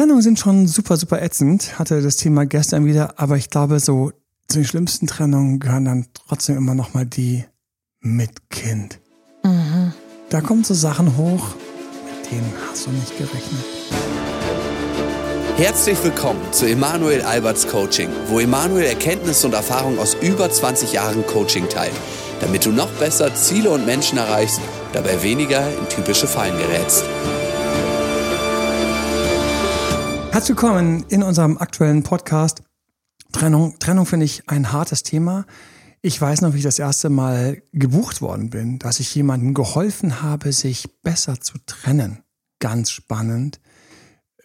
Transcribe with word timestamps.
Trennungen 0.00 0.22
sind 0.22 0.38
schon 0.38 0.66
super, 0.66 0.96
super 0.96 1.20
ätzend. 1.20 1.78
Hatte 1.78 2.00
das 2.00 2.16
Thema 2.16 2.46
gestern 2.46 2.86
wieder, 2.86 3.20
aber 3.20 3.36
ich 3.36 3.50
glaube, 3.50 3.80
so 3.80 4.12
zu 4.48 4.60
den 4.60 4.64
schlimmsten 4.64 5.06
Trennungen 5.06 5.60
gehören 5.60 5.84
dann 5.84 6.06
trotzdem 6.14 6.56
immer 6.56 6.74
noch 6.74 6.94
mal 6.94 7.04
die 7.04 7.44
mit 8.00 8.48
Kind. 8.48 8.98
Mhm. 9.44 9.92
Da 10.30 10.40
kommen 10.40 10.64
so 10.64 10.72
Sachen 10.72 11.18
hoch, 11.18 11.48
mit 12.06 12.32
denen 12.32 12.50
hast 12.66 12.86
du 12.86 12.92
nicht 12.92 13.18
gerechnet. 13.18 13.62
Herzlich 15.58 16.02
willkommen 16.02 16.40
zu 16.50 16.64
Emanuel 16.64 17.20
Alberts 17.20 17.68
Coaching, 17.68 18.08
wo 18.28 18.40
Emanuel 18.40 18.86
Erkenntnisse 18.86 19.48
und 19.48 19.52
Erfahrung 19.52 19.98
aus 19.98 20.16
über 20.22 20.50
20 20.50 20.94
Jahren 20.94 21.26
Coaching 21.26 21.68
teilt, 21.68 21.92
damit 22.40 22.64
du 22.64 22.70
noch 22.70 22.88
besser 22.92 23.34
Ziele 23.34 23.68
und 23.68 23.84
Menschen 23.84 24.16
erreichst, 24.16 24.62
dabei 24.94 25.22
weniger 25.22 25.68
in 25.68 25.86
typische 25.90 26.26
Fallen 26.26 26.56
gerätst. 26.56 27.04
Herzlich 30.32 30.56
willkommen 30.56 31.04
in 31.08 31.24
unserem 31.24 31.58
aktuellen 31.58 32.04
Podcast. 32.04 32.62
Trennung, 33.32 33.76
Trennung 33.80 34.06
finde 34.06 34.26
ich 34.26 34.48
ein 34.48 34.70
hartes 34.70 35.02
Thema. 35.02 35.44
Ich 36.02 36.20
weiß 36.20 36.42
noch, 36.42 36.54
wie 36.54 36.58
ich 36.58 36.62
das 36.62 36.78
erste 36.78 37.10
Mal 37.10 37.62
gebucht 37.72 38.22
worden 38.22 38.48
bin, 38.48 38.78
dass 38.78 39.00
ich 39.00 39.12
jemandem 39.12 39.54
geholfen 39.54 40.22
habe, 40.22 40.52
sich 40.52 40.88
besser 41.02 41.40
zu 41.40 41.58
trennen. 41.66 42.22
Ganz 42.60 42.92
spannend. 42.92 43.60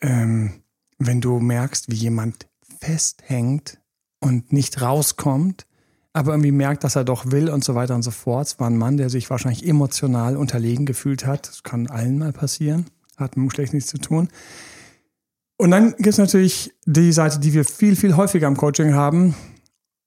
Ähm, 0.02 0.64
wenn 0.98 1.22
du 1.22 1.40
merkst, 1.40 1.92
wie 1.92 1.96
jemand 1.96 2.48
festhängt 2.82 3.80
und 4.20 4.52
nicht 4.52 4.82
rauskommt, 4.82 5.68
aber 6.14 6.32
irgendwie 6.32 6.52
merkt, 6.52 6.84
dass 6.84 6.96
er 6.96 7.04
doch 7.04 7.30
will 7.32 7.48
und 7.48 7.64
so 7.64 7.76
weiter 7.76 7.94
und 7.94 8.02
so 8.02 8.12
fort. 8.12 8.48
Es 8.48 8.60
war 8.60 8.68
ein 8.68 8.78
Mann, 8.78 8.98
der 8.98 9.10
sich 9.10 9.30
wahrscheinlich 9.30 9.68
emotional 9.68 10.36
unterlegen 10.36 10.88
gefühlt 10.88 11.28
hat. 11.28 11.48
Das 11.48 11.62
kann 11.62 11.88
allen 11.88 12.18
mal 12.18 12.34
passieren. 12.34 12.88
Hat 13.18 13.38
mit 13.38 13.46
dem 13.46 13.52
Schlecht 13.52 13.74
nichts 13.74 13.92
zu 13.92 14.00
tun. 14.00 14.30
Und 15.58 15.72
dann 15.72 15.92
gibt 15.96 16.08
es 16.08 16.18
natürlich 16.18 16.74
die 16.86 17.12
Seite, 17.12 17.40
die 17.40 17.54
wir 17.54 17.66
viel, 17.66 17.96
viel 17.96 18.16
häufiger 18.16 18.48
im 18.48 18.58
Coaching 18.58 18.94
haben. 18.94 19.36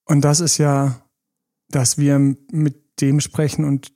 Und 0.05 0.23
das 0.23 0.41
ist 0.41 0.59
ja, 0.59 1.01
dass 1.71 1.99
wir 1.99 2.19
mit 2.19 3.01
dem 3.01 3.21
sprechen 3.21 3.65
und 3.65 3.93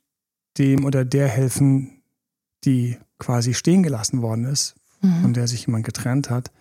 dem 0.57 0.85
oder 0.85 1.05
der 1.05 1.27
helfen, 1.27 2.01
die 2.63 2.97
quasi 3.19 3.53
stehen 3.53 3.83
gelassen 3.83 4.21
worden 4.21 4.45
ist, 4.45 4.75
mhm. 5.01 5.21
von 5.21 5.33
der 5.33 5.47
sich 5.47 5.65
jemand 5.65 5.85
getrennt 5.85 6.29
hat. 6.29 6.51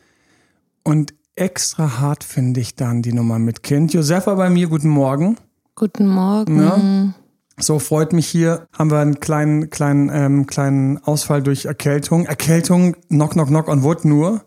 Und 0.82 1.14
extra 1.36 1.98
hart 2.00 2.24
finde 2.24 2.60
ich 2.60 2.74
dann 2.74 3.02
die 3.02 3.12
Nummer 3.12 3.38
mit 3.38 3.62
Kind. 3.62 3.92
Josefa 3.92 4.34
bei 4.34 4.50
mir, 4.50 4.68
guten 4.68 4.88
Morgen. 4.88 5.36
Guten 5.74 6.06
Morgen. 6.06 6.60
Ja. 6.60 7.14
So 7.58 7.78
freut 7.78 8.12
mich 8.12 8.26
hier. 8.26 8.66
Haben 8.72 8.90
wir 8.90 8.98
einen 8.98 9.20
kleinen, 9.20 9.70
kleinen, 9.70 10.10
ähm, 10.12 10.46
kleinen 10.46 10.98
Ausfall 10.98 11.42
durch 11.42 11.66
Erkältung. 11.66 12.26
Erkältung, 12.26 12.96
knock, 13.08 13.32
knock, 13.32 13.48
knock 13.48 13.68
on 13.68 13.82
wood 13.82 14.04
nur. 14.04 14.44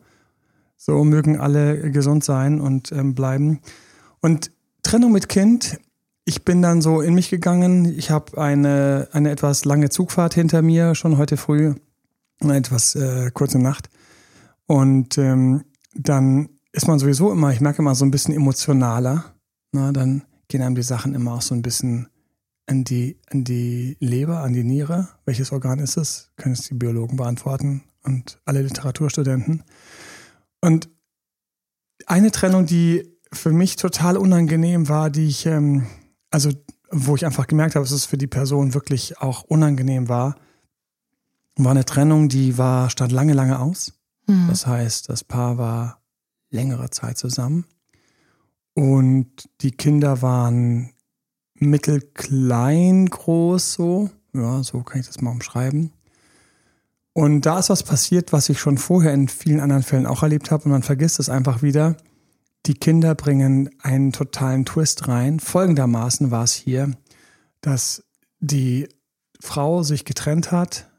So 0.77 1.03
mögen 1.03 1.39
alle 1.39 1.91
gesund 1.91 2.23
sein 2.23 2.61
und 2.61 2.91
ähm, 2.91 3.15
bleiben. 3.15 3.59
Und 4.21 4.51
Trennung 4.83 5.11
mit 5.11 5.29
Kind, 5.29 5.79
ich 6.25 6.43
bin 6.43 6.61
dann 6.61 6.81
so 6.81 7.01
in 7.01 7.13
mich 7.13 7.29
gegangen. 7.29 7.85
Ich 7.97 8.11
habe 8.11 8.39
eine, 8.41 9.07
eine 9.11 9.31
etwas 9.31 9.65
lange 9.65 9.89
Zugfahrt 9.89 10.33
hinter 10.33 10.61
mir, 10.61 10.95
schon 10.95 11.17
heute 11.17 11.37
früh, 11.37 11.75
eine 12.41 12.57
etwas 12.57 12.95
äh, 12.95 13.31
kurze 13.31 13.59
Nacht. 13.59 13.89
Und 14.67 15.17
ähm, 15.17 15.63
dann 15.93 16.49
ist 16.71 16.87
man 16.87 16.99
sowieso 16.99 17.31
immer, 17.31 17.51
ich 17.51 17.61
merke 17.61 17.81
immer 17.81 17.95
so 17.95 18.05
ein 18.05 18.11
bisschen 18.11 18.33
emotionaler. 18.33 19.33
Na, 19.71 19.91
dann 19.91 20.23
gehen 20.47 20.61
einem 20.61 20.75
die 20.75 20.83
Sachen 20.83 21.13
immer 21.13 21.35
auch 21.35 21.41
so 21.41 21.55
ein 21.55 21.61
bisschen 21.61 22.07
an 22.67 22.83
die, 22.83 23.19
an 23.29 23.43
die 23.43 23.97
Leber, 23.99 24.39
an 24.39 24.53
die 24.53 24.63
Niere. 24.63 25.09
Welches 25.25 25.51
Organ 25.51 25.79
ist 25.79 25.97
es? 25.97 26.31
Können 26.35 26.53
es 26.53 26.67
die 26.67 26.73
Biologen 26.73 27.17
beantworten 27.17 27.83
und 28.03 28.39
alle 28.45 28.61
Literaturstudenten. 28.61 29.63
Und 30.65 30.89
eine 32.07 32.31
Trennung, 32.31 32.65
die 32.65 33.07
für 33.31 33.51
mich 33.51 33.75
total 33.75 34.17
unangenehm 34.17 34.89
war, 34.89 35.11
die 35.11 35.27
ich, 35.27 35.45
ähm, 35.45 35.85
also 36.31 36.49
wo 36.89 37.15
ich 37.15 37.25
einfach 37.25 37.45
gemerkt 37.45 37.75
habe, 37.75 37.85
dass 37.85 37.91
es 37.91 38.05
für 38.05 38.17
die 38.17 38.27
Person 38.27 38.73
wirklich 38.73 39.19
auch 39.19 39.43
unangenehm 39.43 40.09
war, 40.09 40.35
war 41.55 41.71
eine 41.71 41.85
Trennung, 41.85 42.29
die 42.29 42.57
war, 42.57 42.89
stand 42.89 43.11
lange, 43.11 43.33
lange 43.33 43.59
aus. 43.59 43.93
Mhm. 44.27 44.47
Das 44.47 44.65
heißt, 44.65 45.09
das 45.09 45.23
Paar 45.23 45.57
war 45.57 46.01
längere 46.49 46.89
Zeit 46.89 47.17
zusammen 47.17 47.65
und 48.73 49.49
die 49.61 49.71
Kinder 49.71 50.21
waren 50.21 50.93
mittelklein 51.53 53.05
groß 53.05 53.73
so. 53.73 54.09
Ja, 54.33 54.63
so 54.63 54.81
kann 54.81 54.99
ich 54.99 55.07
das 55.07 55.21
mal 55.21 55.31
umschreiben. 55.31 55.93
Und 57.17 57.45
da 57.45 57.59
ist 57.59 57.69
was 57.69 57.81
passiert, 57.81 58.33
was 58.33 58.49
ich 58.49 58.59
schon 58.59 58.77
vorher 58.77 59.13
in 59.13 59.29
vielen 59.29 59.61
anderen 59.61 59.83
Fällen 59.83 60.05
auch 60.05 60.21
erlebt 60.21 60.51
habe 60.51 60.65
und 60.65 60.71
man 60.71 60.83
vergisst 60.83 61.17
es 61.17 61.29
einfach 61.29 61.61
wieder. 61.61 61.95
Die 62.65 62.73
Kinder 62.73 63.15
bringen 63.15 63.69
einen 63.81 64.11
totalen 64.11 64.65
Twist 64.65 65.07
rein. 65.07 65.39
Folgendermaßen 65.39 66.29
war 66.29 66.43
es 66.43 66.51
hier, 66.51 66.91
dass 67.61 68.03
die 68.41 68.89
Frau 69.39 69.81
sich 69.81 70.03
getrennt 70.03 70.51
hat. 70.51 70.91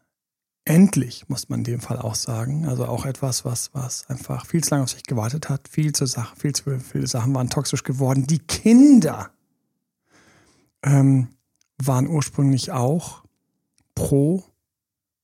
Endlich, 0.64 1.28
muss 1.28 1.50
man 1.50 1.60
in 1.60 1.64
dem 1.64 1.80
Fall 1.80 1.98
auch 1.98 2.14
sagen. 2.14 2.66
Also 2.66 2.86
auch 2.86 3.04
etwas, 3.04 3.44
was, 3.44 3.74
was 3.74 4.08
einfach 4.08 4.46
viel 4.46 4.64
zu 4.64 4.70
lange 4.70 4.84
auf 4.84 4.90
sich 4.90 5.02
gewartet 5.02 5.50
hat. 5.50 5.68
Viel 5.68 5.92
zu 5.92 6.06
Sachen, 6.06 6.38
viel 6.38 6.54
zu 6.54 6.80
viele 6.80 7.06
Sachen 7.06 7.34
waren 7.34 7.50
toxisch 7.50 7.82
geworden. 7.82 8.26
Die 8.26 8.38
Kinder 8.38 9.28
ähm, 10.82 11.28
waren 11.76 12.08
ursprünglich 12.08 12.72
auch 12.72 13.22
pro 13.94 14.44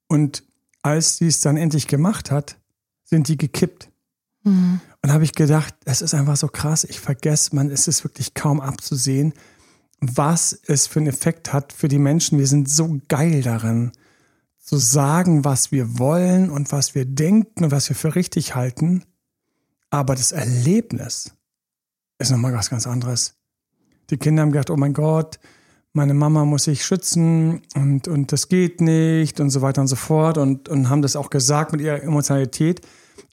und 0.07 0.45
als 0.83 1.17
sie 1.17 1.29
es 1.29 1.41
dann 1.41 1.57
endlich 1.57 1.87
gemacht 1.87 2.31
hat, 2.31 2.59
sind 3.05 3.29
die 3.29 3.37
gekippt. 3.37 3.91
Mhm. 4.43 4.81
Und 5.03 5.13
habe 5.13 5.25
ich 5.25 5.33
gedacht, 5.33 5.75
es 5.85 6.03
ist 6.03 6.15
einfach 6.15 6.37
so 6.37 6.49
krass. 6.49 6.85
Ich 6.85 7.01
vergesse, 7.01 7.55
man, 7.55 7.71
es 7.71 7.89
ist 7.89 8.05
wirklich 8.05 8.35
kaum 8.35 8.61
abzusehen, 8.61 9.35
was 10.01 10.59
es 10.67 10.87
für 10.87 10.99
einen 10.99 11.09
Effekt 11.09 11.53
hat 11.53 11.73
für 11.73 11.89
die 11.89 11.99
Menschen. 11.99 12.39
Wir 12.39 12.47
sind 12.47 12.69
so 12.69 13.01
geil 13.09 13.43
darin, 13.43 13.93
zu 14.59 14.77
sagen, 14.77 15.45
was 15.45 15.73
wir 15.73 15.99
wollen 15.99 16.51
und 16.51 16.73
was 16.73 16.95
wir 16.95 17.05
denken 17.05 17.65
und 17.65 17.71
was 17.71 17.89
wir 17.89 17.97
für 17.97 18.15
richtig 18.15 18.55
halten. 18.55 19.05
Aber 19.91 20.15
das 20.15 20.33
Erlebnis 20.33 21.33
ist 22.19 22.31
nochmal 22.31 22.55
was 22.55 22.71
ganz 22.71 22.87
anderes. 22.87 23.35
Die 24.11 24.17
Kinder 24.17 24.43
haben 24.43 24.53
gedacht, 24.53 24.71
oh 24.71 24.77
mein 24.77 24.95
Gott, 24.95 25.39
meine 25.93 26.15
Mama 26.15 26.45
muss 26.45 26.65
sich 26.65 26.85
schützen 26.85 27.63
und, 27.75 28.09
und 28.09 28.33
das 28.33 28.49
geht 28.49 28.81
nicht 28.81 29.41
und 29.41 29.51
so 29.51 29.61
weiter 29.61 29.83
und 29.83 29.89
so 29.89 29.97
fort 29.97 30.39
und, 30.39 30.69
und 30.69 30.89
haben 30.89 31.03
das 31.03 31.17
auch 31.17 31.31
gesagt 31.31 31.73
mit 31.73 31.81
ihrer 31.81 32.03
Emotionalität. 32.03 32.81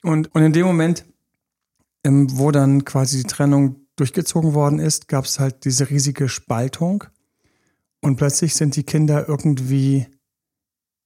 Und, 0.02 0.34
und 0.34 0.42
in 0.42 0.52
dem 0.52 0.66
Moment, 0.66 1.04
ähm, 2.04 2.26
wo 2.38 2.50
dann 2.50 2.84
quasi 2.84 3.18
die 3.18 3.24
Trennung 3.24 3.76
durchgezogen 3.96 4.54
worden 4.54 4.78
ist, 4.78 5.08
gab 5.08 5.24
es 5.24 5.40
halt 5.40 5.64
diese 5.64 5.90
riesige 5.90 6.28
Spaltung. 6.28 7.04
Und 8.00 8.16
plötzlich 8.16 8.54
sind 8.54 8.76
die 8.76 8.84
Kinder 8.84 9.28
irgendwie, 9.28 10.06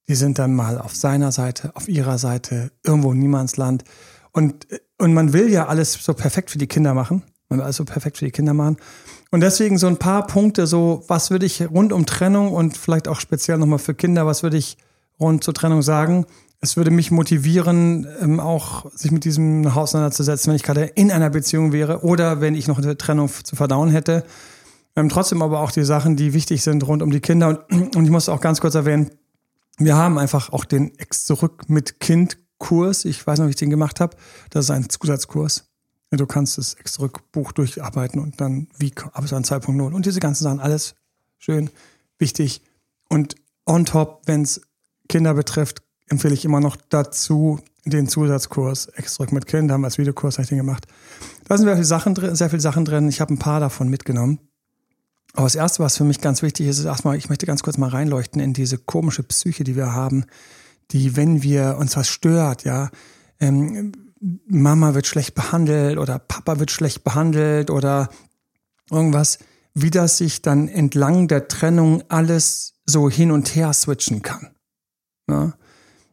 die 0.07 0.15
sind 0.15 0.39
dann 0.39 0.53
mal 0.53 0.79
auf 0.79 0.95
seiner 0.95 1.31
Seite, 1.31 1.75
auf 1.75 1.87
ihrer 1.89 2.17
Seite, 2.17 2.71
irgendwo 2.83 3.11
in 3.11 3.19
Niemandsland. 3.19 3.83
Und, 4.31 4.67
und 4.97 5.13
man 5.13 5.33
will 5.33 5.49
ja 5.49 5.67
alles 5.67 5.93
so 5.93 6.13
perfekt 6.13 6.51
für 6.51 6.57
die 6.57 6.67
Kinder 6.67 6.93
machen. 6.93 7.23
Man 7.49 7.59
will 7.59 7.63
alles 7.63 7.77
so 7.77 7.85
perfekt 7.85 8.17
für 8.17 8.25
die 8.25 8.31
Kinder 8.31 8.53
machen. 8.53 8.77
Und 9.31 9.41
deswegen 9.41 9.77
so 9.77 9.87
ein 9.87 9.97
paar 9.97 10.25
Punkte, 10.27 10.67
so 10.67 11.03
was 11.07 11.29
würde 11.29 11.45
ich 11.45 11.69
rund 11.69 11.93
um 11.93 12.05
Trennung 12.05 12.53
und 12.53 12.77
vielleicht 12.77 13.07
auch 13.07 13.19
speziell 13.19 13.57
nochmal 13.57 13.79
für 13.79 13.93
Kinder, 13.93 14.25
was 14.25 14.43
würde 14.43 14.57
ich 14.57 14.77
rund 15.19 15.43
zur 15.43 15.53
Trennung 15.53 15.81
sagen? 15.81 16.25
Es 16.61 16.77
würde 16.77 16.89
mich 16.89 17.11
motivieren, 17.11 18.07
ähm, 18.21 18.39
auch 18.39 18.89
sich 18.91 19.11
mit 19.11 19.25
diesem 19.25 19.67
auseinanderzusetzen, 19.67 20.49
wenn 20.49 20.55
ich 20.55 20.63
gerade 20.63 20.85
in 20.85 21.11
einer 21.11 21.29
Beziehung 21.29 21.71
wäre 21.71 22.03
oder 22.03 22.41
wenn 22.41 22.55
ich 22.55 22.67
noch 22.67 22.79
eine 22.79 22.97
Trennung 22.97 23.29
zu 23.29 23.55
verdauen 23.55 23.89
hätte. 23.91 24.23
Ähm, 24.95 25.09
trotzdem 25.09 25.41
aber 25.41 25.59
auch 25.59 25.71
die 25.71 25.83
Sachen, 25.83 26.15
die 26.15 26.33
wichtig 26.33 26.63
sind 26.63 26.87
rund 26.87 27.03
um 27.03 27.11
die 27.11 27.19
Kinder. 27.19 27.65
Und, 27.69 27.95
und 27.95 28.05
ich 28.05 28.11
muss 28.11 28.29
auch 28.29 28.41
ganz 28.41 28.61
kurz 28.61 28.75
erwähnen, 28.75 29.11
wir 29.77 29.95
haben 29.95 30.17
einfach 30.17 30.53
auch 30.53 30.65
den 30.65 30.97
Ex 30.97 31.25
zurück 31.25 31.65
mit 31.67 31.99
Kind 31.99 32.37
Kurs. 32.57 33.05
Ich 33.05 33.25
weiß 33.27 33.39
noch, 33.39 33.47
wie 33.47 33.51
ich 33.51 33.57
den 33.57 33.69
gemacht 33.69 33.99
habe. 33.99 34.15
Das 34.49 34.65
ist 34.65 34.71
ein 34.71 34.89
Zusatzkurs. 34.89 35.74
Du 36.11 36.25
kannst 36.25 36.57
das 36.57 36.75
extra 36.75 37.09
Buch 37.31 37.51
durcharbeiten 37.51 38.21
und 38.21 38.39
dann 38.39 38.67
wie 38.77 38.93
ab 38.95 39.23
an 39.31 39.43
2.0 39.43 39.93
und 39.93 40.05
diese 40.05 40.19
ganzen 40.19 40.43
Sachen, 40.43 40.59
alles 40.59 40.95
schön, 41.37 41.69
wichtig. 42.17 42.61
Und 43.09 43.35
on 43.65 43.85
top, 43.85 44.21
wenn 44.25 44.43
es 44.43 44.61
Kinder 45.09 45.33
betrifft, 45.33 45.81
empfehle 46.07 46.33
ich 46.33 46.45
immer 46.45 46.59
noch 46.61 46.77
dazu 46.89 47.59
den 47.85 48.07
Zusatzkurs 48.07 48.87
extra 48.87 49.25
mit 49.31 49.45
Kind, 49.45 49.71
haben 49.71 49.81
wir 49.81 49.87
als 49.87 49.97
Videokurs 49.97 50.39
ich 50.39 50.47
den 50.47 50.57
gemacht. 50.57 50.87
Da 51.47 51.57
sind 51.57 51.65
sehr 51.65 51.75
viele 51.75 51.85
Sachen 51.85 52.15
drin, 52.15 52.35
sehr 52.35 52.49
viele 52.49 52.61
Sachen 52.61 52.85
drin. 52.85 53.07
Ich 53.09 53.21
habe 53.21 53.33
ein 53.33 53.39
paar 53.39 53.59
davon 53.59 53.89
mitgenommen. 53.89 54.39
Aber 55.33 55.43
das 55.43 55.55
erste, 55.55 55.83
was 55.83 55.97
für 55.97 56.05
mich 56.05 56.21
ganz 56.21 56.41
wichtig 56.41 56.67
ist, 56.67 56.79
ist 56.79 56.85
erstmal, 56.85 57.17
ich 57.17 57.29
möchte 57.29 57.45
ganz 57.45 57.61
kurz 57.61 57.77
mal 57.77 57.89
reinleuchten 57.89 58.41
in 58.41 58.53
diese 58.53 58.77
komische 58.77 59.21
Psyche, 59.23 59.63
die 59.63 59.75
wir 59.75 59.91
haben, 59.91 60.25
die, 60.91 61.15
wenn 61.15 61.43
wir 61.43 61.77
uns 61.77 61.95
was 61.97 62.07
stört, 62.07 62.63
ja, 62.63 62.89
ähm, 63.39 63.91
Mama 64.19 64.93
wird 64.93 65.07
schlecht 65.07 65.35
behandelt 65.35 65.97
oder 65.97 66.19
Papa 66.19 66.59
wird 66.59 66.71
schlecht 66.71 67.03
behandelt 67.03 67.69
oder 67.69 68.09
irgendwas, 68.89 69.39
wie 69.73 69.89
das 69.89 70.17
sich 70.17 70.41
dann 70.41 70.67
entlang 70.67 71.27
der 71.27 71.47
Trennung 71.47 72.03
alles 72.07 72.73
so 72.85 73.09
hin 73.09 73.31
und 73.31 73.55
her 73.55 73.73
switchen 73.73 74.21
kann. 74.21 74.55
Ja? 75.29 75.53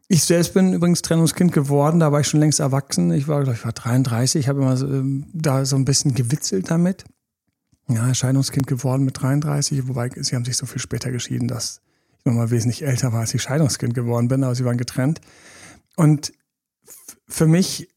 Ich 0.08 0.24
selbst 0.24 0.52
bin 0.52 0.74
übrigens 0.74 1.00
Trennungskind 1.02 1.52
geworden, 1.52 2.00
da 2.00 2.12
war 2.12 2.20
ich 2.20 2.26
schon 2.26 2.40
längst 2.40 2.60
erwachsen. 2.60 3.12
Ich 3.12 3.28
war, 3.28 3.46
ich 3.48 3.64
war 3.64 3.72
33, 3.72 4.40
ich 4.40 4.48
habe 4.48 4.60
immer 4.60 4.76
so, 4.76 4.86
ähm, 4.86 5.26
da 5.32 5.64
so 5.64 5.76
ein 5.76 5.84
bisschen 5.84 6.14
gewitzelt 6.14 6.70
damit. 6.70 7.04
Ja, 7.88 8.12
Scheidungskind 8.14 8.66
geworden 8.66 9.04
mit 9.04 9.20
33, 9.20 9.88
wobei 9.88 10.10
sie 10.14 10.36
haben 10.36 10.44
sich 10.44 10.56
so 10.56 10.66
viel 10.66 10.80
später 10.80 11.10
geschieden, 11.10 11.48
dass 11.48 11.80
ich 12.18 12.26
nochmal 12.26 12.50
wesentlich 12.50 12.84
älter 12.84 13.12
war, 13.12 13.20
als 13.20 13.34
ich 13.34 13.42
Scheidungskind 13.42 13.94
geworden 13.94 14.28
bin, 14.28 14.44
aber 14.44 14.54
sie 14.54 14.64
waren 14.64 14.76
getrennt. 14.76 15.20
Und 15.96 16.32
für 17.26 17.46
mich 17.46 17.88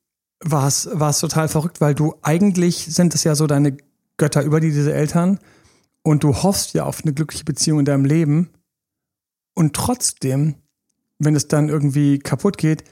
war 0.51 0.67
es, 0.67 1.19
total 1.19 1.47
verrückt, 1.47 1.81
weil 1.81 1.95
du 1.95 2.15
eigentlich 2.21 2.85
sind 2.85 3.15
es 3.15 3.23
ja 3.23 3.35
so 3.35 3.47
deine 3.47 3.77
Götter 4.17 4.43
über 4.43 4.59
die, 4.59 4.71
diese 4.71 4.93
Eltern 4.93 5.39
und 6.03 6.23
du 6.23 6.35
hoffst 6.43 6.73
ja 6.73 6.83
auf 6.83 7.03
eine 7.03 7.13
glückliche 7.13 7.43
Beziehung 7.43 7.79
in 7.79 7.85
deinem 7.85 8.05
Leben 8.05 8.49
und 9.55 9.73
trotzdem, 9.75 10.55
wenn 11.17 11.35
es 11.35 11.47
dann 11.47 11.69
irgendwie 11.69 12.19
kaputt 12.19 12.57
geht, 12.57 12.83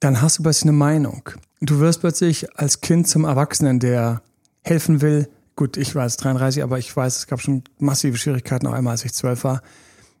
dann 0.00 0.20
hast 0.20 0.38
du 0.38 0.42
plötzlich 0.42 0.64
eine 0.64 0.72
Meinung. 0.72 1.30
Du 1.60 1.78
wirst 1.78 2.00
plötzlich 2.00 2.58
als 2.58 2.80
Kind 2.80 3.08
zum 3.08 3.24
Erwachsenen, 3.24 3.80
der 3.80 4.22
helfen 4.62 5.00
will. 5.00 5.28
Gut, 5.56 5.76
ich 5.76 5.94
war 5.94 6.04
jetzt 6.04 6.18
33, 6.18 6.62
aber 6.62 6.78
ich 6.78 6.94
weiß, 6.94 7.18
es 7.18 7.26
gab 7.26 7.40
schon 7.40 7.64
massive 7.78 8.16
Schwierigkeiten, 8.16 8.66
auch 8.66 8.72
einmal, 8.72 8.92
als 8.92 9.04
ich 9.04 9.12
zwölf 9.12 9.44
war. 9.44 9.62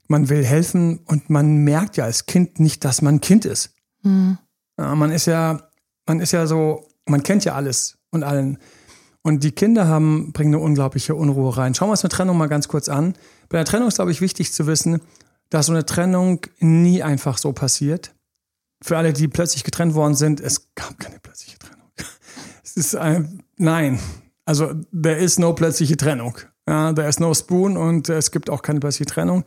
Man 0.06 0.28
will 0.28 0.44
helfen 0.44 0.98
und 1.06 1.30
man 1.30 1.58
merkt 1.64 1.96
ja 1.96 2.04
als 2.04 2.26
Kind 2.26 2.60
nicht, 2.60 2.84
dass 2.84 3.00
man 3.00 3.20
Kind 3.20 3.44
ist. 3.44 3.74
Mhm. 4.02 4.38
Ja, 4.78 4.94
man 4.94 5.12
ist 5.12 5.26
ja, 5.26 5.69
man 6.10 6.18
ist 6.18 6.32
ja 6.32 6.44
so, 6.48 6.88
man 7.06 7.22
kennt 7.22 7.44
ja 7.44 7.54
alles 7.54 7.96
und 8.10 8.24
allen. 8.24 8.58
Und 9.22 9.44
die 9.44 9.52
Kinder 9.52 9.86
haben, 9.86 10.32
bringen 10.32 10.56
eine 10.56 10.64
unglaubliche 10.64 11.14
Unruhe 11.14 11.56
rein. 11.56 11.72
Schauen 11.72 11.86
wir 11.86 11.92
uns 11.92 12.02
eine 12.02 12.08
Trennung 12.08 12.36
mal 12.36 12.48
ganz 12.48 12.66
kurz 12.66 12.88
an. 12.88 13.14
Bei 13.48 13.58
der 13.58 13.64
Trennung 13.64 13.86
ist, 13.86 13.94
glaube 13.94 14.10
ich, 14.10 14.20
wichtig 14.20 14.52
zu 14.52 14.66
wissen, 14.66 15.02
dass 15.50 15.66
so 15.66 15.72
eine 15.72 15.86
Trennung 15.86 16.40
nie 16.58 17.04
einfach 17.04 17.38
so 17.38 17.52
passiert. 17.52 18.12
Für 18.82 18.98
alle, 18.98 19.12
die 19.12 19.28
plötzlich 19.28 19.62
getrennt 19.62 19.94
worden 19.94 20.16
sind, 20.16 20.40
es 20.40 20.74
gab 20.74 20.98
keine 20.98 21.20
plötzliche 21.20 21.58
Trennung. 21.60 21.86
Es 22.64 22.76
ist 22.76 22.96
ein, 22.96 23.44
nein. 23.56 24.00
Also, 24.44 24.74
there 24.90 25.16
is 25.16 25.38
no 25.38 25.52
plötzliche 25.52 25.96
Trennung. 25.96 26.38
Ja, 26.68 26.92
there 26.92 27.08
is 27.08 27.20
no 27.20 27.32
spoon 27.34 27.76
und 27.76 28.08
es 28.08 28.32
gibt 28.32 28.50
auch 28.50 28.62
keine 28.62 28.80
plötzliche 28.80 29.12
Trennung. 29.12 29.44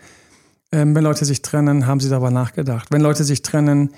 Ähm, 0.71 0.95
wenn 0.95 1.03
Leute 1.03 1.25
sich 1.25 1.41
trennen, 1.41 1.87
haben 1.87 1.99
sie 1.99 2.09
darüber 2.09 2.31
nachgedacht. 2.31 2.87
Wenn 2.89 3.01
Leute 3.01 3.25
sich 3.25 3.41
trennen, 3.41 3.89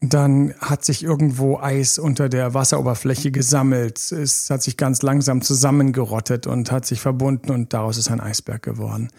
dann 0.00 0.54
hat 0.58 0.84
sich 0.84 1.02
irgendwo 1.02 1.58
Eis 1.58 1.98
unter 1.98 2.30
der 2.30 2.54
Wasseroberfläche 2.54 3.30
gesammelt. 3.30 3.98
Es 4.12 4.48
hat 4.48 4.62
sich 4.62 4.78
ganz 4.78 5.02
langsam 5.02 5.42
zusammengerottet 5.42 6.46
und 6.46 6.72
hat 6.72 6.86
sich 6.86 7.00
verbunden 7.00 7.50
und 7.50 7.74
daraus 7.74 7.98
ist 7.98 8.10
ein 8.10 8.20
Eisberg 8.20 8.62
geworden. 8.62 9.10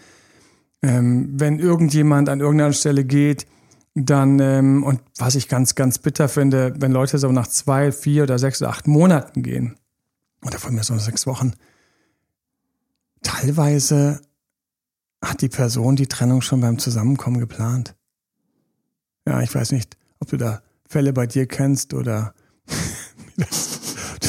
Ähm, 0.82 1.30
wenn 1.34 1.60
irgendjemand 1.60 2.28
an 2.28 2.40
irgendeiner 2.40 2.72
Stelle 2.72 3.04
geht, 3.04 3.46
dann, 3.94 4.40
ähm, 4.40 4.82
und 4.82 5.00
was 5.18 5.36
ich 5.36 5.48
ganz, 5.48 5.76
ganz 5.76 5.98
bitter 5.98 6.28
finde, 6.28 6.74
wenn 6.78 6.90
Leute 6.90 7.18
so 7.18 7.30
nach 7.30 7.46
zwei, 7.46 7.92
vier 7.92 8.24
oder 8.24 8.40
sechs 8.40 8.60
oder 8.60 8.70
acht 8.70 8.88
Monaten 8.88 9.44
gehen, 9.44 9.76
oder 10.44 10.58
von 10.58 10.74
mir 10.74 10.82
so 10.82 10.98
sechs 10.98 11.28
Wochen, 11.28 11.52
teilweise 13.22 14.20
hat 15.24 15.40
die 15.40 15.48
Person 15.48 15.94
die 15.94 16.08
Trennung 16.08 16.42
schon 16.42 16.60
beim 16.60 16.80
Zusammenkommen 16.80 17.38
geplant. 17.38 17.94
Ja, 19.28 19.40
ich 19.40 19.54
weiß 19.54 19.70
nicht, 19.70 19.96
ob 20.18 20.28
du 20.30 20.36
da 20.36 20.62
Fälle 20.92 21.14
bei 21.14 21.26
dir 21.26 21.46
kennst 21.46 21.94
oder 21.94 22.34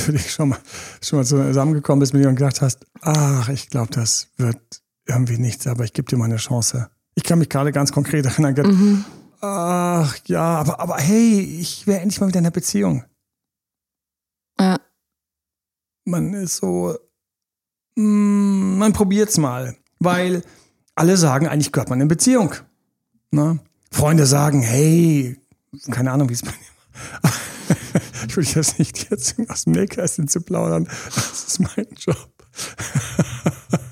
du 0.06 0.12
dich 0.14 0.32
schon 0.32 0.50
mal, 0.50 0.60
schon 1.02 1.20
mal 1.20 1.26
zusammengekommen 1.26 2.00
bist 2.00 2.14
mit 2.14 2.24
dir 2.24 2.30
und 2.30 2.38
gedacht 2.38 2.62
hast, 2.62 2.86
ach, 3.02 3.50
ich 3.50 3.70
glaube, 3.70 3.92
das 3.92 4.30
wird 4.38 4.62
irgendwie 5.06 5.38
nichts, 5.38 5.68
aber 5.68 5.84
ich 5.84 5.92
gebe 5.92 6.08
dir 6.08 6.16
mal 6.16 6.26
eine 6.26 6.38
Chance. 6.38 6.90
Ich 7.16 7.24
kann 7.24 7.40
mich 7.40 7.50
gerade 7.50 7.74
ganz 7.74 7.92
konkret 7.92 8.26
erinnern, 8.26 8.56
mhm. 8.56 9.06
ach 9.42 10.18
ja, 10.26 10.42
aber, 10.42 10.80
aber 10.80 10.98
hey, 10.98 11.42
ich 11.42 11.86
wäre 11.86 12.00
endlich 12.00 12.22
mal 12.22 12.30
wieder 12.30 12.40
in 12.40 12.46
einer 12.46 12.52
Beziehung. 12.52 13.04
Ja. 14.58 14.80
Man 16.06 16.34
ist 16.34 16.58
so, 16.58 16.98
mm, 17.96 18.78
man 18.78 18.94
probiert's 18.94 19.38
mal, 19.38 19.76
weil 20.00 20.44
alle 20.96 21.18
sagen, 21.18 21.48
eigentlich 21.48 21.74
gehört 21.74 21.90
man 21.90 22.00
in 22.00 22.08
Beziehung. 22.08 22.54
Na? 23.32 23.56
Ne? 23.56 23.60
Freunde 23.92 24.26
sagen, 24.26 24.62
hey, 24.62 25.38
keine 25.92 26.12
Ahnung, 26.12 26.30
wie 26.30 26.34
es 26.34 26.42
bei 26.42 26.52
mir 26.52 27.22
war. 27.22 27.32
ich 28.28 28.38
will 28.38 28.44
jetzt 28.44 28.80
nicht 28.80 29.10
jetzt 29.10 29.36
aus 29.50 29.64
dem 29.66 29.74
Nähkästchen 29.74 30.28
zu 30.28 30.42
plaudern. 30.42 30.88
Das 31.16 31.46
ist 31.48 31.60
mein 31.60 31.88
Job. 31.98 32.30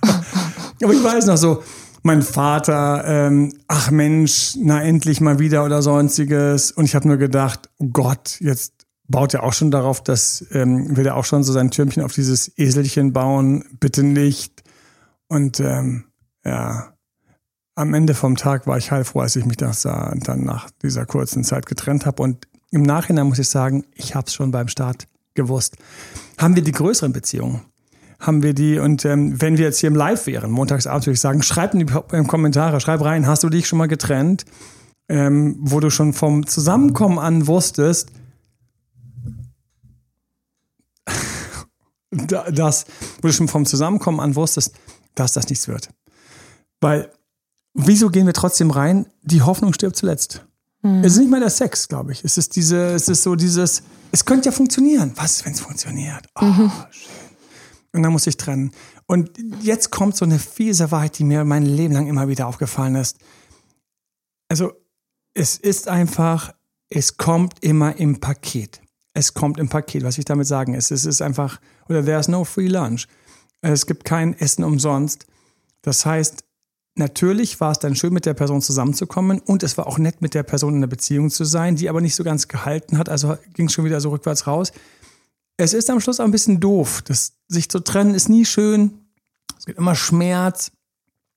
Aber 0.83 0.93
ich 0.93 1.03
weiß 1.03 1.27
noch 1.27 1.37
so, 1.37 1.63
mein 2.03 2.23
Vater, 2.23 3.03
ähm, 3.05 3.53
ach 3.67 3.91
Mensch, 3.91 4.55
na 4.59 4.81
endlich 4.81 5.21
mal 5.21 5.39
wieder 5.39 5.63
oder 5.63 5.81
sonstiges. 5.81 6.71
Und 6.71 6.85
ich 6.85 6.95
habe 6.95 7.07
nur 7.07 7.17
gedacht, 7.17 7.69
oh 7.77 7.87
Gott, 7.91 8.37
jetzt 8.39 8.73
baut 9.07 9.33
er 9.33 9.43
auch 9.43 9.53
schon 9.53 9.71
darauf, 9.71 10.03
dass 10.03 10.45
ähm, 10.51 10.97
will 10.97 11.05
er 11.05 11.15
auch 11.17 11.25
schon 11.25 11.43
so 11.43 11.53
sein 11.53 11.69
Türmchen 11.69 12.03
auf 12.03 12.13
dieses 12.13 12.57
Eselchen 12.57 13.13
bauen. 13.13 13.65
Bitte 13.79 14.03
nicht. 14.03 14.63
Und 15.27 15.59
ähm, 15.59 16.05
ja, 16.43 16.93
am 17.81 17.93
Ende 17.95 18.13
vom 18.13 18.35
Tag 18.37 18.67
war 18.67 18.77
ich 18.77 18.91
heilfroh, 18.91 19.21
als 19.21 19.35
ich 19.35 19.45
mich 19.45 19.57
das 19.57 19.81
dann 19.81 20.43
nach 20.43 20.69
dieser 20.83 21.05
kurzen 21.05 21.43
Zeit 21.43 21.65
getrennt 21.65 22.05
habe. 22.05 22.21
Und 22.21 22.47
im 22.69 22.83
Nachhinein 22.83 23.27
muss 23.27 23.39
ich 23.39 23.49
sagen, 23.49 23.85
ich 23.95 24.13
habe 24.15 24.27
es 24.27 24.33
schon 24.33 24.51
beim 24.51 24.67
Start 24.67 25.07
gewusst. 25.33 25.77
Haben 26.37 26.55
wir 26.55 26.63
die 26.63 26.71
größeren 26.71 27.11
Beziehungen? 27.11 27.61
Haben 28.19 28.43
wir 28.43 28.53
die, 28.53 28.77
und 28.77 29.03
ähm, 29.03 29.41
wenn 29.41 29.57
wir 29.57 29.65
jetzt 29.65 29.79
hier 29.79 29.87
im 29.87 29.95
Live 29.95 30.27
wären, 30.27 30.51
montagsabends 30.51 31.07
würde 31.07 31.15
ich 31.15 31.21
sagen, 31.21 31.41
schreib 31.41 31.73
in 31.73 31.79
die 31.79 31.87
Kommentare, 32.27 32.79
schreib 32.79 33.01
rein, 33.01 33.25
hast 33.25 33.43
du 33.43 33.49
dich 33.49 33.67
schon 33.67 33.79
mal 33.79 33.87
getrennt, 33.87 34.45
ähm, 35.09 35.55
wo 35.59 35.79
du 35.79 35.89
schon 35.89 36.13
vom 36.13 36.45
Zusammenkommen 36.45 37.17
an 37.17 37.47
wusstest, 37.47 38.11
dass, 42.11 42.85
wo 43.21 43.27
du 43.27 43.33
schon 43.33 43.47
vom 43.47 43.65
Zusammenkommen 43.65 44.19
an 44.19 44.35
wusstest, 44.35 44.75
dass 45.15 45.33
das 45.33 45.49
nichts 45.49 45.67
wird. 45.67 45.89
Weil 46.79 47.11
wieso 47.73 48.09
gehen 48.09 48.25
wir 48.25 48.33
trotzdem 48.33 48.71
rein? 48.71 49.05
Die 49.21 49.41
Hoffnung 49.41 49.73
stirbt 49.73 49.95
zuletzt. 49.95 50.45
Mhm. 50.81 51.03
Es 51.03 51.13
ist 51.13 51.19
nicht 51.19 51.29
mal 51.29 51.39
der 51.39 51.49
Sex, 51.49 51.87
glaube 51.87 52.11
ich. 52.11 52.23
Es 52.23 52.37
ist 52.37 52.55
diese, 52.55 52.93
es 52.93 53.07
ist 53.07 53.23
so 53.23 53.35
dieses, 53.35 53.83
es 54.11 54.25
könnte 54.25 54.49
ja 54.49 54.51
funktionieren. 54.51 55.13
Was, 55.15 55.45
wenn 55.45 55.53
es 55.53 55.59
funktioniert? 55.59 56.27
Oh, 56.39 56.45
mhm. 56.45 56.71
schön. 56.91 57.11
Und 57.93 58.03
dann 58.03 58.11
muss 58.13 58.27
ich 58.27 58.37
trennen. 58.37 58.71
Und 59.05 59.31
jetzt 59.61 59.91
kommt 59.91 60.15
so 60.15 60.23
eine 60.23 60.39
fiese 60.39 60.91
Wahrheit, 60.91 61.19
die 61.19 61.25
mir 61.25 61.43
mein 61.43 61.65
Leben 61.65 61.93
lang 61.93 62.07
immer 62.07 62.29
wieder 62.29 62.47
aufgefallen 62.47 62.95
ist. 62.95 63.17
Also, 64.47 64.71
es 65.33 65.57
ist 65.57 65.87
einfach, 65.87 66.53
es 66.89 67.17
kommt 67.17 67.63
immer 67.63 67.97
im 67.97 68.19
Paket. 68.19 68.81
Es 69.13 69.33
kommt 69.33 69.59
im 69.59 69.67
Paket. 69.67 70.03
Was 70.03 70.17
ich 70.17 70.25
damit 70.25 70.47
sagen 70.47 70.73
ist, 70.73 70.91
es 70.91 71.05
ist 71.05 71.21
einfach, 71.21 71.59
oder 71.89 72.03
there's 72.03 72.29
no 72.29 72.45
free 72.45 72.67
lunch. 72.67 73.07
Es 73.61 73.85
gibt 73.85 74.05
kein 74.05 74.33
Essen 74.39 74.63
umsonst. 74.63 75.25
Das 75.81 76.05
heißt, 76.05 76.43
Natürlich 76.95 77.59
war 77.61 77.71
es 77.71 77.79
dann 77.79 77.95
schön, 77.95 78.13
mit 78.13 78.25
der 78.25 78.33
Person 78.33 78.61
zusammenzukommen 78.61 79.39
und 79.39 79.63
es 79.63 79.77
war 79.77 79.87
auch 79.87 79.97
nett, 79.97 80.21
mit 80.21 80.33
der 80.33 80.43
Person 80.43 80.73
in 80.73 80.77
einer 80.77 80.87
Beziehung 80.87 81.29
zu 81.29 81.45
sein, 81.45 81.77
die 81.77 81.89
aber 81.89 82.01
nicht 82.01 82.15
so 82.15 82.23
ganz 82.23 82.47
gehalten 82.49 82.97
hat, 82.97 83.07
also 83.07 83.37
ging 83.53 83.67
es 83.67 83.73
schon 83.73 83.85
wieder 83.85 84.01
so 84.01 84.09
rückwärts 84.09 84.45
raus. 84.45 84.73
Es 85.57 85.73
ist 85.73 85.89
am 85.89 86.01
Schluss 86.01 86.19
auch 86.19 86.25
ein 86.25 86.31
bisschen 86.31 86.59
doof. 86.59 87.01
Das, 87.03 87.33
sich 87.47 87.69
zu 87.69 87.79
trennen 87.79 88.15
ist 88.15 88.29
nie 88.29 88.45
schön. 88.45 89.05
Es 89.57 89.65
gibt 89.65 89.77
immer 89.77 89.95
Schmerz. 89.95 90.71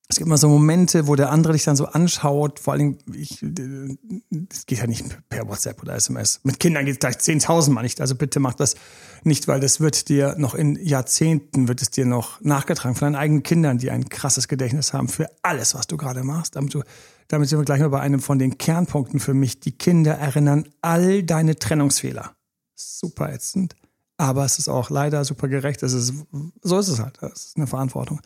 Es 0.09 0.17
gibt 0.17 0.27
immer 0.27 0.37
so 0.37 0.49
Momente, 0.49 1.07
wo 1.07 1.17
der 1.17 1.31
andere 1.31 1.55
dich 1.55 1.65
dann 1.65 1.77
so 1.77 1.87
anschaut. 1.87 2.61
Vor 2.61 2.75
allem, 2.75 2.99
ich, 3.13 3.39
das 3.41 4.67
geht 4.67 4.79
ja 4.79 4.87
nicht 4.87 5.05
per 5.31 5.49
WhatsApp 5.49 5.83
oder 5.83 5.95
SMS. 5.95 6.41
Mit 6.43 6.61
Kindern 6.61 6.85
geht 6.85 6.95
es 6.95 7.01
gleich 7.01 7.17
10.000 7.17 7.71
Mal 7.71 7.83
nicht. 7.83 8.03
Also 8.03 8.15
bitte 8.15 8.39
mach 8.39 8.53
das 8.53 8.75
nicht, 9.23 9.49
weil 9.49 9.61
das 9.61 9.81
wird 9.81 10.11
dir 10.11 10.35
noch 10.37 10.55
in 10.55 10.77
Jahrzehnten, 10.77 11.69
wird 11.69 11.81
es 11.81 11.91
dir 11.91 12.05
noch 12.05 12.39
nachgetragen 12.43 12.95
von 12.95 13.07
deinen 13.07 13.21
eigenen 13.21 13.43
Kindern, 13.43 13.79
die 13.79 13.91
ein 13.91 14.11
krasses 14.11 14.47
Gedächtnis 14.47 14.93
haben 14.93 15.09
für 15.09 15.31
alles, 15.43 15.75
was 15.75 15.87
du 15.87 15.97
gerade 15.97 16.23
machst. 16.23 16.55
Damit, 16.57 16.75
du, 16.75 16.83
damit 17.29 17.49
sind 17.49 17.59
wir 17.59 17.65
gleich 17.65 17.81
mal 17.81 17.89
bei 17.89 18.01
einem 18.01 18.21
von 18.21 18.39
den 18.39 18.59
Kernpunkten 18.59 19.21
für 19.21 19.35
mich. 19.35 19.61
Die 19.61 19.73
Kinder 19.73 20.13
erinnern 20.13 20.69
all 20.83 21.23
deine 21.23 21.57
Trennungsfehler. 21.57 22.37
Super 22.75 23.33
ätzend. 23.33 23.75
Aber 24.17 24.45
es 24.45 24.59
ist 24.59 24.69
auch 24.69 24.91
leider 24.91 25.25
super 25.25 25.49
gerecht. 25.49 25.83
Es 25.83 25.93
ist, 25.93 26.15
so 26.63 26.79
ist 26.79 26.89
es 26.89 27.01
halt. 27.01 27.19
Das 27.21 27.47
ist 27.47 27.57
eine 27.57 27.67
Verantwortung. 27.67 28.21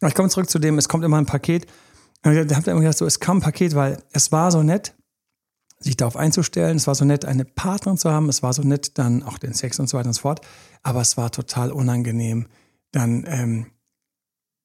Aber 0.00 0.08
ich 0.08 0.14
komme 0.14 0.28
zurück 0.28 0.48
zu 0.48 0.58
dem, 0.58 0.78
es 0.78 0.88
kommt 0.88 1.04
immer 1.04 1.18
ein 1.18 1.26
Paket. 1.26 1.66
Da 2.22 2.30
habt 2.30 2.66
ihr 2.66 2.72
immer 2.72 2.80
gedacht, 2.80 2.98
so, 2.98 3.06
es 3.06 3.18
kam 3.18 3.38
ein 3.38 3.42
Paket, 3.42 3.74
weil 3.74 3.98
es 4.12 4.30
war 4.30 4.52
so 4.52 4.62
nett, 4.62 4.94
sich 5.80 5.96
darauf 5.96 6.16
einzustellen. 6.16 6.76
Es 6.76 6.86
war 6.86 6.94
so 6.94 7.04
nett, 7.04 7.24
eine 7.24 7.44
Partnerin 7.44 7.98
zu 7.98 8.10
haben. 8.12 8.28
Es 8.28 8.44
war 8.44 8.52
so 8.52 8.62
nett, 8.62 8.98
dann 8.98 9.24
auch 9.24 9.38
den 9.38 9.52
Sex 9.52 9.80
und 9.80 9.88
so 9.88 9.98
weiter 9.98 10.08
und 10.08 10.14
so 10.14 10.20
fort. 10.22 10.40
Aber 10.84 11.00
es 11.00 11.16
war 11.16 11.32
total 11.32 11.72
unangenehm, 11.72 12.46
dann, 12.92 13.24
ähm, 13.26 13.66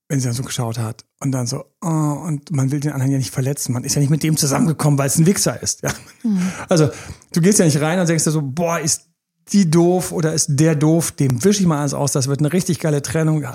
wenn 0.10 0.20
sie 0.20 0.28
dann 0.28 0.36
so 0.36 0.44
geschaut 0.44 0.78
hat 0.78 1.06
und 1.20 1.32
dann 1.32 1.48
so, 1.48 1.66
oh, 1.82 1.88
und 1.88 2.52
man 2.52 2.72
will 2.72 2.80
den 2.80 2.92
anderen 2.92 3.12
ja 3.12 3.18
nicht 3.18 3.32
verletzen. 3.32 3.74
Man 3.74 3.84
ist 3.84 3.96
ja 3.96 4.00
nicht 4.00 4.12
mit 4.12 4.22
dem 4.22 4.38
zusammengekommen, 4.38 5.00
weil 5.00 5.08
es 5.08 5.18
ein 5.18 5.26
Wichser 5.26 5.62
ist. 5.62 5.82
Ja? 5.82 5.92
Mhm. 6.24 6.52
Also, 6.70 6.90
du 7.34 7.42
gehst 7.42 7.58
ja 7.58 7.66
nicht 7.66 7.82
rein 7.82 8.00
und 8.00 8.08
denkst 8.08 8.24
dir 8.24 8.32
so, 8.32 8.42
boah, 8.44 8.80
ist 8.80 9.10
die 9.54 9.70
doof 9.70 10.12
oder 10.12 10.34
ist 10.34 10.48
der 10.50 10.76
doof, 10.76 11.12
dem 11.12 11.44
wische 11.44 11.62
ich 11.62 11.68
mal 11.68 11.80
alles 11.80 11.94
aus, 11.94 12.12
das 12.12 12.28
wird 12.28 12.40
eine 12.40 12.52
richtig 12.52 12.80
geile 12.80 13.02
Trennung. 13.02 13.46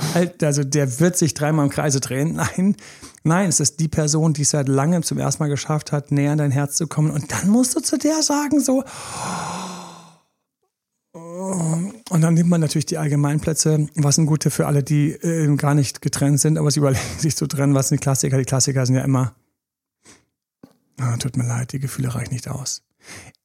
Also 0.41 0.65
der 0.65 1.01
wird 1.01 1.17
sich 1.17 1.35
dreimal 1.35 1.67
im 1.67 1.71
Kreise 1.71 2.01
drehen. 2.01 2.35
Nein, 2.57 2.77
nein, 3.25 3.49
es 3.49 3.61
ist 3.61 3.79
die 3.81 3.89
Person, 3.89 4.33
die 4.33 4.43
es 4.43 4.51
seit 4.51 4.69
langem 4.69 5.03
zum 5.03 5.19
ersten 5.19 5.43
Mal 5.43 5.49
geschafft 5.49 5.93
hat, 5.93 6.11
näher 6.11 6.33
an 6.33 6.39
dein 6.39 6.51
Herz 6.51 6.77
zu 6.77 6.87
kommen. 6.87 7.11
Und 7.11 7.31
dann 7.33 7.49
musst 7.49 7.77
du 7.77 7.81
zu 7.81 7.99
der 7.99 8.23
sagen, 8.23 8.61
so. 8.61 8.85
Und 11.13 12.21
dann 12.21 12.35
nimmt 12.35 12.49
man 12.49 12.61
natürlich 12.61 12.87
die 12.87 12.99
Allgemeinplätze, 12.99 13.87
was 13.97 14.19
ein 14.19 14.27
Gute 14.27 14.51
für 14.51 14.67
alle, 14.67 14.83
die 14.83 15.13
äh, 15.13 15.55
gar 15.57 15.75
nicht 15.75 16.03
getrennt 16.03 16.41
sind, 16.41 16.59
aber 16.59 16.71
sie 16.71 16.79
überlegen 16.81 17.19
sich 17.19 17.37
zu 17.37 17.47
trennen, 17.47 17.75
was 17.75 17.89
sind 17.89 18.01
die 18.01 18.03
Klassiker? 18.03 18.39
Die 18.39 18.45
Klassiker 18.45 18.87
sind 18.87 18.97
ja 18.97 19.03
immer, 19.03 19.35
oh, 21.01 21.17
tut 21.19 21.37
mir 21.37 21.47
leid, 21.47 21.73
die 21.73 21.81
Gefühle 21.81 22.15
reichen 22.15 22.33
nicht 22.33 22.49
aus 22.49 22.83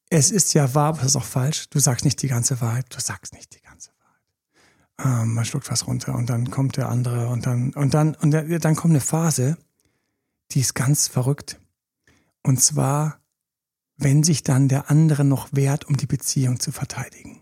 es 0.10 0.32
ist 0.32 0.54
ja 0.54 0.74
wahr, 0.74 0.90
aber 0.90 0.98
das 1.00 1.08
ist 1.08 1.16
auch 1.16 1.24
falsch. 1.24 1.70
Du 1.70 1.80
sagst 1.80 2.06
nicht 2.06 2.22
die 2.22 2.28
ganze 2.28 2.62
Wahrheit. 2.62 2.86
Du 2.96 3.00
sagst 3.00 3.34
nicht 3.34 3.56
die 3.56 3.62
ganze 3.62 3.92
Wahrheit. 4.00 5.22
Ähm, 5.22 5.34
man 5.34 5.46
schluckt 5.46 5.70
was 5.70 5.88
runter 5.88 6.16
und 6.16 6.30
dann 6.30 6.50
kommt 6.50 6.78
der 6.78 6.90
andere 6.90 7.28
und 7.28 7.46
dann, 7.46 7.74
und 7.74 7.94
dann, 7.94 8.16
und 8.16 8.32
dann 8.32 8.76
kommt 8.76 8.92
eine 8.92 9.02
Phase, 9.02 9.58
die 10.52 10.62
ist 10.62 10.74
ganz 10.76 11.08
verrückt. 11.08 11.60
Und 12.44 12.62
zwar, 12.62 13.20
wenn 13.98 14.24
sich 14.24 14.44
dann 14.44 14.70
der 14.70 14.90
andere 14.90 15.26
noch 15.26 15.50
wehrt, 15.52 15.86
um 15.86 15.98
die 15.98 16.06
Beziehung 16.06 16.60
zu 16.60 16.72
verteidigen. 16.72 17.42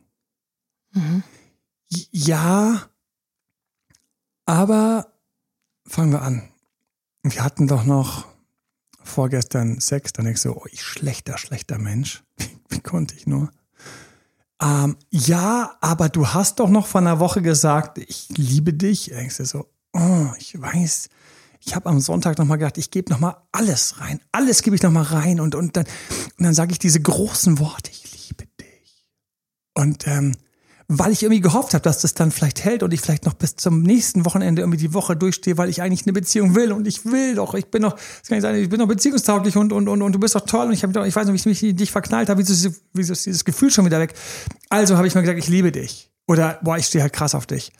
Mhm. 0.92 1.24
Ja, 1.90 2.90
aber 4.46 5.14
fangen 5.86 6.12
wir 6.12 6.24
an. 6.24 6.50
Wir 7.24 7.44
hatten 7.44 7.68
doch 7.68 7.84
noch 7.84 8.28
vorgestern 9.04 9.80
Sex, 9.80 10.14
dann 10.14 10.26
denkst 10.26 10.44
du, 10.44 10.54
oh, 10.54 10.66
ich 10.72 10.82
schlechter, 10.82 11.38
schlechter 11.38 11.78
Mensch. 11.78 12.25
Wie 12.70 12.80
konnte 12.80 13.16
ich 13.16 13.28
nur? 13.28 13.52
Ähm, 14.62 14.98
ja, 15.10 15.76
aber 15.82 16.10
du 16.10 16.28
hast 16.28 16.60
doch 16.60 16.70
noch 16.70 16.88
vor 16.88 17.02
einer 17.02 17.20
Woche 17.20 17.42
gesagt, 17.42 17.98
ich 17.98 18.30
liebe 18.36 18.74
dich. 18.74 19.12
Du 19.38 19.46
so, 19.46 19.68
oh, 19.94 20.28
ich 20.38 20.60
weiß. 20.60 21.10
Ich 21.60 21.76
habe 21.76 21.90
am 21.90 22.00
Sonntag 22.00 22.38
nochmal 22.38 22.58
gedacht, 22.58 22.78
ich 22.78 22.92
gebe 22.92 23.12
nochmal 23.12 23.38
alles 23.52 24.00
rein. 24.00 24.22
Alles 24.32 24.62
gebe 24.62 24.76
ich 24.76 24.84
nochmal 24.84 25.04
rein. 25.04 25.40
Und, 25.40 25.56
und 25.56 25.76
dann, 25.76 25.86
und 26.38 26.46
dann 26.46 26.54
sage 26.54 26.72
ich 26.72 26.80
diese 26.80 27.02
großen 27.02 27.60
Worte, 27.60 27.92
ich 27.92 28.30
liebe 28.30 28.46
dich. 28.60 29.06
Und 29.74 30.08
ähm, 30.08 30.36
weil 30.88 31.12
ich 31.12 31.24
irgendwie 31.24 31.42
gehofft 31.42 31.74
habe, 31.74 31.82
dass 31.82 32.00
das 32.00 32.13
dann 32.13 32.32
vielleicht 32.32 32.63
hält 32.63 32.84
und 32.84 32.94
ich 32.94 33.01
vielleicht 33.01 33.25
noch 33.25 33.34
bis 33.34 33.56
zum 33.56 33.82
nächsten 33.82 34.25
Wochenende 34.25 34.62
irgendwie 34.62 34.77
die 34.77 34.94
Woche 34.94 35.15
durchstehe, 35.15 35.58
weil 35.58 35.70
ich 35.70 35.82
eigentlich 35.82 36.06
eine 36.06 36.13
Beziehung 36.13 36.56
will 36.56 36.72
und 36.72 36.88
ich 36.88 37.06
will 37.06 37.36
doch, 37.36 37.56
ich 37.56 37.68
bin 37.68 37.82
noch, 37.82 37.94
das 37.94 38.27
kann 38.27 38.38
ich 38.38 38.44
sagen, 38.44 38.58
ich 38.58 38.70
bin 38.70 38.80
noch 38.80 38.88
beziehungstauglich 38.88 39.58
und, 39.58 39.74
und, 39.74 39.88
und, 39.88 40.01
und 40.01 40.12
du 40.12 40.20
bist 40.20 40.36
doch 40.36 40.46
toll 40.46 40.68
und 40.68 40.74
ich, 40.74 40.84
hab, 40.84 40.96
ich 40.96 41.15
weiß 41.15 41.27
nicht, 41.27 41.34
wie 41.46 41.51
ich 41.51 41.62
mich 41.62 41.72
in 41.72 41.77
dich 41.77 41.92
verknallt 41.92 42.30
habe, 42.30 42.39
wieso 42.39 42.70
wieso 42.94 43.13
ist 43.13 43.25
dieses 43.25 43.46
Gefühl 43.46 43.72
schon 43.72 43.86
wieder 43.86 44.00
weg? 44.00 44.13
Also 44.70 44.98
habe 44.98 45.08
ich 45.08 45.15
mir 45.15 45.22
gesagt, 45.22 45.39
ich 45.39 45.48
liebe 45.48 45.72
dich. 45.72 46.12
Oder, 46.27 46.60
boah, 46.63 46.77
ich 46.77 46.88
stehe 46.88 47.04
halt 47.04 47.13
krass 47.13 47.36
auf 47.36 47.46
dich. 47.46 47.72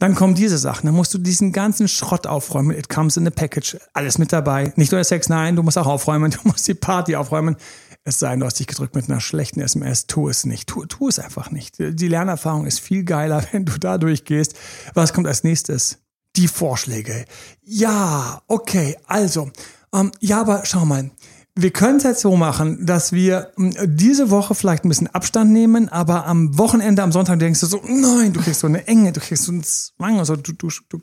Dann 0.00 0.14
kommen 0.14 0.34
diese 0.34 0.56
Sachen. 0.56 0.86
Dann 0.86 0.94
musst 0.94 1.12
du 1.12 1.18
diesen 1.18 1.52
ganzen 1.52 1.86
Schrott 1.86 2.26
aufräumen. 2.26 2.76
It 2.76 2.88
comes 2.88 3.18
in 3.18 3.26
a 3.26 3.30
package. 3.30 3.76
Alles 3.92 4.16
mit 4.16 4.32
dabei. 4.32 4.72
Nicht 4.76 4.92
nur 4.92 4.98
der 4.98 5.04
Sex, 5.04 5.28
nein, 5.28 5.56
du 5.56 5.62
musst 5.62 5.76
auch 5.76 5.86
aufräumen. 5.86 6.30
Du 6.42 6.48
musst 6.48 6.66
die 6.66 6.74
Party 6.74 7.16
aufräumen. 7.16 7.56
Es 8.04 8.18
sei 8.18 8.30
denn, 8.30 8.40
du 8.40 8.46
hast 8.46 8.58
dich 8.58 8.66
gedrückt 8.66 8.94
mit 8.94 9.10
einer 9.10 9.20
schlechten 9.20 9.60
SMS. 9.60 10.06
Tu 10.06 10.28
es 10.28 10.46
nicht. 10.46 10.68
Tu, 10.68 10.86
tu 10.86 11.08
es 11.08 11.18
einfach 11.18 11.50
nicht. 11.50 11.76
Die 11.78 12.08
Lernerfahrung 12.08 12.66
ist 12.66 12.80
viel 12.80 13.04
geiler, 13.04 13.44
wenn 13.52 13.64
du 13.64 13.78
da 13.78 13.98
durchgehst. 13.98 14.54
Was 14.94 15.12
kommt 15.12 15.26
als 15.26 15.44
nächstes? 15.44 15.98
Die 16.36 16.48
Vorschläge. 16.48 17.24
Ja, 17.62 18.42
okay, 18.46 18.96
also. 19.06 19.50
Ähm, 19.92 20.12
ja, 20.20 20.40
aber 20.40 20.64
schau 20.64 20.84
mal. 20.84 21.10
Wir 21.56 21.72
können 21.72 21.98
es 21.98 22.04
jetzt 22.04 22.20
so 22.20 22.36
machen, 22.36 22.86
dass 22.86 23.12
wir 23.12 23.52
hm, 23.56 23.74
diese 23.96 24.30
Woche 24.30 24.54
vielleicht 24.54 24.84
ein 24.84 24.88
bisschen 24.88 25.08
Abstand 25.08 25.50
nehmen, 25.50 25.88
aber 25.88 26.24
am 26.26 26.56
Wochenende, 26.56 27.02
am 27.02 27.12
Sonntag 27.12 27.40
denkst 27.40 27.60
du 27.60 27.66
so, 27.66 27.82
nein, 27.84 28.32
du 28.32 28.40
kriegst 28.40 28.60
so 28.60 28.68
eine 28.68 28.86
Enge, 28.86 29.12
du 29.12 29.20
kriegst 29.20 29.44
so 29.44 29.52
einen 29.52 29.64
Zwang, 29.64 30.20
also 30.20 30.36
du, 30.36 30.52
du, 30.52 30.68
du, 30.88 31.00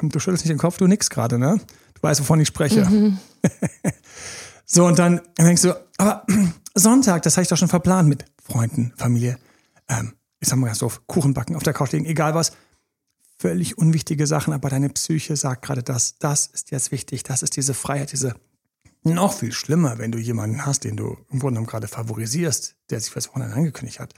du 0.00 0.18
schüttelst 0.18 0.44
nicht 0.44 0.50
den 0.50 0.58
Kopf, 0.58 0.78
du 0.78 0.86
nix 0.86 1.10
gerade, 1.10 1.38
ne? 1.38 1.60
Du 1.94 2.02
weißt, 2.02 2.20
wovon 2.20 2.40
ich 2.40 2.48
spreche. 2.48 2.86
Mhm. 2.86 3.18
So, 4.74 4.86
und 4.86 4.98
dann 4.98 5.20
denkst 5.38 5.62
du, 5.62 5.74
aber 5.98 6.26
Sonntag, 6.74 7.22
das 7.22 7.36
habe 7.36 7.42
ich 7.42 7.48
doch 7.48 7.58
schon 7.58 7.68
verplant 7.68 8.08
mit 8.08 8.24
Freunden, 8.42 8.94
Familie. 8.96 9.38
Ähm, 9.86 10.14
ich 10.40 10.48
sag 10.48 10.58
mal 10.58 10.68
ganz 10.68 10.78
doof, 10.78 11.02
Kuchen 11.06 11.34
backen, 11.34 11.56
auf 11.56 11.62
der 11.62 11.74
Couch 11.74 11.92
liegen, 11.92 12.06
egal 12.06 12.34
was. 12.34 12.52
Völlig 13.36 13.76
unwichtige 13.76 14.26
Sachen, 14.26 14.54
aber 14.54 14.70
deine 14.70 14.88
Psyche 14.88 15.36
sagt 15.36 15.62
gerade 15.66 15.82
das, 15.82 16.16
das 16.18 16.46
ist 16.46 16.70
jetzt 16.70 16.90
wichtig, 16.90 17.22
das 17.22 17.42
ist 17.42 17.54
diese 17.56 17.74
Freiheit, 17.74 18.12
diese 18.12 18.34
noch 19.02 19.34
viel 19.34 19.52
schlimmer, 19.52 19.98
wenn 19.98 20.10
du 20.10 20.18
jemanden 20.18 20.64
hast, 20.64 20.84
den 20.84 20.96
du 20.96 21.18
im 21.28 21.38
Grunde 21.40 21.54
genommen 21.54 21.66
gerade 21.66 21.88
favorisierst, 21.88 22.76
der 22.88 23.00
sich 23.00 23.10
fürs 23.10 23.28
Wochenende 23.28 23.56
angekündigt 23.56 24.00
hat. 24.00 24.14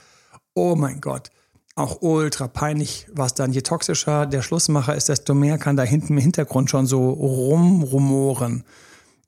Oh 0.53 0.75
mein 0.75 1.01
Gott, 1.01 1.31
auch 1.75 2.01
ultra 2.01 2.47
peinlich, 2.47 3.07
was 3.11 3.33
dann 3.33 3.51
je 3.51 3.61
toxischer 3.61 4.25
der 4.25 4.41
Schlussmacher 4.41 4.95
ist, 4.95 5.09
desto 5.09 5.33
mehr 5.33 5.57
kann 5.57 5.75
da 5.75 5.83
hinten 5.83 6.13
im 6.13 6.19
Hintergrund 6.19 6.69
schon 6.69 6.85
so 6.85 7.09
rumrumoren. 7.09 8.63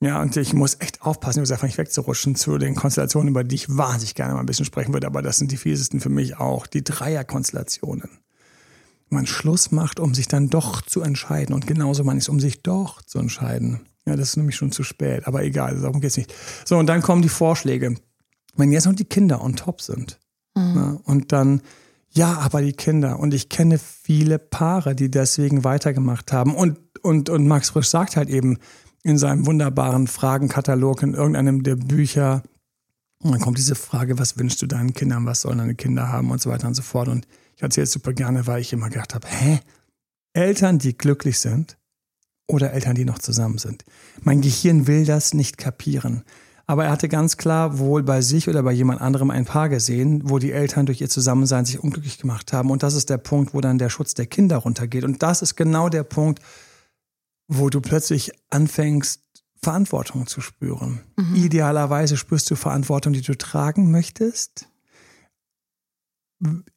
Ja, 0.00 0.22
und 0.22 0.36
ich 0.36 0.52
muss 0.54 0.76
echt 0.78 1.02
aufpassen, 1.02 1.40
ich 1.40 1.42
muss 1.42 1.50
einfach 1.50 1.66
nicht 1.66 1.78
wegzurutschen 1.78 2.36
zu 2.36 2.58
den 2.58 2.76
Konstellationen, 2.76 3.30
über 3.30 3.42
die 3.42 3.56
ich 3.56 3.76
wahnsinnig 3.76 4.14
gerne 4.14 4.34
mal 4.34 4.40
ein 4.40 4.46
bisschen 4.46 4.64
sprechen 4.64 4.92
würde, 4.92 5.08
aber 5.08 5.22
das 5.22 5.38
sind 5.38 5.50
die 5.50 5.56
fiesesten 5.56 6.00
für 6.00 6.08
mich 6.08 6.36
auch, 6.38 6.66
die 6.68 6.84
Dreierkonstellationen. 6.84 8.08
Man 9.10 9.26
Schluss 9.26 9.72
macht, 9.72 9.98
um 9.98 10.14
sich 10.14 10.28
dann 10.28 10.50
doch 10.50 10.82
zu 10.82 11.00
entscheiden 11.00 11.54
und 11.54 11.66
genauso 11.66 12.04
man 12.04 12.18
ist, 12.18 12.28
um 12.28 12.38
sich 12.38 12.62
doch 12.62 13.02
zu 13.02 13.18
entscheiden. 13.18 13.80
Ja, 14.06 14.14
das 14.14 14.30
ist 14.30 14.36
nämlich 14.36 14.56
schon 14.56 14.70
zu 14.70 14.84
spät, 14.84 15.26
aber 15.26 15.42
egal, 15.42 15.80
darum 15.80 16.00
geht's 16.00 16.16
nicht. 16.16 16.32
So, 16.64 16.78
und 16.78 16.86
dann 16.86 17.02
kommen 17.02 17.22
die 17.22 17.28
Vorschläge. 17.28 17.96
Wenn 18.54 18.72
jetzt 18.72 18.86
noch 18.86 18.94
die 18.94 19.04
Kinder 19.04 19.42
on 19.42 19.56
top 19.56 19.80
sind 19.80 20.20
mhm. 20.54 20.74
ja, 20.76 21.00
und 21.04 21.32
dann 21.32 21.62
ja, 22.10 22.38
aber 22.38 22.62
die 22.62 22.72
Kinder. 22.72 23.18
Und 23.18 23.34
ich 23.34 23.48
kenne 23.48 23.78
viele 23.78 24.38
Paare, 24.38 24.94
die 24.94 25.10
deswegen 25.10 25.64
weitergemacht 25.64 26.32
haben. 26.32 26.54
Und, 26.54 26.78
und, 27.02 27.28
und 27.28 27.46
Max 27.46 27.70
Frisch 27.70 27.88
sagt 27.88 28.16
halt 28.16 28.28
eben, 28.28 28.58
in 29.02 29.18
seinem 29.18 29.46
wunderbaren 29.46 30.06
Fragenkatalog 30.06 31.02
in 31.02 31.14
irgendeinem 31.14 31.62
der 31.62 31.76
Bücher. 31.76 32.42
Und 33.22 33.32
dann 33.32 33.40
kommt 33.40 33.58
diese 33.58 33.74
Frage, 33.74 34.18
was 34.18 34.38
wünschst 34.38 34.62
du 34.62 34.66
deinen 34.66 34.94
Kindern, 34.94 35.26
was 35.26 35.42
sollen 35.42 35.58
deine 35.58 35.74
Kinder 35.74 36.08
haben 36.08 36.30
und 36.30 36.40
so 36.40 36.50
weiter 36.50 36.68
und 36.68 36.74
so 36.74 36.82
fort. 36.82 37.08
Und 37.08 37.26
ich 37.56 37.62
erzähle 37.62 37.84
es 37.84 37.92
super 37.92 38.12
gerne, 38.12 38.46
weil 38.46 38.60
ich 38.60 38.72
immer 38.72 38.88
gedacht 38.88 39.14
habe, 39.14 39.26
hä? 39.28 39.60
Eltern, 40.32 40.78
die 40.78 40.96
glücklich 40.96 41.38
sind 41.40 41.76
oder 42.46 42.72
Eltern, 42.72 42.94
die 42.94 43.04
noch 43.04 43.18
zusammen 43.18 43.58
sind. 43.58 43.84
Mein 44.22 44.40
Gehirn 44.40 44.86
will 44.86 45.04
das 45.04 45.34
nicht 45.34 45.58
kapieren. 45.58 46.22
Aber 46.66 46.84
er 46.84 46.90
hatte 46.90 47.08
ganz 47.08 47.38
klar 47.38 47.78
wohl 47.78 48.02
bei 48.02 48.20
sich 48.20 48.46
oder 48.46 48.62
bei 48.62 48.72
jemand 48.72 49.00
anderem 49.00 49.30
ein 49.30 49.46
Paar 49.46 49.70
gesehen, 49.70 50.20
wo 50.24 50.38
die 50.38 50.52
Eltern 50.52 50.84
durch 50.84 51.00
ihr 51.00 51.08
Zusammensein 51.08 51.64
sich 51.64 51.82
unglücklich 51.82 52.18
gemacht 52.18 52.52
haben. 52.52 52.70
Und 52.70 52.82
das 52.82 52.94
ist 52.94 53.08
der 53.08 53.16
Punkt, 53.16 53.54
wo 53.54 53.62
dann 53.62 53.78
der 53.78 53.88
Schutz 53.88 54.12
der 54.12 54.26
Kinder 54.26 54.58
runtergeht. 54.58 55.02
Und 55.02 55.22
das 55.22 55.40
ist 55.40 55.56
genau 55.56 55.88
der 55.88 56.02
Punkt, 56.02 56.42
wo 57.48 57.70
du 57.70 57.80
plötzlich 57.80 58.30
anfängst, 58.50 59.22
Verantwortung 59.60 60.26
zu 60.26 60.40
spüren. 60.40 61.00
Mhm. 61.16 61.34
Idealerweise 61.34 62.16
spürst 62.16 62.50
du 62.50 62.54
Verantwortung, 62.54 63.12
die 63.12 63.22
du 63.22 63.36
tragen 63.36 63.90
möchtest. 63.90 64.68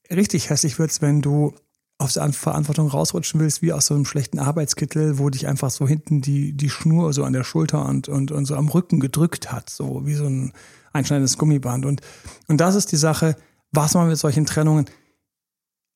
Richtig 0.10 0.50
hässlich 0.50 0.80
wird's, 0.80 1.02
wenn 1.02 1.22
du 1.22 1.54
aus 2.00 2.14
der 2.14 2.34
Verantwortung 2.34 2.88
rausrutschen 2.88 3.40
willst, 3.40 3.62
wie 3.62 3.74
aus 3.74 3.86
so 3.86 3.94
einem 3.94 4.06
schlechten 4.06 4.40
Arbeitskittel, 4.40 5.20
wo 5.20 5.30
dich 5.30 5.48
einfach 5.48 5.70
so 5.70 5.88
hinten 5.88 6.22
die, 6.22 6.54
die 6.54 6.72
Schnur 6.72 7.14
so 7.14 7.24
an 7.24 7.34
der 7.34 7.44
Schulter 7.44 7.86
und, 7.86 8.10
und, 8.10 8.32
und 8.32 8.46
so 8.46 8.56
am 8.56 8.70
Rücken 8.70 9.00
gedrückt 9.00 9.52
hat, 9.52 9.70
so 9.70 10.06
wie 10.08 10.16
so 10.16 10.26
ein 10.26 10.52
einschneidendes 10.94 11.38
Gummiband. 11.38 11.86
Und, 11.86 12.02
und 12.48 12.58
das 12.58 12.74
ist 12.74 12.92
die 12.92 12.98
Sache, 12.98 13.36
was 13.72 13.94
man 13.94 14.08
mit 14.08 14.18
solchen 14.18 14.48
Trennungen, 14.48 14.86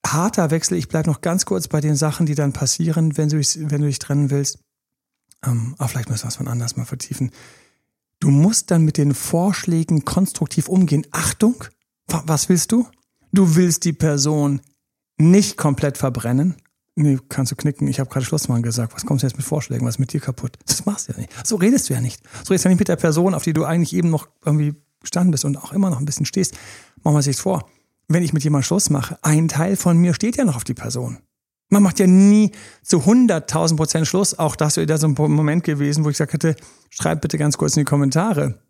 harter 0.05 0.51
Wechsel, 0.51 0.77
ich 0.77 0.87
bleibe 0.87 1.09
noch 1.09 1.21
ganz 1.21 1.45
kurz 1.45 1.67
bei 1.67 1.81
den 1.81 1.95
Sachen, 1.95 2.27
die 2.27 2.35
dann 2.35 2.53
passieren, 2.53 3.17
wenn 3.17 3.29
du 3.29 3.37
dich, 3.37 3.57
wenn 3.59 3.81
du 3.81 3.87
dich 3.87 3.99
trennen 3.99 4.29
willst. 4.29 4.59
Ähm, 5.43 5.75
aber 5.77 5.89
vielleicht 5.89 6.09
müssen 6.09 6.23
wir 6.23 6.29
es 6.29 6.35
von 6.35 6.47
anders 6.47 6.77
mal 6.77 6.85
vertiefen. 6.85 7.31
Du 8.19 8.29
musst 8.29 8.71
dann 8.71 8.83
mit 8.83 8.97
den 8.97 9.13
Vorschlägen 9.13 10.05
konstruktiv 10.05 10.69
umgehen. 10.69 11.05
Achtung, 11.11 11.63
was 12.07 12.49
willst 12.49 12.71
du? 12.71 12.87
Du 13.31 13.55
willst 13.55 13.83
die 13.83 13.93
Person 13.93 14.61
nicht 15.17 15.57
komplett 15.57 15.97
verbrennen. 15.97 16.55
Nee, 16.95 17.19
kannst 17.27 17.51
du 17.51 17.57
knicken. 17.57 17.87
Ich 17.89 17.99
habe 17.99 18.09
gerade 18.09 18.25
Schlussmann 18.25 18.63
gesagt. 18.63 18.93
Was 18.93 19.05
kommst 19.05 19.23
du 19.23 19.27
jetzt 19.27 19.35
mit 19.35 19.45
Vorschlägen? 19.45 19.85
Was 19.85 19.95
ist 19.95 19.99
mit 19.99 20.13
dir 20.13 20.21
kaputt? 20.21 20.57
Das 20.65 20.85
machst 20.85 21.09
du 21.09 21.11
ja 21.11 21.19
nicht. 21.19 21.45
So 21.45 21.57
redest 21.57 21.89
du 21.89 21.93
ja 21.93 21.99
nicht. 21.99 22.21
So 22.43 22.53
redest 22.53 22.63
du 22.63 22.69
ja 22.69 22.71
nicht 22.71 22.79
mit 22.79 22.87
der 22.87 22.95
Person, 22.95 23.33
auf 23.33 23.43
die 23.43 23.51
du 23.51 23.65
eigentlich 23.65 23.93
eben 23.93 24.09
noch 24.09 24.29
irgendwie 24.45 24.75
gestanden 25.01 25.31
bist 25.31 25.43
und 25.43 25.57
auch 25.57 25.73
immer 25.73 25.89
noch 25.89 25.99
ein 25.99 26.05
bisschen 26.05 26.25
stehst. 26.25 26.55
Machen 27.03 27.17
wir 27.17 27.21
sich 27.21 27.35
vor. 27.35 27.69
Wenn 28.07 28.23
ich 28.23 28.33
mit 28.33 28.43
jemandem 28.43 28.65
Schluss 28.65 28.89
mache, 28.89 29.19
ein 29.23 29.49
Teil 29.49 29.75
von 29.75 29.97
mir 29.97 30.13
steht 30.13 30.37
ja 30.37 30.45
noch 30.45 30.55
auf 30.55 30.63
die 30.63 30.73
Person. 30.73 31.19
Man 31.75 31.83
macht 31.83 31.99
ja 31.99 32.07
nie 32.07 32.51
zu 32.83 32.99
100.000 32.99 33.75
Prozent 33.75 34.07
Schluss. 34.07 34.39
Auch 34.39 34.55
das 34.55 34.77
wäre 34.77 34.85
da 34.85 34.97
so 34.97 35.07
ein 35.07 35.13
Moment 35.13 35.65
gewesen, 35.65 36.05
wo 36.05 36.09
ich 36.09 36.13
gesagt 36.13 36.31
hätte, 36.31 36.55
schreibt 36.89 37.19
bitte 37.19 37.37
ganz 37.37 37.57
kurz 37.57 37.75
in 37.75 37.81
die 37.81 37.85
Kommentare. 37.85 38.61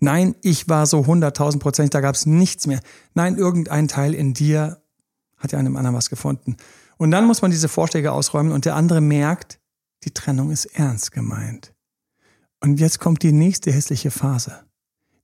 Nein, 0.00 0.34
ich 0.40 0.66
war 0.66 0.86
so 0.86 1.00
100.000 1.00 1.58
Prozent, 1.58 1.92
da 1.92 2.00
gab 2.00 2.14
es 2.14 2.24
nichts 2.24 2.66
mehr. 2.66 2.80
Nein, 3.12 3.36
irgendein 3.36 3.88
Teil 3.88 4.14
in 4.14 4.32
dir 4.32 4.80
hat 5.36 5.52
ja 5.52 5.58
einem 5.58 5.76
anderen 5.76 5.94
was 5.94 6.08
gefunden. 6.08 6.56
Und 6.96 7.10
dann 7.10 7.26
muss 7.26 7.42
man 7.42 7.50
diese 7.50 7.68
Vorschläge 7.68 8.10
ausräumen 8.12 8.52
und 8.52 8.64
der 8.64 8.74
andere 8.74 9.02
merkt, 9.02 9.60
die 10.04 10.12
Trennung 10.12 10.50
ist 10.50 10.64
ernst 10.64 11.12
gemeint. 11.12 11.74
Und 12.58 12.80
jetzt 12.80 13.00
kommt 13.00 13.22
die 13.22 13.32
nächste 13.32 13.70
hässliche 13.70 14.10
Phase. 14.10 14.64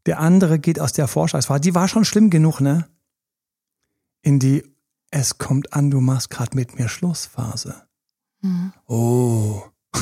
Der 0.05 0.21
andere 0.21 0.59
geht 0.59 0.79
aus 0.79 0.93
der 0.93 1.09
Vorschlagsphase, 1.09 1.63
die 1.63 1.75
war 1.75 1.89
schon 1.89 2.05
schlimm 2.05 2.29
genug, 2.29 2.61
ne? 2.61 2.87
in 4.21 4.39
die 4.39 4.65
Es 5.11 5.39
kommt 5.39 5.73
an, 5.73 5.91
du 5.91 6.01
machst 6.01 6.31
gerade 6.31 6.57
mit 6.57 6.79
mir 6.79 6.89
Schlussphase. 6.89 7.83
Mhm. 8.43 8.73
Oh, 8.87 9.63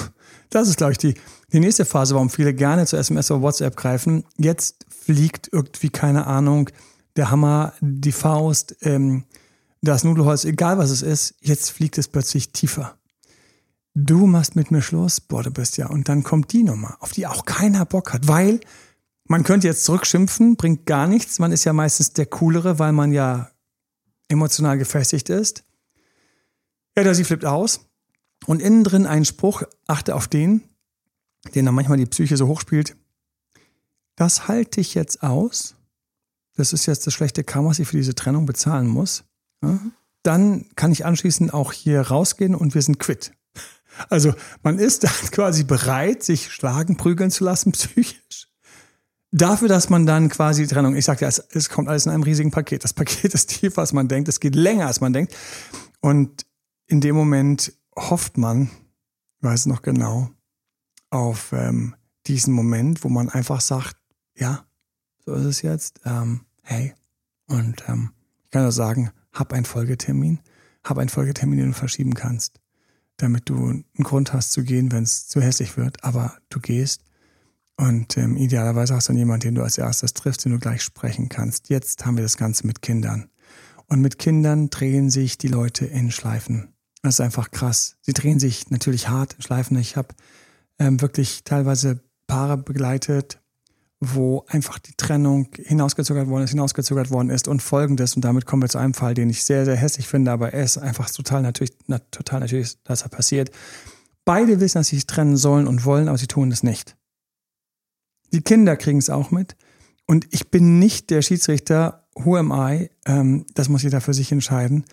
das 0.50 0.68
ist, 0.68 0.76
glaube 0.76 0.92
ich, 0.92 0.98
die, 0.98 1.14
die 1.52 1.60
nächste 1.60 1.84
Phase, 1.84 2.14
warum 2.14 2.30
viele 2.30 2.54
gerne 2.54 2.86
zu 2.86 2.96
SMS 2.96 3.30
oder 3.30 3.42
WhatsApp 3.42 3.76
greifen. 3.76 4.24
Jetzt 4.36 4.86
fliegt 4.88 5.48
irgendwie, 5.52 5.90
keine 5.90 6.26
Ahnung, 6.26 6.70
der 7.16 7.30
Hammer, 7.30 7.72
die 7.80 8.12
Faust, 8.12 8.76
ähm, 8.82 9.24
das 9.80 10.04
Nudelholz, 10.04 10.44
egal 10.44 10.78
was 10.78 10.90
es 10.90 11.02
ist, 11.02 11.34
jetzt 11.40 11.70
fliegt 11.70 11.98
es 11.98 12.08
plötzlich 12.08 12.52
tiefer. 12.52 12.98
Du 13.94 14.26
machst 14.26 14.56
mit 14.56 14.70
mir 14.70 14.82
Schluss, 14.82 15.20
boah, 15.20 15.42
du 15.42 15.50
bist 15.50 15.76
ja. 15.76 15.88
Und 15.88 16.08
dann 16.08 16.22
kommt 16.22 16.52
die 16.52 16.62
Nummer, 16.62 16.96
auf 17.00 17.12
die 17.12 17.26
auch 17.26 17.44
keiner 17.44 17.84
Bock 17.84 18.12
hat, 18.12 18.28
weil 18.28 18.60
man 19.24 19.44
könnte 19.44 19.66
jetzt 19.66 19.84
zurückschimpfen, 19.84 20.56
bringt 20.56 20.86
gar 20.86 21.06
nichts. 21.06 21.38
Man 21.38 21.52
ist 21.52 21.64
ja 21.64 21.72
meistens 21.72 22.12
der 22.12 22.26
Coolere, 22.26 22.78
weil 22.78 22.92
man 22.92 23.12
ja 23.12 23.50
emotional 24.28 24.78
gefestigt 24.78 25.28
ist. 25.28 25.64
Ja, 26.96 27.04
da 27.04 27.14
sie 27.14 27.24
flippt 27.24 27.44
aus. 27.44 27.86
Und 28.46 28.62
innen 28.62 28.84
drin 28.84 29.06
ein 29.06 29.24
Spruch, 29.24 29.62
achte 29.86 30.14
auf 30.14 30.28
den, 30.28 30.62
den 31.54 31.64
dann 31.64 31.74
manchmal 31.74 31.98
die 31.98 32.06
Psyche 32.06 32.36
so 32.36 32.46
hochspielt. 32.46 32.96
Das 34.16 34.48
halte 34.48 34.80
ich 34.80 34.94
jetzt 34.94 35.22
aus. 35.22 35.76
Das 36.56 36.72
ist 36.72 36.86
jetzt 36.86 37.06
das 37.06 37.14
schlechte 37.14 37.44
Karma, 37.44 37.70
was 37.70 37.78
ich 37.78 37.88
für 37.88 37.96
diese 37.96 38.14
Trennung 38.14 38.46
bezahlen 38.46 38.86
muss. 38.88 39.24
Ja? 39.62 39.78
Dann 40.22 40.66
kann 40.74 40.92
ich 40.92 41.04
anschließend 41.04 41.54
auch 41.54 41.72
hier 41.72 42.00
rausgehen 42.00 42.54
und 42.54 42.74
wir 42.74 42.82
sind 42.82 42.98
quitt. 42.98 43.32
Also 44.08 44.34
man 44.62 44.78
ist 44.78 45.04
dann 45.04 45.30
quasi 45.30 45.64
bereit, 45.64 46.22
sich 46.22 46.52
schlagen, 46.52 46.96
prügeln 46.96 47.30
zu 47.30 47.44
lassen, 47.44 47.72
psychisch. 47.72 48.48
Dafür, 49.30 49.68
dass 49.68 49.90
man 49.90 50.06
dann 50.06 50.30
quasi 50.30 50.62
die 50.62 50.68
Trennung, 50.68 50.96
ich 50.96 51.04
sage 51.04 51.22
ja, 51.22 51.28
es, 51.28 51.38
es 51.38 51.68
kommt 51.68 51.88
alles 51.88 52.06
in 52.06 52.12
einem 52.12 52.22
riesigen 52.22 52.50
Paket. 52.50 52.84
Das 52.84 52.94
Paket 52.94 53.34
ist 53.34 53.48
tiefer, 53.48 53.80
als 53.80 53.92
man 53.92 54.08
denkt. 54.08 54.28
Es 54.28 54.40
geht 54.40 54.54
länger, 54.54 54.86
als 54.86 55.00
man 55.00 55.12
denkt. 55.12 55.34
Und 56.00 56.46
in 56.86 57.00
dem 57.00 57.14
Moment 57.14 57.72
hofft 57.96 58.38
man, 58.38 58.70
weiß 59.40 59.66
noch 59.66 59.82
genau, 59.82 60.30
auf 61.10 61.52
ähm, 61.52 61.94
diesen 62.26 62.54
Moment, 62.54 63.04
wo 63.04 63.08
man 63.08 63.28
einfach 63.28 63.60
sagt, 63.60 63.96
ja, 64.36 64.64
so 65.24 65.34
ist 65.34 65.44
es 65.44 65.62
jetzt. 65.62 66.00
Ähm, 66.04 66.42
hey, 66.62 66.94
und 67.46 67.84
ähm, 67.88 68.12
ich 68.44 68.50
kann 68.50 68.62
nur 68.62 68.72
sagen, 68.72 69.10
hab 69.32 69.52
einen 69.52 69.64
Folgetermin, 69.64 70.40
hab 70.84 70.98
einen 70.98 71.08
Folgetermin, 71.08 71.58
den 71.58 71.68
du 71.68 71.74
verschieben 71.74 72.14
kannst, 72.14 72.60
damit 73.16 73.48
du 73.48 73.68
einen 73.68 73.84
Grund 73.98 74.32
hast 74.32 74.52
zu 74.52 74.62
gehen, 74.62 74.92
wenn 74.92 75.02
es 75.02 75.28
zu 75.28 75.40
hässlich 75.40 75.76
wird, 75.76 76.02
aber 76.04 76.38
du 76.48 76.60
gehst. 76.60 77.02
Und 77.80 78.16
ähm, 78.16 78.36
idealerweise 78.36 78.94
hast 78.94 79.08
du 79.08 79.12
dann 79.12 79.18
jemanden, 79.18 79.48
den 79.48 79.54
du 79.54 79.62
als 79.62 79.78
erstes 79.78 80.12
triffst, 80.12 80.44
den 80.44 80.52
du 80.52 80.58
gleich 80.58 80.82
sprechen 80.82 81.28
kannst. 81.28 81.68
Jetzt 81.68 82.04
haben 82.04 82.16
wir 82.16 82.24
das 82.24 82.36
Ganze 82.36 82.66
mit 82.66 82.82
Kindern. 82.82 83.30
Und 83.86 84.00
mit 84.00 84.18
Kindern 84.18 84.68
drehen 84.68 85.10
sich 85.10 85.38
die 85.38 85.48
Leute 85.48 85.86
in 85.86 86.10
Schleifen. 86.10 86.74
Das 87.02 87.14
ist 87.14 87.20
einfach 87.20 87.52
krass. 87.52 87.96
Sie 88.02 88.12
drehen 88.12 88.40
sich 88.40 88.70
natürlich 88.70 89.08
hart 89.08 89.34
in 89.34 89.42
Schleifen. 89.42 89.78
Ich 89.78 89.96
habe 89.96 90.08
ähm, 90.80 91.00
wirklich 91.00 91.44
teilweise 91.44 92.00
Paare 92.26 92.58
begleitet, 92.58 93.40
wo 94.00 94.44
einfach 94.48 94.80
die 94.80 94.94
Trennung 94.96 95.48
hinausgezögert 95.56 96.28
worden 96.28 96.44
ist, 96.44 96.50
hinausgezögert 96.50 97.10
worden 97.10 97.30
ist 97.30 97.46
und 97.46 97.62
folgendes. 97.62 98.16
Und 98.16 98.24
damit 98.24 98.44
kommen 98.44 98.62
wir 98.62 98.68
zu 98.68 98.78
einem 98.78 98.94
Fall, 98.94 99.14
den 99.14 99.30
ich 99.30 99.44
sehr, 99.44 99.64
sehr 99.64 99.76
hässlich 99.76 100.08
finde, 100.08 100.32
aber 100.32 100.52
er 100.52 100.64
ist 100.64 100.78
einfach 100.78 101.08
total 101.10 101.42
natürlich, 101.42 101.76
na, 101.86 102.00
total 102.10 102.40
natürlich, 102.40 102.82
dass 102.82 103.02
er 103.02 103.08
passiert. 103.08 103.52
Beide 104.24 104.60
wissen, 104.60 104.78
dass 104.78 104.88
sie 104.88 104.96
sich 104.96 105.06
trennen 105.06 105.36
sollen 105.36 105.68
und 105.68 105.84
wollen, 105.84 106.08
aber 106.08 106.18
sie 106.18 106.26
tun 106.26 106.50
es 106.50 106.64
nicht. 106.64 106.97
Die 108.32 108.42
Kinder 108.42 108.76
kriegen 108.76 108.98
es 108.98 109.10
auch 109.10 109.30
mit. 109.30 109.56
Und 110.06 110.26
ich 110.30 110.50
bin 110.50 110.78
nicht 110.78 111.10
der 111.10 111.22
Schiedsrichter, 111.22 112.06
who 112.14 112.36
am 112.36 112.52
I? 112.52 112.90
Ähm, 113.06 113.46
das 113.54 113.68
muss 113.68 113.82
jeder 113.82 114.00
für 114.00 114.14
sich 114.14 114.32
entscheiden 114.32 114.84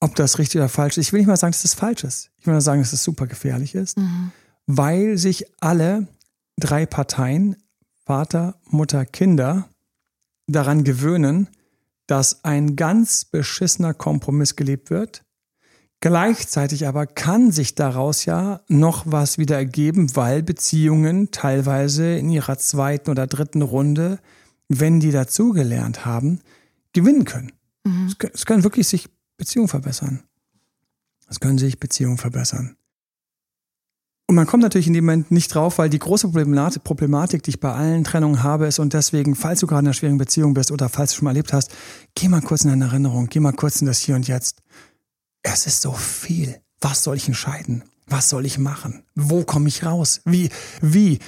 ob 0.00 0.14
das 0.14 0.38
richtig 0.38 0.60
oder 0.60 0.68
falsch 0.68 0.96
ist. 0.96 1.06
Ich 1.06 1.12
will 1.12 1.20
nicht 1.20 1.26
mal 1.26 1.36
sagen, 1.36 1.52
dass 1.52 1.62
das 1.62 1.74
falsch 1.74 2.04
ist. 2.04 2.30
Ich 2.38 2.46
will 2.46 2.52
nur 2.52 2.60
sagen, 2.60 2.80
dass 2.80 2.88
es 2.88 3.00
das 3.00 3.04
super 3.04 3.26
gefährlich 3.26 3.74
ist, 3.74 3.98
mhm. 3.98 4.32
weil 4.66 5.18
sich 5.18 5.46
alle 5.60 6.06
drei 6.56 6.86
Parteien, 6.86 7.56
Vater, 8.04 8.56
Mutter, 8.64 9.04
Kinder, 9.04 9.68
daran 10.46 10.84
gewöhnen, 10.84 11.48
dass 12.06 12.44
ein 12.44 12.74
ganz 12.76 13.24
beschissener 13.24 13.92
Kompromiss 13.92 14.56
gelebt 14.56 14.90
wird. 14.90 15.24
Gleichzeitig 16.00 16.86
aber 16.86 17.06
kann 17.06 17.50
sich 17.50 17.74
daraus 17.74 18.24
ja 18.24 18.60
noch 18.68 19.04
was 19.06 19.36
wieder 19.36 19.56
ergeben, 19.56 20.14
weil 20.14 20.44
Beziehungen 20.44 21.32
teilweise 21.32 22.16
in 22.16 22.30
ihrer 22.30 22.56
zweiten 22.58 23.10
oder 23.10 23.26
dritten 23.26 23.62
Runde, 23.62 24.20
wenn 24.68 25.00
die 25.00 25.10
dazugelernt 25.10 26.06
haben, 26.06 26.40
gewinnen 26.92 27.24
können. 27.24 27.52
Mhm. 27.84 28.14
Es 28.32 28.46
können 28.46 28.62
wirklich 28.62 28.86
sich 28.86 29.08
Beziehungen 29.36 29.68
verbessern. 29.68 30.22
Es 31.28 31.40
können 31.40 31.58
sich 31.58 31.80
Beziehungen 31.80 32.18
verbessern. 32.18 32.76
Und 34.28 34.34
man 34.34 34.46
kommt 34.46 34.62
natürlich 34.62 34.86
in 34.86 34.92
dem 34.92 35.06
Moment 35.06 35.30
nicht 35.30 35.54
drauf, 35.54 35.78
weil 35.78 35.88
die 35.88 35.98
große 35.98 36.28
Problematik, 36.28 37.42
die 37.42 37.50
ich 37.50 37.60
bei 37.60 37.72
allen 37.72 38.04
Trennungen 38.04 38.42
habe, 38.42 38.66
ist 38.66 38.78
und 38.78 38.92
deswegen, 38.92 39.34
falls 39.34 39.60
du 39.60 39.66
gerade 39.66 39.80
in 39.80 39.86
einer 39.86 39.94
schwierigen 39.94 40.18
Beziehung 40.18 40.52
bist 40.52 40.70
oder 40.70 40.90
falls 40.90 41.12
du 41.12 41.16
schon 41.16 41.24
mal 41.24 41.30
erlebt 41.30 41.54
hast, 41.54 41.74
geh 42.14 42.28
mal 42.28 42.42
kurz 42.42 42.62
in 42.62 42.70
deine 42.70 42.84
Erinnerung, 42.84 43.28
geh 43.30 43.40
mal 43.40 43.52
kurz 43.52 43.80
in 43.80 43.86
das 43.86 44.00
Hier 44.00 44.16
und 44.16 44.28
Jetzt. 44.28 44.60
Es 45.42 45.66
ist 45.66 45.82
so 45.82 45.92
viel. 45.92 46.60
Was 46.80 47.02
soll 47.02 47.16
ich 47.16 47.28
entscheiden? 47.28 47.84
Was 48.06 48.28
soll 48.28 48.46
ich 48.46 48.58
machen? 48.58 49.04
Wo 49.14 49.44
komme 49.44 49.68
ich 49.68 49.84
raus? 49.84 50.20
Wie? 50.24 50.50
Wie? 50.80 51.18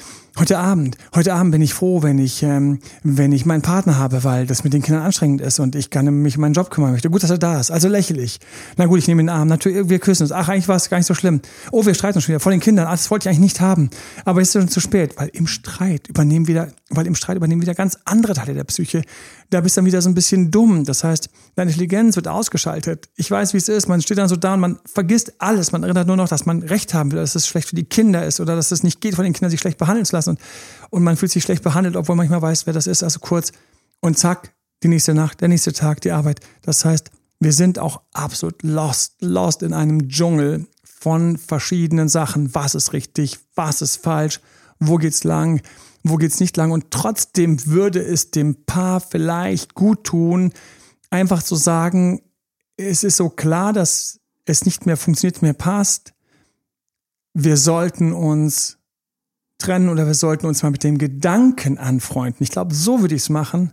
Heute 0.40 0.56
Abend, 0.56 0.96
heute 1.14 1.34
Abend 1.34 1.52
bin 1.52 1.60
ich 1.60 1.74
froh, 1.74 2.02
wenn 2.02 2.18
ich, 2.18 2.42
ähm, 2.42 2.78
wenn 3.02 3.30
ich 3.30 3.44
meinen 3.44 3.60
Partner 3.60 3.98
habe, 3.98 4.24
weil 4.24 4.46
das 4.46 4.64
mit 4.64 4.72
den 4.72 4.80
Kindern 4.80 5.02
anstrengend 5.02 5.42
ist 5.42 5.60
und 5.60 5.74
ich 5.74 5.90
kann 5.90 6.06
mich 6.22 6.38
um 6.38 6.40
meinen 6.40 6.54
Job 6.54 6.70
kümmern 6.70 6.92
möchte. 6.92 7.10
Gut, 7.10 7.22
dass 7.22 7.28
er 7.28 7.36
da 7.36 7.60
ist. 7.60 7.70
Also 7.70 7.88
lächle 7.88 8.22
ich. 8.22 8.40
Na 8.78 8.86
gut, 8.86 9.00
ich 9.00 9.06
nehme 9.06 9.22
den 9.22 9.28
Arm. 9.28 9.48
Natürlich, 9.48 9.90
wir 9.90 9.98
küssen 9.98 10.22
uns. 10.22 10.32
Ach, 10.32 10.48
eigentlich 10.48 10.66
war 10.66 10.76
es 10.76 10.88
gar 10.88 10.96
nicht 10.96 11.06
so 11.06 11.12
schlimm. 11.12 11.42
Oh, 11.72 11.84
wir 11.84 11.92
streiten 11.92 12.16
uns 12.16 12.24
schon 12.24 12.32
wieder 12.32 12.40
vor 12.40 12.52
den 12.52 12.60
Kindern. 12.60 12.86
Ach, 12.86 12.92
das 12.92 13.10
wollte 13.10 13.24
ich 13.24 13.28
eigentlich 13.28 13.52
nicht 13.52 13.60
haben. 13.60 13.90
Aber 14.24 14.40
es 14.40 14.48
ist 14.48 14.54
schon 14.54 14.68
zu 14.68 14.80
spät, 14.80 15.12
weil 15.18 15.28
im 15.34 15.46
Streit 15.46 16.08
übernehmen 16.08 16.48
wieder, 16.48 16.68
weil 16.88 17.06
im 17.06 17.16
Streit 17.16 17.36
übernehmen 17.36 17.60
wieder 17.60 17.74
ganz 17.74 17.98
andere 18.06 18.32
Teile 18.32 18.54
der 18.54 18.64
Psyche. 18.64 19.02
Da 19.50 19.60
bist 19.60 19.76
du 19.76 19.80
dann 19.80 19.86
wieder 19.86 20.00
so 20.00 20.08
ein 20.08 20.14
bisschen 20.14 20.50
dumm. 20.50 20.84
Das 20.84 21.04
heißt, 21.04 21.28
deine 21.56 21.70
Intelligenz 21.70 22.16
wird 22.16 22.28
ausgeschaltet. 22.28 23.10
Ich 23.16 23.30
weiß, 23.30 23.52
wie 23.52 23.58
es 23.58 23.68
ist. 23.68 23.88
Man 23.88 24.00
steht 24.00 24.16
dann 24.16 24.28
so 24.28 24.36
da 24.36 24.54
und 24.54 24.60
man 24.60 24.78
vergisst 24.86 25.34
alles. 25.38 25.72
Man 25.72 25.82
erinnert 25.82 26.06
nur 26.06 26.16
noch, 26.16 26.28
dass 26.28 26.46
man 26.46 26.62
Recht 26.62 26.94
haben 26.94 27.12
will, 27.12 27.18
dass 27.18 27.34
es 27.34 27.46
schlecht 27.46 27.68
für 27.68 27.76
die 27.76 27.84
Kinder 27.84 28.24
ist 28.24 28.40
oder 28.40 28.56
dass 28.56 28.70
es 28.70 28.82
nicht 28.82 29.02
geht, 29.02 29.16
von 29.16 29.24
den 29.24 29.34
Kindern 29.34 29.50
sich 29.50 29.60
schlecht 29.60 29.76
behandeln 29.76 30.06
zu 30.06 30.16
lassen 30.16 30.29
und, 30.30 30.40
und 30.90 31.02
man 31.02 31.16
fühlt 31.16 31.32
sich 31.32 31.42
schlecht 31.42 31.62
behandelt, 31.62 31.96
obwohl 31.96 32.16
man 32.16 32.28
manchmal 32.28 32.50
weiß, 32.50 32.66
wer 32.66 32.72
das 32.72 32.86
ist. 32.86 33.02
Also 33.02 33.20
kurz 33.20 33.52
und 34.00 34.18
zack, 34.18 34.54
die 34.82 34.88
nächste 34.88 35.14
Nacht, 35.14 35.40
der 35.40 35.48
nächste 35.48 35.72
Tag, 35.72 36.00
die 36.00 36.10
Arbeit. 36.10 36.40
Das 36.62 36.84
heißt, 36.84 37.10
wir 37.38 37.52
sind 37.52 37.78
auch 37.78 38.02
absolut 38.12 38.62
lost, 38.62 39.16
lost 39.20 39.62
in 39.62 39.72
einem 39.72 40.08
Dschungel 40.08 40.66
von 40.84 41.38
verschiedenen 41.38 42.08
Sachen. 42.08 42.54
Was 42.54 42.74
ist 42.74 42.92
richtig? 42.92 43.38
Was 43.54 43.82
ist 43.82 43.96
falsch? 43.96 44.40
Wo 44.78 44.96
geht's 44.96 45.24
lang? 45.24 45.62
Wo 46.02 46.16
geht's 46.16 46.40
nicht 46.40 46.56
lang? 46.56 46.70
Und 46.70 46.90
trotzdem 46.90 47.66
würde 47.66 48.02
es 48.02 48.30
dem 48.30 48.64
Paar 48.64 49.00
vielleicht 49.00 49.74
gut 49.74 50.04
tun, 50.04 50.52
einfach 51.10 51.42
zu 51.42 51.56
sagen, 51.56 52.22
es 52.76 53.04
ist 53.04 53.16
so 53.16 53.28
klar, 53.28 53.72
dass 53.72 54.20
es 54.46 54.64
nicht 54.64 54.86
mehr 54.86 54.96
funktioniert, 54.96 55.42
mehr 55.42 55.52
passt. 55.52 56.14
Wir 57.34 57.56
sollten 57.56 58.12
uns 58.12 58.78
trennen 59.60 59.88
oder 59.88 60.06
wir 60.06 60.14
sollten 60.14 60.46
uns 60.46 60.62
mal 60.62 60.70
mit 60.70 60.82
dem 60.82 60.98
Gedanken 60.98 61.78
anfreunden. 61.78 62.42
Ich 62.42 62.50
glaube, 62.50 62.74
so 62.74 63.00
würde 63.00 63.14
ich 63.14 63.22
es 63.22 63.28
machen. 63.28 63.72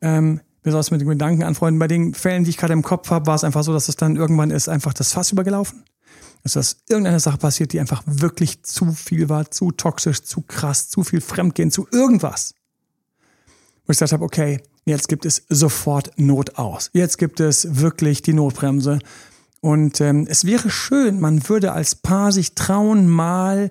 Ähm, 0.00 0.40
wir 0.62 0.72
sollten 0.72 0.84
uns 0.84 0.90
mit 0.90 1.00
dem 1.00 1.08
Gedanken 1.08 1.42
anfreunden. 1.42 1.78
Bei 1.78 1.88
den 1.88 2.14
Fällen, 2.14 2.44
die 2.44 2.50
ich 2.50 2.56
gerade 2.56 2.72
im 2.72 2.82
Kopf 2.82 3.10
habe, 3.10 3.26
war 3.26 3.34
es 3.34 3.44
einfach 3.44 3.64
so, 3.64 3.72
dass 3.72 3.88
es 3.88 3.96
dann 3.96 4.16
irgendwann 4.16 4.50
ist 4.50 4.68
einfach 4.68 4.92
das 4.92 5.12
Fass 5.12 5.32
übergelaufen. 5.32 5.84
Dass 6.42 6.52
das 6.52 6.82
irgendeine 6.88 7.20
Sache 7.20 7.38
passiert, 7.38 7.72
die 7.72 7.80
einfach 7.80 8.02
wirklich 8.06 8.62
zu 8.62 8.92
viel 8.92 9.28
war, 9.28 9.50
zu 9.50 9.70
toxisch, 9.72 10.22
zu 10.22 10.42
krass, 10.42 10.88
zu 10.88 11.02
viel 11.04 11.20
Fremdgehen, 11.20 11.70
zu 11.70 11.86
irgendwas. 11.90 12.54
Wo 13.86 13.92
ich 13.92 13.98
gesagt 13.98 14.12
habe, 14.12 14.24
okay, 14.24 14.60
jetzt 14.84 15.08
gibt 15.08 15.24
es 15.24 15.44
sofort 15.48 16.12
Not 16.16 16.58
aus. 16.58 16.90
Jetzt 16.92 17.18
gibt 17.18 17.40
es 17.40 17.80
wirklich 17.80 18.22
die 18.22 18.32
Notbremse. 18.32 18.98
Und 19.60 20.00
ähm, 20.00 20.26
es 20.28 20.44
wäre 20.44 20.70
schön, 20.70 21.20
man 21.20 21.48
würde 21.48 21.72
als 21.72 21.94
Paar 21.94 22.32
sich 22.32 22.54
trauen, 22.54 23.08
mal 23.08 23.70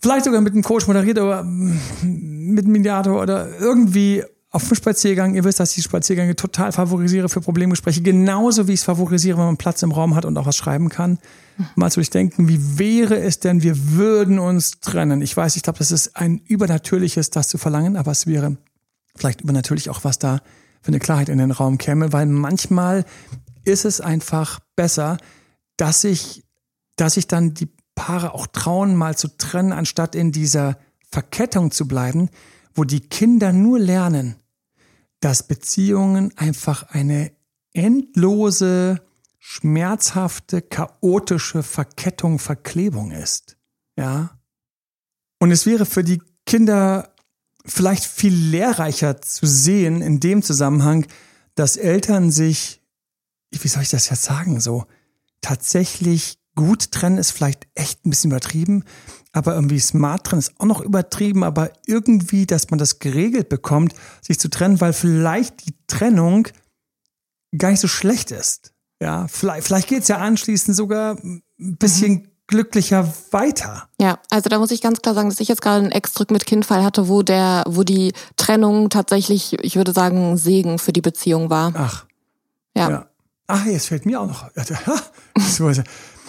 vielleicht 0.00 0.24
sogar 0.24 0.40
mit 0.40 0.52
einem 0.52 0.62
Coach 0.62 0.86
moderiert 0.86 1.18
oder 1.18 1.42
mm, 1.42 2.54
mit 2.54 2.64
einem 2.64 2.72
Mediator 2.72 3.20
oder 3.20 3.48
irgendwie 3.58 4.22
auf 4.50 4.66
dem 4.68 4.74
Spaziergang. 4.74 5.34
Ihr 5.34 5.44
wisst, 5.44 5.60
dass 5.60 5.70
ich 5.70 5.76
die 5.76 5.82
Spaziergänge 5.82 6.34
total 6.34 6.72
favorisiere 6.72 7.28
für 7.28 7.40
Problemgespräche, 7.40 8.00
genauso 8.00 8.68
wie 8.68 8.72
ich 8.72 8.80
es 8.80 8.84
favorisiere, 8.84 9.36
wenn 9.38 9.44
man 9.44 9.56
Platz 9.56 9.82
im 9.82 9.92
Raum 9.92 10.14
hat 10.14 10.24
und 10.24 10.36
auch 10.38 10.46
was 10.46 10.56
schreiben 10.56 10.88
kann. 10.88 11.18
Mal 11.74 11.90
zu 11.90 11.96
durchdenken, 11.96 12.48
wie 12.48 12.78
wäre 12.78 13.18
es 13.18 13.40
denn, 13.40 13.62
wir 13.62 13.92
würden 13.92 14.38
uns 14.38 14.80
trennen. 14.80 15.20
Ich 15.22 15.36
weiß, 15.36 15.56
ich 15.56 15.62
glaube, 15.62 15.78
das 15.78 15.90
ist 15.90 16.16
ein 16.16 16.40
übernatürliches, 16.46 17.30
das 17.30 17.48
zu 17.48 17.58
verlangen, 17.58 17.96
aber 17.96 18.12
es 18.12 18.26
wäre 18.26 18.56
vielleicht 19.14 19.40
übernatürlich 19.40 19.90
auch, 19.90 20.04
was 20.04 20.18
da 20.18 20.40
für 20.80 20.88
eine 20.88 21.00
Klarheit 21.00 21.28
in 21.28 21.38
den 21.38 21.50
Raum 21.50 21.78
käme, 21.78 22.12
weil 22.12 22.26
manchmal 22.26 23.04
ist 23.64 23.84
es 23.84 24.00
einfach 24.00 24.60
besser, 24.76 25.18
dass 25.76 26.04
ich, 26.04 26.44
dass 26.96 27.16
ich 27.16 27.26
dann 27.26 27.54
die 27.54 27.68
Paare 27.96 28.34
auch 28.34 28.46
trauen, 28.46 28.94
mal 28.94 29.16
zu 29.16 29.36
trennen, 29.36 29.72
anstatt 29.72 30.14
in 30.14 30.30
dieser 30.30 30.78
Verkettung 31.10 31.72
zu 31.72 31.88
bleiben, 31.88 32.30
wo 32.74 32.84
die 32.84 33.00
Kinder 33.00 33.52
nur 33.52 33.80
lernen, 33.80 34.36
dass 35.18 35.42
Beziehungen 35.42 36.36
einfach 36.36 36.84
eine 36.90 37.32
endlose, 37.72 39.02
schmerzhafte, 39.38 40.62
chaotische 40.62 41.62
Verkettung, 41.62 42.38
Verklebung 42.38 43.10
ist. 43.10 43.56
Ja. 43.96 44.38
Und 45.38 45.50
es 45.50 45.66
wäre 45.66 45.86
für 45.86 46.04
die 46.04 46.22
Kinder 46.44 47.14
vielleicht 47.64 48.04
viel 48.04 48.34
lehrreicher 48.34 49.20
zu 49.20 49.46
sehen 49.46 50.02
in 50.02 50.20
dem 50.20 50.42
Zusammenhang, 50.42 51.06
dass 51.54 51.76
Eltern 51.76 52.30
sich, 52.30 52.82
wie 53.50 53.68
soll 53.68 53.82
ich 53.82 53.90
das 53.90 54.08
jetzt 54.08 54.22
sagen, 54.22 54.60
so 54.60 54.84
tatsächlich 55.40 56.38
gut 56.56 56.90
trennen 56.90 57.18
ist 57.18 57.30
vielleicht 57.30 57.68
echt 57.74 58.04
ein 58.04 58.10
bisschen 58.10 58.32
übertrieben, 58.32 58.84
aber 59.32 59.54
irgendwie 59.54 59.78
smart 59.78 60.24
trennen 60.24 60.40
ist 60.40 60.58
auch 60.58 60.66
noch 60.66 60.80
übertrieben, 60.80 61.44
aber 61.44 61.70
irgendwie, 61.86 62.46
dass 62.46 62.70
man 62.70 62.78
das 62.78 62.98
geregelt 62.98 63.48
bekommt, 63.48 63.94
sich 64.20 64.40
zu 64.40 64.48
trennen, 64.48 64.80
weil 64.80 64.92
vielleicht 64.92 65.66
die 65.66 65.74
Trennung 65.86 66.48
gar 67.56 67.70
nicht 67.70 67.80
so 67.80 67.88
schlecht 67.88 68.32
ist. 68.32 68.72
Ja, 69.00 69.28
vielleicht, 69.28 69.66
vielleicht 69.66 69.88
geht 69.88 70.02
es 70.02 70.08
ja 70.08 70.16
anschließend 70.16 70.74
sogar 70.74 71.18
ein 71.22 71.42
bisschen 71.58 72.12
mhm. 72.12 72.28
glücklicher 72.46 73.12
weiter. 73.30 73.88
Ja, 74.00 74.18
also 74.30 74.48
da 74.48 74.58
muss 74.58 74.70
ich 74.70 74.80
ganz 74.80 75.02
klar 75.02 75.14
sagen, 75.14 75.28
dass 75.28 75.40
ich 75.40 75.48
jetzt 75.48 75.60
gerade 75.60 75.84
einen 75.84 75.92
Ex-Drück 75.92 76.30
mit 76.30 76.46
Kindfall 76.46 76.82
hatte, 76.82 77.08
wo 77.08 77.22
der, 77.22 77.64
wo 77.68 77.82
die 77.82 78.14
Trennung 78.36 78.88
tatsächlich, 78.88 79.62
ich 79.62 79.76
würde 79.76 79.92
sagen, 79.92 80.38
Segen 80.38 80.78
für 80.78 80.94
die 80.94 81.02
Beziehung 81.02 81.50
war. 81.50 81.72
Ach. 81.76 82.06
Ja. 82.74 82.90
ja. 82.90 83.06
Ach, 83.46 83.66
jetzt 83.66 83.88
fällt 83.88 84.06
mir 84.06 84.20
auch 84.20 84.26
noch. 84.26 84.50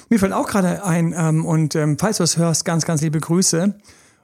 Mir 0.09 0.19
fällt 0.19 0.33
auch 0.33 0.47
gerade 0.47 0.83
ein, 0.83 1.13
ähm, 1.17 1.45
und 1.45 1.75
ähm, 1.75 1.97
falls 1.99 2.17
du 2.17 2.23
es 2.23 2.37
hörst, 2.37 2.65
ganz, 2.65 2.85
ganz 2.85 3.01
liebe 3.01 3.19
Grüße. 3.19 3.75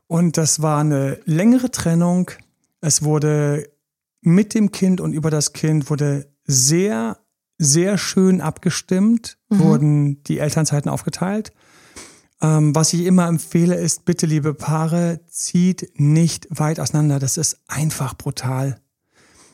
Und 0.08 0.38
das 0.38 0.62
war 0.62 0.80
eine 0.80 1.20
längere 1.26 1.72
Trennung. 1.72 2.32
Es 2.82 3.04
wurde 3.04 3.70
mit 4.22 4.54
dem 4.54 4.72
Kind 4.72 5.02
und 5.02 5.14
über 5.14 5.30
das 5.30 5.54
Kind 5.54 5.90
wurde 5.90 6.28
sehr, 6.46 7.18
sehr 7.58 7.98
schön 7.98 8.42
abgestimmt, 8.42 9.38
mhm. 9.50 9.60
wurden 9.60 10.24
die 10.24 10.40
Elternzeiten 10.40 10.90
aufgeteilt. 10.90 11.52
Ähm, 12.42 12.76
was 12.76 12.94
ich 12.94 13.06
immer 13.06 13.28
empfehle, 13.28 13.76
ist, 13.76 14.06
bitte, 14.06 14.26
liebe 14.26 14.54
Paare, 14.54 15.22
zieht 15.28 15.92
nicht 15.96 16.48
weit 16.50 16.80
auseinander. 16.80 17.20
Das 17.20 17.38
ist 17.38 17.58
einfach 17.68 18.14
brutal. 18.16 18.80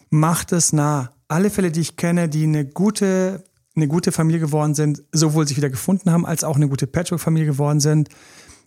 Macht 0.09 0.51
es 0.51 0.73
nah. 0.73 1.11
Alle 1.27 1.51
Fälle, 1.51 1.71
die 1.71 1.81
ich 1.81 1.95
kenne, 1.95 2.29
die 2.29 2.43
eine 2.43 2.65
gute 2.65 3.43
eine 3.75 3.87
gute 3.87 4.11
Familie 4.11 4.39
geworden 4.39 4.75
sind, 4.75 5.03
sowohl 5.11 5.47
sich 5.47 5.57
wieder 5.57 5.69
gefunden 5.69 6.11
haben, 6.11 6.25
als 6.25 6.43
auch 6.43 6.55
eine 6.55 6.69
gute 6.69 6.87
Patchwork-Familie 6.87 7.47
geworden 7.47 7.79
sind. 7.79 8.09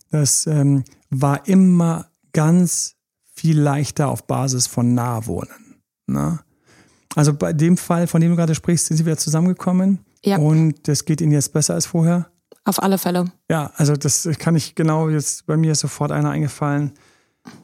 Das 0.09 0.47
ähm, 0.47 0.83
war 1.09 1.47
immer 1.47 2.07
ganz 2.33 2.95
viel 3.33 3.59
leichter 3.59 4.07
auf 4.07 4.25
Basis 4.27 4.67
von 4.67 4.93
Nahwohnen. 4.93 5.81
Ne? 6.07 6.39
Also 7.15 7.33
bei 7.33 7.53
dem 7.53 7.77
Fall, 7.77 8.07
von 8.07 8.21
dem 8.21 8.31
du 8.31 8.35
gerade 8.35 8.55
sprichst, 8.55 8.87
sind 8.87 8.97
sie 8.97 9.05
wieder 9.05 9.17
zusammengekommen. 9.17 9.99
Ja. 10.23 10.37
Und 10.37 10.87
das 10.87 11.05
geht 11.05 11.21
ihnen 11.21 11.31
jetzt 11.31 11.53
besser 11.53 11.73
als 11.73 11.85
vorher. 11.85 12.29
Auf 12.65 12.81
alle 12.81 12.97
Fälle. 12.97 13.25
Ja, 13.49 13.71
also 13.75 13.95
das 13.95 14.27
kann 14.39 14.55
ich 14.55 14.75
genau 14.75 15.09
jetzt, 15.09 15.45
bei 15.45 15.57
mir 15.57 15.73
ist 15.73 15.79
sofort 15.79 16.11
einer 16.11 16.29
eingefallen. 16.29 16.93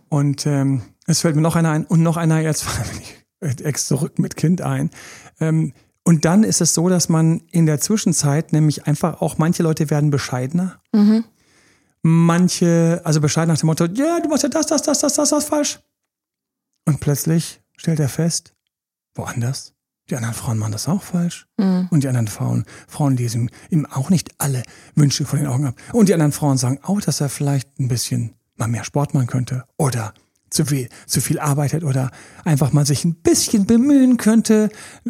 Und 0.09 0.45
ähm, 0.45 0.81
es 1.05 1.21
fällt 1.21 1.35
mir 1.35 1.41
noch 1.41 1.55
einer 1.55 1.71
ein 1.71 1.85
und 1.85 2.03
noch 2.03 2.17
einer 2.17 2.39
jetzt 2.39 2.65
ex 3.39 3.87
zurück 3.87 4.19
mit 4.19 4.35
Kind 4.35 4.61
ein. 4.61 4.89
Ähm, 5.39 5.73
und 6.09 6.25
dann 6.25 6.43
ist 6.43 6.59
es 6.59 6.73
so, 6.73 6.89
dass 6.89 7.07
man 7.07 7.41
in 7.51 7.67
der 7.67 7.79
Zwischenzeit 7.79 8.51
nämlich 8.51 8.87
einfach 8.87 9.21
auch, 9.21 9.37
manche 9.37 9.61
Leute 9.61 9.91
werden 9.91 10.09
bescheidener. 10.09 10.79
Mhm. 10.91 11.23
Manche, 12.01 12.99
also 13.03 13.21
bescheiden 13.21 13.53
nach 13.53 13.59
dem 13.59 13.67
Motto, 13.67 13.85
ja, 13.85 14.05
yeah, 14.05 14.19
du 14.19 14.27
machst 14.27 14.41
ja 14.41 14.49
das, 14.49 14.65
das, 14.65 14.81
das, 14.81 15.01
das, 15.01 15.13
das, 15.13 15.29
das 15.29 15.45
falsch. 15.45 15.79
Und 16.85 16.99
plötzlich 16.99 17.61
stellt 17.77 17.99
er 17.99 18.09
fest, 18.09 18.55
woanders, 19.13 19.75
die 20.09 20.15
anderen 20.15 20.33
Frauen 20.33 20.57
machen 20.57 20.71
das 20.71 20.87
auch 20.87 21.03
falsch. 21.03 21.45
Mhm. 21.57 21.89
Und 21.91 22.03
die 22.03 22.07
anderen 22.07 22.27
Frauen, 22.27 22.65
Frauen 22.87 23.15
lesen 23.15 23.51
ihm 23.69 23.85
auch 23.85 24.09
nicht 24.09 24.31
alle 24.39 24.63
Wünsche 24.95 25.25
von 25.25 25.37
den 25.37 25.47
Augen 25.47 25.67
ab. 25.67 25.75
Und 25.93 26.09
die 26.09 26.15
anderen 26.15 26.31
Frauen 26.31 26.57
sagen 26.57 26.79
auch, 26.81 27.01
dass 27.01 27.21
er 27.21 27.29
vielleicht 27.29 27.79
ein 27.79 27.87
bisschen 27.87 28.33
mal 28.55 28.67
mehr 28.67 28.83
Sport 28.83 29.13
machen 29.13 29.27
könnte. 29.27 29.63
Oder 29.77 30.15
zu 30.49 30.65
viel, 30.65 30.89
zu 31.05 31.21
viel 31.21 31.39
arbeitet 31.39 31.83
oder 31.83 32.11
einfach 32.45 32.71
mal 32.73 32.85
sich 32.85 33.05
ein 33.05 33.15
bisschen 33.15 33.65
bemühen 33.65 34.17
könnte 34.17 34.69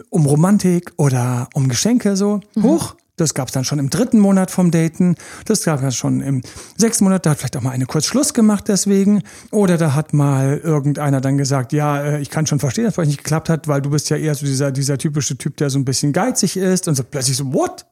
um 0.09 0.25
Romantik 0.25 0.91
oder 0.97 1.49
um 1.53 1.69
Geschenke 1.69 2.15
so. 2.15 2.41
Mhm. 2.55 2.63
Hoch, 2.63 2.95
das 3.19 3.33
gab 3.33 3.49
es 3.49 3.53
dann 3.53 3.65
schon 3.65 3.79
im 3.79 3.89
dritten 3.89 4.19
Monat 4.19 4.49
vom 4.49 4.71
Daten. 4.71 5.15
Das 5.45 5.63
gab 5.63 5.83
es 5.83 5.95
schon 5.95 6.21
im 6.21 6.41
sechsten 6.77 7.03
Monat. 7.03 7.25
Da 7.25 7.31
hat 7.31 7.39
vielleicht 7.39 7.57
auch 7.57 7.61
mal 7.61 7.71
eine 7.71 7.85
kurz 7.85 8.05
Schluss 8.05 8.33
gemacht 8.33 8.65
deswegen. 8.67 9.23
Oder 9.51 9.77
da 9.77 9.93
hat 9.93 10.13
mal 10.13 10.57
irgendeiner 10.57 11.19
dann 11.21 11.37
gesagt, 11.37 11.73
ja, 11.73 12.01
äh, 12.01 12.21
ich 12.21 12.29
kann 12.29 12.47
schon 12.47 12.59
verstehen, 12.59 12.85
dass 12.85 12.97
es 12.97 13.07
nicht 13.07 13.23
geklappt 13.23 13.49
hat, 13.49 13.67
weil 13.67 13.81
du 13.81 13.89
bist 13.89 14.09
ja 14.09 14.17
eher 14.17 14.35
so 14.35 14.45
dieser, 14.45 14.71
dieser 14.71 14.97
typische 14.97 15.37
Typ, 15.37 15.57
der 15.57 15.69
so 15.69 15.79
ein 15.79 15.85
bisschen 15.85 16.13
geizig 16.13 16.55
ist. 16.55 16.87
Und 16.87 16.95
so 16.95 17.03
plötzlich 17.03 17.35
so, 17.35 17.53
what? 17.53 17.85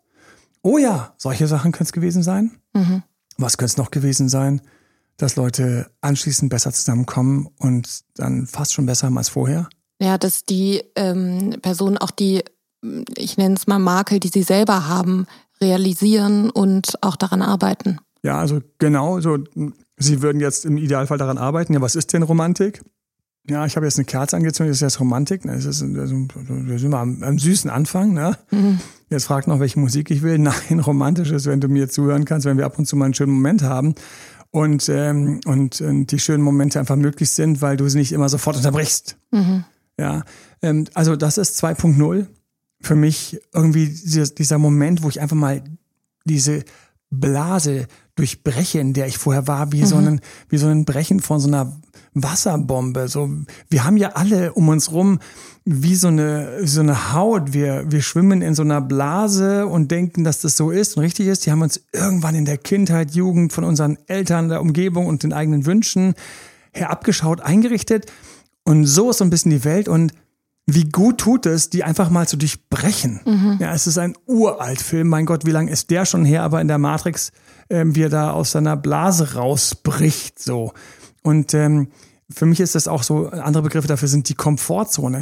Oh 0.61 0.77
ja, 0.77 1.13
solche 1.17 1.47
Sachen 1.47 1.71
können 1.71 1.85
es 1.85 1.93
gewesen 1.93 2.23
sein. 2.23 2.51
Mhm. 2.73 3.03
Was 3.37 3.57
könnte 3.57 3.71
es 3.71 3.77
noch 3.77 3.91
gewesen 3.91 4.29
sein? 4.29 4.61
Dass 5.17 5.35
Leute 5.35 5.89
anschließend 6.01 6.49
besser 6.49 6.71
zusammenkommen 6.71 7.49
und 7.57 8.01
dann 8.15 8.47
fast 8.47 8.73
schon 8.73 8.85
besser 8.85 9.07
haben 9.07 9.17
als 9.17 9.29
vorher? 9.29 9.67
Ja, 9.99 10.17
dass 10.17 10.43
die 10.43 10.83
ähm, 10.95 11.55
Personen 11.61 11.97
auch 11.97 12.11
die, 12.11 12.43
ich 13.17 13.37
nenne 13.37 13.55
es 13.55 13.67
mal 13.67 13.79
Makel, 13.79 14.19
die 14.19 14.29
sie 14.29 14.43
selber 14.43 14.87
haben, 14.87 15.25
realisieren 15.59 16.51
und 16.51 17.03
auch 17.03 17.15
daran 17.15 17.41
arbeiten. 17.41 17.99
Ja, 18.23 18.39
also 18.39 18.61
genau, 18.77 19.19
so 19.19 19.37
Sie 19.97 20.21
würden 20.21 20.39
jetzt 20.39 20.65
im 20.65 20.77
Idealfall 20.77 21.17
daran 21.17 21.37
arbeiten. 21.37 21.73
Ja, 21.73 21.81
was 21.81 21.95
ist 21.95 22.13
denn 22.13 22.21
Romantik? 22.21 22.83
Ja, 23.49 23.65
ich 23.65 23.75
habe 23.75 23.85
jetzt 23.85 23.97
eine 23.97 24.05
Kerze 24.05 24.35
angezündet, 24.35 24.71
das 24.71 24.77
ist 24.77 24.81
jetzt 24.81 24.99
Romantik. 24.99 25.45
Ne? 25.45 25.53
Das 25.53 25.65
ist, 25.65 25.81
das 25.81 26.09
sind 26.09 26.91
wir 26.91 26.97
am, 26.97 27.23
am 27.23 27.39
süßen 27.39 27.69
Anfang. 27.69 28.13
Ne? 28.13 28.37
Mhm. 28.51 28.79
Jetzt 29.09 29.25
fragt 29.25 29.47
noch, 29.47 29.59
welche 29.59 29.79
Musik 29.79 30.11
ich 30.11 30.21
will. 30.21 30.37
Nein, 30.37 30.79
romantisch 30.79 31.31
ist, 31.31 31.45
wenn 31.45 31.61
du 31.61 31.67
mir 31.67 31.89
zuhören 31.89 32.25
kannst, 32.25 32.45
wenn 32.45 32.57
wir 32.57 32.65
ab 32.65 32.77
und 32.77 32.85
zu 32.85 32.95
mal 32.95 33.05
einen 33.05 33.13
schönen 33.13 33.33
Moment 33.33 33.63
haben 33.63 33.95
und, 34.57 34.89
ähm, 34.89 35.39
und, 35.45 35.81
und 35.81 36.07
die 36.07 36.17
schönen 36.17 36.41
Momente 36.41 36.79
einfach 36.79 36.95
möglich 36.95 37.29
sind, 37.29 37.61
weil 37.61 37.77
du 37.77 37.87
sie 37.87 37.99
nicht 37.99 38.11
immer 38.11 38.27
sofort 38.27 38.57
unterbrichst. 38.57 39.15
Mhm. 39.31 39.65
Ja, 39.99 40.23
ähm, 40.63 40.85
also 40.95 41.15
das 41.15 41.37
ist 41.37 41.63
2.0 41.63 42.25
für 42.81 42.95
mich 42.95 43.39
irgendwie 43.53 43.87
dieser, 43.87 44.25
dieser 44.25 44.57
Moment, 44.57 45.03
wo 45.03 45.09
ich 45.09 45.21
einfach 45.21 45.35
mal 45.35 45.63
diese 46.25 46.63
Blase 47.11 47.85
durchbreche, 48.15 48.79
in 48.79 48.93
der 48.93 49.05
ich 49.05 49.19
vorher 49.19 49.47
war, 49.47 49.71
wie 49.71 49.81
mhm. 49.81 49.85
so 49.85 49.95
ein 49.97 50.21
wie 50.49 50.57
so 50.57 50.67
ein 50.67 50.85
Brechen 50.85 51.19
von 51.19 51.39
so 51.39 51.47
einer 51.47 51.79
Wasserbombe. 52.23 53.07
So, 53.07 53.29
wir 53.69 53.83
haben 53.83 53.97
ja 53.97 54.09
alle 54.09 54.53
um 54.53 54.69
uns 54.69 54.91
rum 54.91 55.19
wie 55.65 55.95
so 55.95 56.07
eine, 56.07 56.65
so 56.65 56.79
eine 56.79 57.13
Haut. 57.13 57.53
Wir, 57.53 57.85
wir 57.91 58.01
schwimmen 58.01 58.41
in 58.41 58.55
so 58.55 58.61
einer 58.61 58.81
Blase 58.81 59.67
und 59.67 59.91
denken, 59.91 60.23
dass 60.23 60.41
das 60.41 60.55
so 60.55 60.71
ist 60.71 60.95
und 60.95 61.03
richtig 61.03 61.27
ist. 61.27 61.45
Die 61.45 61.51
haben 61.51 61.61
uns 61.61 61.81
irgendwann 61.91 62.35
in 62.35 62.45
der 62.45 62.57
Kindheit, 62.57 63.11
Jugend 63.11 63.51
von 63.53 63.63
unseren 63.63 63.97
Eltern, 64.07 64.49
der 64.49 64.61
Umgebung 64.61 65.07
und 65.07 65.23
den 65.23 65.33
eigenen 65.33 65.65
Wünschen 65.65 66.13
herabgeschaut, 66.71 67.41
eingerichtet. 67.41 68.05
Und 68.63 68.85
so 68.85 69.09
ist 69.09 69.17
so 69.17 69.23
ein 69.23 69.29
bisschen 69.29 69.51
die 69.51 69.63
Welt 69.63 69.87
und 69.87 70.13
wie 70.69 70.83
gut 70.83 71.19
tut 71.19 71.45
es, 71.45 71.69
die 71.69 71.85
einfach 71.85 72.09
mal 72.09 72.27
zu 72.27 72.35
durchbrechen. 72.35 73.21
Mhm. 73.25 73.57
Ja, 73.59 73.73
es 73.73 73.87
ist 73.87 73.97
ein 73.97 74.15
uralt 74.25 74.81
Film. 74.81 75.07
Mein 75.07 75.25
Gott, 75.25 75.45
wie 75.45 75.51
lange 75.51 75.71
ist 75.71 75.89
der 75.89 76.05
schon 76.05 76.25
her? 76.25 76.43
Aber 76.43 76.59
in 76.59 76.67
der 76.67 76.77
Matrix, 76.77 77.31
ähm, 77.69 77.95
wie 77.95 78.03
er 78.03 78.09
da 78.09 78.31
aus 78.31 78.51
seiner 78.51 78.75
Blase 78.75 79.35
rausbricht, 79.35 80.43
so. 80.43 80.73
Und 81.23 81.53
ähm, 81.53 81.87
für 82.29 82.45
mich 82.45 82.59
ist 82.59 82.75
das 82.75 82.87
auch 82.87 83.03
so, 83.03 83.29
andere 83.29 83.63
Begriffe 83.63 83.87
dafür 83.87 84.07
sind 84.07 84.29
die 84.29 84.35
Komfortzone. 84.35 85.21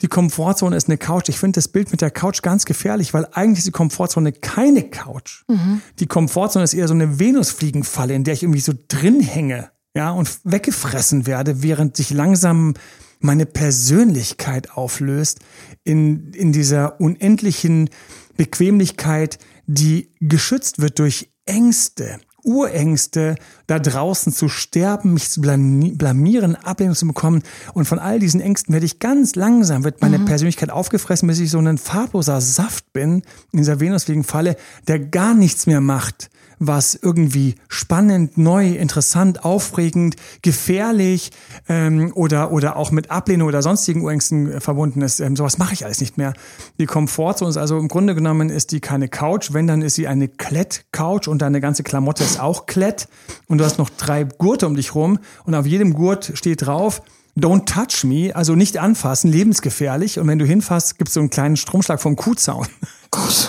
Die 0.00 0.08
Komfortzone 0.08 0.76
ist 0.76 0.88
eine 0.88 0.98
Couch. 0.98 1.28
Ich 1.28 1.38
finde 1.38 1.56
das 1.56 1.68
Bild 1.68 1.92
mit 1.92 2.00
der 2.00 2.10
Couch 2.10 2.42
ganz 2.42 2.64
gefährlich, 2.64 3.14
weil 3.14 3.28
eigentlich 3.32 3.58
ist 3.58 3.68
die 3.68 3.72
Komfortzone 3.72 4.32
keine 4.32 4.82
Couch. 4.82 5.44
Mhm. 5.48 5.80
Die 6.00 6.06
Komfortzone 6.06 6.64
ist 6.64 6.74
eher 6.74 6.88
so 6.88 6.94
eine 6.94 7.20
Venusfliegenfalle, 7.20 8.14
in 8.14 8.24
der 8.24 8.34
ich 8.34 8.42
irgendwie 8.42 8.60
so 8.60 8.72
drin 8.88 9.20
hänge, 9.20 9.70
ja, 9.94 10.10
und 10.10 10.40
weggefressen 10.42 11.26
werde, 11.26 11.62
während 11.62 11.96
sich 11.96 12.10
langsam 12.10 12.74
meine 13.20 13.46
Persönlichkeit 13.46 14.72
auflöst 14.72 15.38
in, 15.84 16.32
in 16.32 16.52
dieser 16.52 17.00
unendlichen 17.00 17.88
Bequemlichkeit, 18.36 19.38
die 19.66 20.10
geschützt 20.20 20.80
wird 20.80 20.98
durch 20.98 21.30
Ängste, 21.46 22.18
Urängste, 22.44 23.36
da 23.66 23.78
draußen 23.78 24.32
zu 24.32 24.48
sterben, 24.48 25.14
mich 25.14 25.30
zu 25.30 25.40
blamieren, 25.40 26.56
Ablehnung 26.56 26.94
zu 26.94 27.06
bekommen. 27.06 27.42
Und 27.72 27.84
von 27.84 27.98
all 27.98 28.18
diesen 28.18 28.40
Ängsten 28.40 28.72
werde 28.72 28.86
ich 28.86 28.98
ganz 28.98 29.34
langsam, 29.34 29.84
wird 29.84 30.00
meine 30.00 30.18
mhm. 30.18 30.24
Persönlichkeit 30.24 30.70
aufgefressen, 30.70 31.28
bis 31.28 31.38
ich 31.38 31.50
so 31.50 31.58
ein 31.58 31.78
farbloser 31.78 32.40
Saft 32.40 32.92
bin, 32.92 33.22
in 33.52 33.58
dieser 33.58 33.80
Venusfliegenfalle, 33.80 34.56
der 34.88 34.98
gar 34.98 35.34
nichts 35.34 35.66
mehr 35.66 35.80
macht, 35.80 36.30
was 36.66 36.94
irgendwie 36.94 37.56
spannend, 37.68 38.38
neu, 38.38 38.72
interessant, 38.72 39.44
aufregend, 39.44 40.16
gefährlich 40.42 41.30
ähm, 41.68 42.12
oder, 42.14 42.52
oder 42.52 42.76
auch 42.76 42.90
mit 42.90 43.10
Ablehnung 43.10 43.48
oder 43.48 43.62
sonstigen 43.62 44.02
Urängsten 44.02 44.52
äh, 44.52 44.60
verbunden 44.60 45.02
ist. 45.02 45.20
Ähm, 45.20 45.36
sowas 45.36 45.58
mache 45.58 45.74
ich 45.74 45.84
alles 45.84 46.00
nicht 46.00 46.18
mehr. 46.18 46.34
Die 46.78 46.86
Komfortzone 46.86 47.50
ist 47.50 47.56
also 47.56 47.78
im 47.78 47.88
Grunde 47.88 48.14
genommen 48.14 48.50
ist 48.50 48.72
die 48.72 48.80
keine 48.80 49.08
Couch. 49.08 49.52
Wenn, 49.52 49.66
dann 49.66 49.82
ist 49.82 49.94
sie 49.94 50.06
eine 50.06 50.28
Klett-Couch 50.28 51.28
und 51.28 51.42
deine 51.42 51.60
ganze 51.60 51.82
Klamotte 51.82 52.24
ist 52.24 52.40
auch 52.40 52.66
Klett. 52.66 53.08
Und 53.48 53.58
du 53.58 53.64
hast 53.64 53.78
noch 53.78 53.90
drei 53.90 54.24
Gurte 54.24 54.66
um 54.66 54.76
dich 54.76 54.94
rum 54.94 55.18
und 55.44 55.54
auf 55.54 55.66
jedem 55.66 55.94
Gurt 55.94 56.32
steht 56.34 56.66
drauf, 56.66 57.02
Don't 57.34 57.64
touch 57.64 58.04
me, 58.04 58.36
also 58.36 58.54
nicht 58.54 58.76
anfassen, 58.76 59.32
lebensgefährlich. 59.32 60.18
Und 60.18 60.28
wenn 60.28 60.38
du 60.38 60.44
hinfasst, 60.44 60.98
gibt 60.98 61.08
es 61.08 61.14
so 61.14 61.20
einen 61.20 61.30
kleinen 61.30 61.56
Stromschlag 61.56 62.00
vom 62.00 62.14
Kuhzaun. 62.14 62.66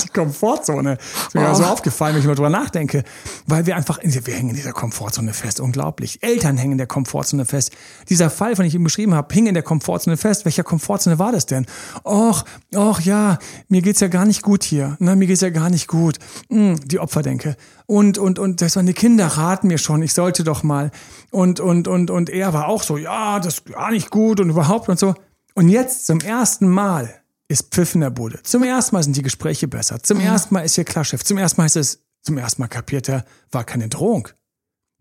Die 0.04 0.10
Komfortzone. 0.10 0.98
Ist 1.28 1.36
mir 1.36 1.50
oh. 1.50 1.54
so 1.54 1.64
aufgefallen, 1.64 2.16
wenn 2.16 2.22
ich 2.22 2.28
mal 2.28 2.36
drüber 2.36 2.50
nachdenke. 2.50 3.04
Weil 3.48 3.66
wir 3.66 3.78
einfach, 3.78 3.98
in, 4.00 4.14
wir 4.14 4.34
hängen 4.34 4.50
in 4.50 4.56
dieser 4.56 4.74
Komfortzone 4.74 5.34
fest. 5.34 5.62
Unglaublich. 5.62 6.22
Eltern 6.22 6.58
hängen 6.58 6.74
in 6.74 6.78
der 6.78 6.88
Komfortzone 6.88 7.46
fest. 7.46 7.72
Dieser 8.10 8.30
Fall, 8.30 8.58
von 8.58 8.64
dem 8.64 8.68
ich 8.68 8.76
ihm 8.76 8.84
beschrieben 8.84 9.14
habe, 9.14 9.34
hing 9.34 9.48
in 9.48 9.54
der 9.54 9.64
Komfortzone 9.64 10.18
fest. 10.18 10.44
Welcher 10.44 10.64
Komfortzone 10.64 11.18
war 11.18 11.32
das 11.32 11.46
denn? 11.46 11.66
Och, 12.04 12.44
och, 12.76 13.00
ja, 13.02 13.40
mir 13.70 13.82
geht's 13.82 14.02
ja 14.02 14.10
gar 14.10 14.26
nicht 14.26 14.42
gut 14.42 14.64
hier. 14.64 14.98
Na, 15.00 15.16
mir 15.16 15.28
geht's 15.28 15.42
ja 15.42 15.50
gar 15.50 15.70
nicht 15.70 15.88
gut. 15.88 16.20
Hm, 16.50 16.80
die 16.86 17.00
Opferdenke. 17.00 17.56
Und, 17.86 18.18
und, 18.18 18.40
und, 18.40 18.62
das 18.62 18.76
waren 18.76 18.86
die 18.86 18.94
Kinder 18.94 19.28
raten 19.28 19.68
mir 19.68 19.78
schon, 19.78 20.02
ich 20.02 20.14
sollte 20.14 20.44
doch 20.44 20.64
mal. 20.64 20.92
Und, 21.32 21.60
und, 21.62 21.88
und, 21.88 22.12
und 22.12 22.30
er 22.30 22.54
war 22.54 22.68
auch 22.68 22.84
so, 22.84 22.98
ja, 22.98 23.40
das 23.40 23.56
ist 23.56 23.66
gar 23.68 23.92
nicht 23.92 24.10
gut 24.10 24.40
und 24.42 24.50
überhaupt 24.50 24.90
und 24.90 25.00
so. 25.00 25.16
Und 25.54 25.70
jetzt 25.70 26.06
zum 26.06 26.20
ersten 26.20 26.68
Mal 26.68 27.23
ist 27.54 27.74
Pfiff 27.74 27.96
in 27.96 28.02
der 28.02 28.10
Bude. 28.10 28.42
Zum 28.44 28.64
ersten 28.64 28.96
Mal 28.96 29.04
sind 29.04 29.16
die 29.16 29.22
Gespräche 29.22 29.68
besser. 29.68 30.02
Zum 30.02 30.20
ja. 30.20 30.34
ersten 30.34 30.54
Mal 30.54 30.62
ist 30.62 30.76
hier 30.76 30.84
Klarchef. 30.84 31.24
Zum 31.24 31.38
ersten 31.38 31.62
Mal 31.62 31.66
ist 31.66 31.78
es, 31.78 32.04
zum 32.22 32.38
ersten 32.38 32.62
Mal 32.62 32.68
kapiert 32.68 33.08
er, 33.10 33.26
war 33.52 33.64
keine 33.64 33.88
Drohung. 33.88 34.28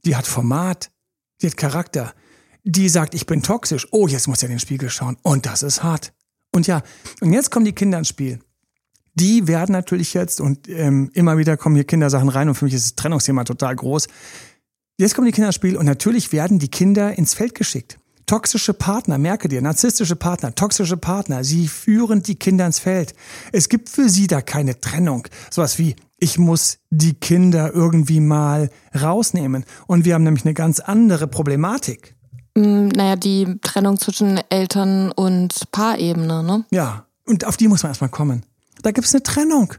Die 0.04 0.16
hat 0.16 0.26
Format. 0.26 0.90
Die 1.40 1.46
hat 1.46 1.56
Charakter. 1.56 2.14
Die 2.64 2.88
sagt, 2.88 3.14
ich 3.14 3.26
bin 3.26 3.42
toxisch. 3.42 3.88
Oh, 3.90 4.06
jetzt 4.06 4.28
muss 4.28 4.42
er 4.42 4.46
in 4.46 4.54
den 4.54 4.60
Spiegel 4.60 4.90
schauen. 4.90 5.16
Und 5.22 5.46
das 5.46 5.62
ist 5.62 5.82
hart. 5.82 6.12
Und 6.52 6.66
ja, 6.66 6.82
und 7.20 7.32
jetzt 7.32 7.50
kommen 7.50 7.64
die 7.64 7.72
Kinder 7.72 7.98
ins 7.98 8.08
Spiel. 8.08 8.38
Die 9.14 9.46
werden 9.46 9.72
natürlich 9.72 10.14
jetzt, 10.14 10.40
und 10.40 10.68
ähm, 10.68 11.10
immer 11.14 11.36
wieder 11.36 11.56
kommen 11.56 11.74
hier 11.74 11.84
Kindersachen 11.84 12.28
rein, 12.28 12.48
und 12.48 12.54
für 12.54 12.64
mich 12.64 12.74
ist 12.74 12.84
das 12.84 12.94
Trennungsthema 12.94 13.44
total 13.44 13.76
groß. 13.76 14.08
Jetzt 14.98 15.14
kommen 15.14 15.26
die 15.26 15.32
Kinder 15.32 15.48
ins 15.48 15.56
Spiel 15.56 15.76
und 15.76 15.86
natürlich 15.86 16.32
werden 16.32 16.58
die 16.58 16.68
Kinder 16.68 17.16
ins 17.16 17.34
Feld 17.34 17.54
geschickt. 17.54 17.98
Toxische 18.26 18.72
Partner, 18.72 19.18
merke 19.18 19.48
dir, 19.48 19.60
narzisstische 19.62 20.16
Partner, 20.16 20.54
toxische 20.54 20.96
Partner, 20.96 21.44
sie 21.44 21.68
führen 21.68 22.22
die 22.22 22.36
Kinder 22.36 22.66
ins 22.66 22.78
Feld. 22.78 23.14
Es 23.52 23.68
gibt 23.68 23.88
für 23.88 24.08
sie 24.08 24.26
da 24.26 24.40
keine 24.40 24.80
Trennung. 24.80 25.26
Sowas 25.50 25.78
wie, 25.78 25.96
ich 26.18 26.38
muss 26.38 26.78
die 26.90 27.14
Kinder 27.14 27.74
irgendwie 27.74 28.20
mal 28.20 28.70
rausnehmen. 28.98 29.64
Und 29.86 30.04
wir 30.04 30.14
haben 30.14 30.22
nämlich 30.22 30.44
eine 30.44 30.54
ganz 30.54 30.80
andere 30.80 31.26
Problematik. 31.26 32.14
Mm, 32.54 32.88
naja, 32.88 33.16
die 33.16 33.58
Trennung 33.62 33.98
zwischen 33.98 34.40
Eltern 34.48 35.10
und 35.10 35.70
Paarebene, 35.72 36.42
ne? 36.42 36.64
Ja, 36.70 37.06
und 37.26 37.44
auf 37.44 37.56
die 37.56 37.68
muss 37.68 37.82
man 37.82 37.90
erstmal 37.90 38.10
kommen. 38.10 38.44
Da 38.82 38.92
gibt 38.92 39.06
es 39.06 39.14
eine 39.14 39.22
Trennung. 39.22 39.74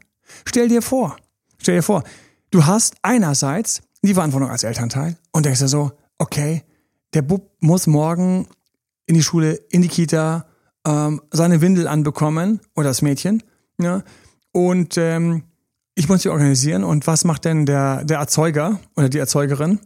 Stell 0.45 0.67
dir 0.67 0.81
vor, 0.81 1.15
stell 1.59 1.75
dir 1.75 1.83
vor, 1.83 2.03
du 2.51 2.65
hast 2.65 2.95
einerseits 3.01 3.81
die 4.01 4.13
Verantwortung 4.13 4.49
als 4.49 4.63
Elternteil 4.63 5.17
und 5.31 5.45
denkst 5.45 5.59
dir 5.59 5.67
so, 5.67 5.91
okay, 6.17 6.63
der 7.13 7.21
Bub 7.21 7.51
muss 7.59 7.87
morgen 7.87 8.47
in 9.05 9.15
die 9.15 9.23
Schule, 9.23 9.53
in 9.69 9.81
die 9.81 9.87
Kita, 9.87 10.45
ähm, 10.85 11.21
seine 11.31 11.61
Windel 11.61 11.87
anbekommen 11.87 12.59
oder 12.75 12.89
das 12.89 13.01
Mädchen. 13.01 13.43
Ja? 13.79 14.03
Und 14.51 14.97
ähm, 14.97 15.43
ich 15.95 16.09
muss 16.09 16.23
sie 16.23 16.29
organisieren. 16.29 16.83
Und 16.83 17.07
was 17.07 17.23
macht 17.25 17.45
denn 17.45 17.65
der, 17.65 18.03
der 18.03 18.19
Erzeuger 18.19 18.79
oder 18.95 19.09
die 19.09 19.19
Erzeugerin? 19.19 19.79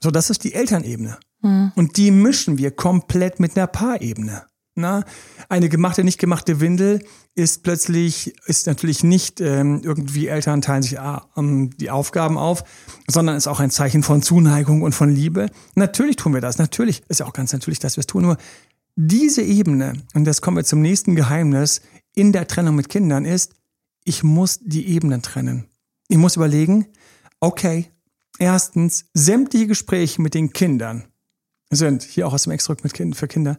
So, 0.00 0.10
das 0.10 0.30
ist 0.30 0.44
die 0.44 0.54
Elternebene. 0.54 1.18
Mhm. 1.42 1.72
Und 1.76 1.96
die 1.96 2.10
mischen 2.10 2.58
wir 2.58 2.70
komplett 2.70 3.40
mit 3.40 3.56
einer 3.56 3.66
Paarebene. 3.66 4.46
Na, 4.74 5.04
eine 5.50 5.68
gemachte, 5.68 6.02
nicht 6.02 6.18
gemachte 6.18 6.60
Windel 6.60 7.04
ist 7.34 7.62
plötzlich, 7.62 8.34
ist 8.46 8.66
natürlich 8.66 9.04
nicht 9.04 9.38
ähm, 9.40 9.82
irgendwie 9.84 10.28
Eltern 10.28 10.62
teilen 10.62 10.82
sich 10.82 10.98
ähm, 11.36 11.76
die 11.76 11.90
Aufgaben 11.90 12.38
auf, 12.38 12.64
sondern 13.06 13.36
ist 13.36 13.48
auch 13.48 13.60
ein 13.60 13.70
Zeichen 13.70 14.02
von 14.02 14.22
Zuneigung 14.22 14.80
und 14.80 14.94
von 14.94 15.14
Liebe. 15.14 15.50
Natürlich 15.74 16.16
tun 16.16 16.32
wir 16.32 16.40
das, 16.40 16.56
natürlich 16.56 17.02
ist 17.08 17.20
ja 17.20 17.26
auch 17.26 17.34
ganz 17.34 17.52
natürlich, 17.52 17.80
dass 17.80 17.96
wir 17.96 18.00
es 18.00 18.06
tun. 18.06 18.22
Nur 18.22 18.38
diese 18.96 19.42
Ebene, 19.42 19.92
und 20.14 20.24
das 20.24 20.40
kommen 20.40 20.56
wir 20.56 20.64
zum 20.64 20.80
nächsten 20.80 21.16
Geheimnis 21.16 21.82
in 22.14 22.32
der 22.32 22.46
Trennung 22.48 22.74
mit 22.74 22.88
Kindern, 22.88 23.26
ist, 23.26 23.54
ich 24.04 24.22
muss 24.22 24.58
die 24.62 24.88
Ebenen 24.88 25.20
trennen. 25.20 25.66
Ich 26.08 26.16
muss 26.16 26.36
überlegen, 26.36 26.86
okay, 27.40 27.90
erstens, 28.38 29.04
sämtliche 29.12 29.66
Gespräche 29.66 30.20
mit 30.22 30.32
den 30.32 30.52
Kindern 30.52 31.04
sind 31.70 32.02
hier 32.02 32.26
auch 32.26 32.32
aus 32.32 32.44
dem 32.44 32.52
Extrakt 32.52 32.84
mit 32.84 32.94
Kind, 32.94 33.16
für 33.16 33.28
Kinder 33.28 33.58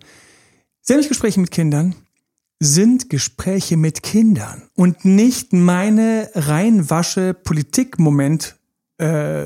Sämtliche 0.85 1.09
Gespräche 1.09 1.39
mit 1.39 1.51
Kindern 1.51 1.95
sind 2.59 3.09
Gespräche 3.09 3.77
mit 3.77 4.03
Kindern 4.03 4.63
und 4.75 5.05
nicht 5.05 5.53
meine 5.53 6.29
reinwasche 6.35 7.33
Politikmoment 7.33 8.57
äh, 8.97 9.45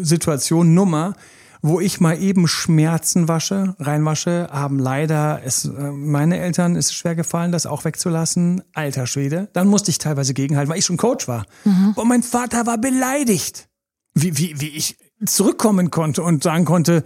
Situation 0.00 0.72
Nummer, 0.72 1.12
wo 1.60 1.78
ich 1.80 2.00
mal 2.00 2.18
eben 2.18 2.48
Schmerzen 2.48 3.28
wasche, 3.28 3.76
reinwasche, 3.78 4.48
haben 4.50 4.78
leider 4.78 5.42
es 5.44 5.66
äh, 5.66 5.90
meine 5.92 6.38
Eltern 6.38 6.74
ist 6.74 6.86
es 6.86 6.94
schwer 6.94 7.14
gefallen, 7.14 7.52
das 7.52 7.66
auch 7.66 7.84
wegzulassen. 7.84 8.62
Alter 8.72 9.06
Schwede, 9.06 9.50
dann 9.52 9.68
musste 9.68 9.90
ich 9.90 9.98
teilweise 9.98 10.32
gegenhalten, 10.32 10.70
weil 10.70 10.78
ich 10.78 10.86
schon 10.86 10.96
Coach 10.96 11.28
war. 11.28 11.44
Mhm. 11.64 11.92
Und 11.96 12.08
mein 12.08 12.22
Vater 12.22 12.64
war 12.64 12.78
beleidigt, 12.78 13.68
wie 14.14 14.38
wie 14.38 14.58
wie 14.58 14.70
ich 14.70 14.96
zurückkommen 15.26 15.90
konnte 15.90 16.22
und 16.22 16.42
sagen 16.42 16.64
konnte, 16.64 17.04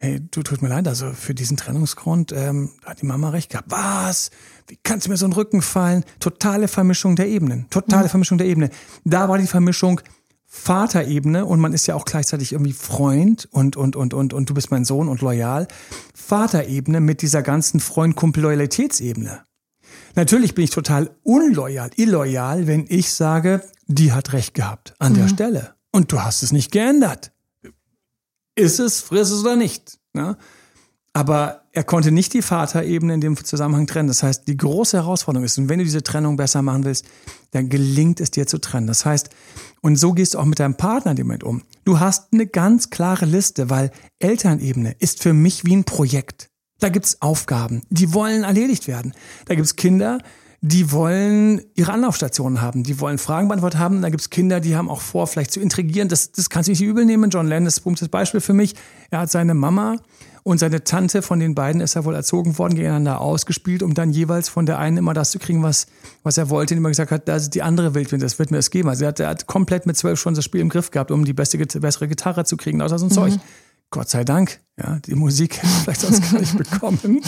hey, 0.00 0.20
du 0.20 0.42
tut 0.42 0.62
mir 0.62 0.68
leid, 0.68 0.86
also 0.86 1.12
für 1.12 1.34
diesen 1.34 1.56
Trennungsgrund 1.56 2.32
ähm, 2.32 2.70
hat 2.84 3.02
die 3.02 3.06
Mama 3.06 3.30
recht 3.30 3.50
gehabt. 3.50 3.70
Was? 3.70 4.30
Wie 4.68 4.78
kannst 4.82 5.06
du 5.06 5.10
mir 5.10 5.16
so 5.16 5.26
einen 5.26 5.32
Rücken 5.32 5.62
fallen? 5.62 6.04
Totale 6.20 6.68
Vermischung 6.68 7.16
der 7.16 7.28
Ebenen. 7.28 7.66
Totale 7.70 8.04
mhm. 8.04 8.10
Vermischung 8.10 8.38
der 8.38 8.46
Ebene. 8.46 8.70
Da 9.04 9.28
war 9.28 9.38
die 9.38 9.46
Vermischung 9.46 10.00
Vaterebene 10.50 11.44
und 11.44 11.60
man 11.60 11.74
ist 11.74 11.86
ja 11.86 11.94
auch 11.94 12.06
gleichzeitig 12.06 12.52
irgendwie 12.52 12.72
Freund 12.72 13.48
und, 13.50 13.76
und, 13.76 13.96
und, 13.96 14.14
und, 14.14 14.32
und 14.32 14.48
du 14.48 14.54
bist 14.54 14.70
mein 14.70 14.84
Sohn 14.84 15.08
und 15.08 15.20
loyal. 15.20 15.68
Vaterebene 16.14 17.00
mit 17.00 17.20
dieser 17.20 17.42
ganzen 17.42 17.80
Freund-Kumpel-Loyalitätsebene. 17.80 19.42
Natürlich 20.14 20.54
bin 20.54 20.64
ich 20.64 20.70
total 20.70 21.10
unloyal, 21.22 21.90
illoyal, 21.96 22.66
wenn 22.66 22.86
ich 22.88 23.12
sage, 23.12 23.62
die 23.86 24.12
hat 24.12 24.32
recht 24.32 24.54
gehabt 24.54 24.94
an 24.98 25.12
mhm. 25.12 25.16
der 25.16 25.28
Stelle. 25.28 25.74
Und 25.92 26.12
du 26.12 26.22
hast 26.22 26.42
es 26.42 26.52
nicht 26.52 26.72
geändert 26.72 27.32
ist 28.58 28.80
es, 28.80 29.00
friss 29.00 29.30
es 29.30 29.40
oder 29.40 29.56
nicht. 29.56 29.98
Ne? 30.12 30.36
Aber 31.12 31.62
er 31.72 31.84
konnte 31.84 32.10
nicht 32.10 32.34
die 32.34 32.42
Vaterebene 32.42 33.14
in 33.14 33.20
dem 33.20 33.42
Zusammenhang 33.42 33.86
trennen. 33.86 34.08
Das 34.08 34.22
heißt, 34.22 34.46
die 34.46 34.56
große 34.56 34.96
Herausforderung 34.96 35.44
ist, 35.44 35.58
und 35.58 35.68
wenn 35.68 35.78
du 35.78 35.84
diese 35.84 36.02
Trennung 36.02 36.36
besser 36.36 36.60
machen 36.62 36.84
willst, 36.84 37.06
dann 37.52 37.68
gelingt 37.68 38.20
es 38.20 38.30
dir 38.30 38.46
zu 38.46 38.58
trennen. 38.58 38.86
Das 38.86 39.04
heißt, 39.04 39.30
und 39.80 39.96
so 39.96 40.12
gehst 40.12 40.34
du 40.34 40.38
auch 40.38 40.44
mit 40.44 40.58
deinem 40.58 40.76
Partner 40.76 41.12
in 41.12 41.16
dem 41.16 41.26
Moment 41.28 41.44
um. 41.44 41.62
Du 41.84 42.00
hast 42.00 42.32
eine 42.32 42.46
ganz 42.46 42.90
klare 42.90 43.24
Liste, 43.24 43.70
weil 43.70 43.90
Elternebene 44.18 44.96
ist 44.98 45.22
für 45.22 45.32
mich 45.32 45.64
wie 45.64 45.76
ein 45.76 45.84
Projekt. 45.84 46.50
Da 46.80 46.88
gibt's 46.88 47.22
Aufgaben, 47.22 47.82
die 47.90 48.12
wollen 48.12 48.44
erledigt 48.44 48.86
werden. 48.86 49.14
Da 49.46 49.54
gibt's 49.54 49.76
Kinder, 49.76 50.18
die 50.60 50.90
wollen 50.90 51.62
ihre 51.74 51.92
Anlaufstationen 51.92 52.60
haben, 52.60 52.82
die 52.82 52.98
wollen 52.98 53.18
Fragen 53.18 53.46
beantwortet 53.46 53.78
haben. 53.78 54.02
Da 54.02 54.10
gibt's 54.10 54.30
Kinder, 54.30 54.58
die 54.58 54.76
haben 54.76 54.90
auch 54.90 55.00
vor, 55.00 55.26
vielleicht 55.28 55.52
zu 55.52 55.60
intrigieren. 55.60 56.08
Das, 56.08 56.32
das 56.32 56.50
kannst 56.50 56.66
du 56.66 56.72
nicht 56.72 56.82
übel 56.82 57.04
nehmen. 57.04 57.30
John 57.30 57.46
Lennon 57.46 57.66
ist 57.66 57.78
ein 57.78 57.82
berühmtes 57.84 58.08
Beispiel 58.08 58.40
für 58.40 58.54
mich. 58.54 58.74
Er 59.10 59.20
hat 59.20 59.30
seine 59.30 59.54
Mama 59.54 59.96
und 60.42 60.58
seine 60.58 60.82
Tante, 60.82 61.22
von 61.22 61.38
den 61.38 61.54
beiden 61.54 61.80
ist 61.80 61.94
er 61.94 62.04
wohl 62.04 62.14
erzogen 62.14 62.58
worden, 62.58 62.74
gegeneinander 62.74 63.20
ausgespielt, 63.20 63.82
um 63.82 63.94
dann 63.94 64.10
jeweils 64.10 64.48
von 64.48 64.66
der 64.66 64.78
einen 64.78 64.96
immer 64.96 65.14
das 65.14 65.30
zu 65.30 65.38
kriegen, 65.38 65.62
was, 65.62 65.86
was 66.22 66.38
er 66.38 66.50
wollte, 66.50 66.74
indem 66.74 66.86
er 66.86 66.90
gesagt 66.90 67.10
hat, 67.12 67.28
das 67.28 67.44
ist 67.44 67.54
die 67.54 67.62
andere 67.62 67.94
Wildwind, 67.94 68.22
das 68.22 68.38
wird 68.38 68.50
mir 68.50 68.56
das 68.56 68.70
geben. 68.70 68.88
Also 68.88 69.04
er 69.04 69.08
hat, 69.08 69.20
er 69.20 69.28
hat 69.28 69.46
komplett 69.46 69.86
mit 69.86 69.96
zwölf 69.96 70.18
schon 70.18 70.34
das 70.34 70.44
Spiel 70.44 70.60
im 70.60 70.70
Griff 70.70 70.90
gehabt, 70.90 71.10
um 71.10 71.24
die 71.24 71.34
beste, 71.34 71.58
bessere 71.58 72.08
Gitarre 72.08 72.44
zu 72.44 72.56
kriegen, 72.56 72.82
außer 72.82 72.98
so 72.98 73.06
ein 73.06 73.10
mhm. 73.10 73.14
Zeug. 73.14 73.40
Gott 73.90 74.10
sei 74.10 74.24
Dank, 74.24 74.60
ja, 74.76 74.98
die 75.00 75.14
Musik 75.14 75.60
vielleicht 75.82 76.02
sonst 76.02 76.30
gar 76.30 76.40
nicht 76.40 76.56
bekommen. 76.70 77.22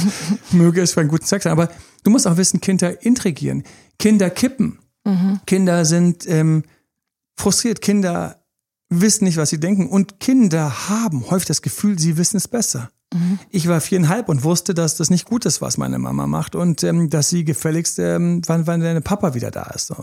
Möge 0.52 0.82
es 0.82 0.92
für 0.92 1.00
einen 1.00 1.08
guten 1.08 1.24
Zweck 1.24 1.42
sein. 1.42 1.52
Aber 1.52 1.70
du 2.04 2.10
musst 2.10 2.26
auch 2.26 2.36
wissen, 2.36 2.60
Kinder 2.60 3.02
intrigieren, 3.02 3.64
Kinder 3.98 4.30
kippen, 4.30 4.78
mhm. 5.04 5.40
Kinder 5.46 5.84
sind 5.84 6.28
ähm, 6.28 6.64
frustriert, 7.36 7.80
Kinder 7.80 8.36
wissen 8.90 9.24
nicht, 9.24 9.36
was 9.36 9.50
sie 9.50 9.60
denken 9.60 9.88
und 9.88 10.20
Kinder 10.20 10.88
haben 10.88 11.30
häufig 11.30 11.46
das 11.46 11.62
Gefühl, 11.62 11.98
sie 11.98 12.16
wissen 12.16 12.36
es 12.36 12.48
besser. 12.48 12.90
Mhm. 13.14 13.38
Ich 13.50 13.68
war 13.68 13.80
viereinhalb 13.80 14.28
und 14.28 14.44
wusste, 14.44 14.74
dass 14.74 14.96
das 14.96 15.10
nicht 15.10 15.24
gut 15.24 15.44
ist, 15.46 15.60
was 15.60 15.78
meine 15.78 15.98
Mama 15.98 16.26
macht 16.26 16.54
und 16.54 16.82
ähm, 16.84 17.08
dass 17.08 17.28
sie 17.28 17.44
gefälligst, 17.44 17.98
ähm, 17.98 18.42
wann, 18.46 18.66
wann 18.66 18.80
deine 18.80 19.00
Papa 19.00 19.34
wieder 19.34 19.50
da 19.50 19.64
ist. 19.74 19.86
So. 19.86 19.96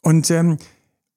Und, 0.00 0.30
ähm, 0.30 0.58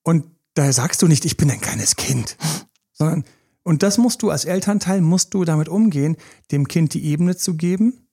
und 0.04 0.26
da 0.56 0.72
sagst 0.72 1.02
du 1.02 1.08
nicht, 1.08 1.26
ich 1.26 1.38
bin 1.38 1.50
ein 1.50 1.62
kleines 1.62 1.96
Kind, 1.96 2.38
sondern 2.94 3.24
und 3.66 3.82
das 3.82 3.98
musst 3.98 4.22
du 4.22 4.30
als 4.30 4.46
Elternteil, 4.46 5.02
musst 5.02 5.34
du 5.34 5.44
damit 5.44 5.68
umgehen, 5.68 6.18
dem 6.52 6.68
Kind 6.68 6.94
die 6.94 7.04
Ebene 7.04 7.36
zu 7.36 7.56
geben, 7.56 8.08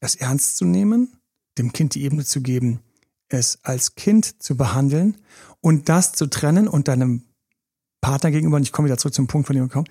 es 0.00 0.16
ernst 0.16 0.56
zu 0.58 0.64
nehmen, 0.64 1.16
dem 1.58 1.72
Kind 1.72 1.94
die 1.94 2.02
Ebene 2.02 2.24
zu 2.24 2.42
geben, 2.42 2.80
es 3.28 3.60
als 3.62 3.94
Kind 3.94 4.42
zu 4.42 4.56
behandeln 4.56 5.16
und 5.60 5.88
das 5.88 6.12
zu 6.12 6.26
trennen 6.26 6.66
und 6.66 6.88
deinem 6.88 7.22
Partner 8.00 8.32
gegenüber, 8.32 8.56
und 8.56 8.64
ich 8.64 8.72
komme 8.72 8.86
wieder 8.86 8.98
zurück 8.98 9.14
zum 9.14 9.28
Punkt, 9.28 9.46
von 9.46 9.54
dem 9.54 9.64
wir 9.64 9.70
kommen, 9.70 9.88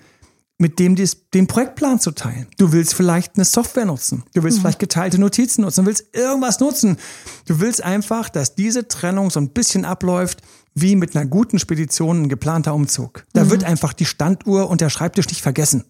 mit 0.58 0.78
dem 0.78 0.96
dies, 0.96 1.28
den 1.34 1.46
Projektplan 1.46 2.00
zu 2.00 2.12
teilen. 2.12 2.46
Du 2.56 2.72
willst 2.72 2.94
vielleicht 2.94 3.36
eine 3.36 3.44
Software 3.44 3.84
nutzen. 3.84 4.24
Du 4.32 4.42
willst 4.42 4.58
mhm. 4.58 4.62
vielleicht 4.62 4.78
geteilte 4.78 5.18
Notizen 5.18 5.62
nutzen. 5.62 5.84
Du 5.84 5.88
willst 5.88 6.14
irgendwas 6.14 6.60
nutzen. 6.60 6.96
Du 7.46 7.60
willst 7.60 7.82
einfach, 7.82 8.28
dass 8.30 8.54
diese 8.54 8.88
Trennung 8.88 9.30
so 9.30 9.38
ein 9.38 9.50
bisschen 9.50 9.84
abläuft, 9.84 10.42
wie 10.74 10.96
mit 10.96 11.16
einer 11.16 11.26
guten 11.26 11.58
Spedition 11.58 12.22
ein 12.22 12.28
geplanter 12.28 12.74
Umzug. 12.74 13.24
Da 13.32 13.44
mhm. 13.44 13.50
wird 13.50 13.64
einfach 13.64 13.92
die 13.92 14.06
Standuhr 14.06 14.70
und 14.70 14.80
der 14.80 14.90
Schreibtisch 14.90 15.28
nicht 15.28 15.42
vergessen. 15.42 15.84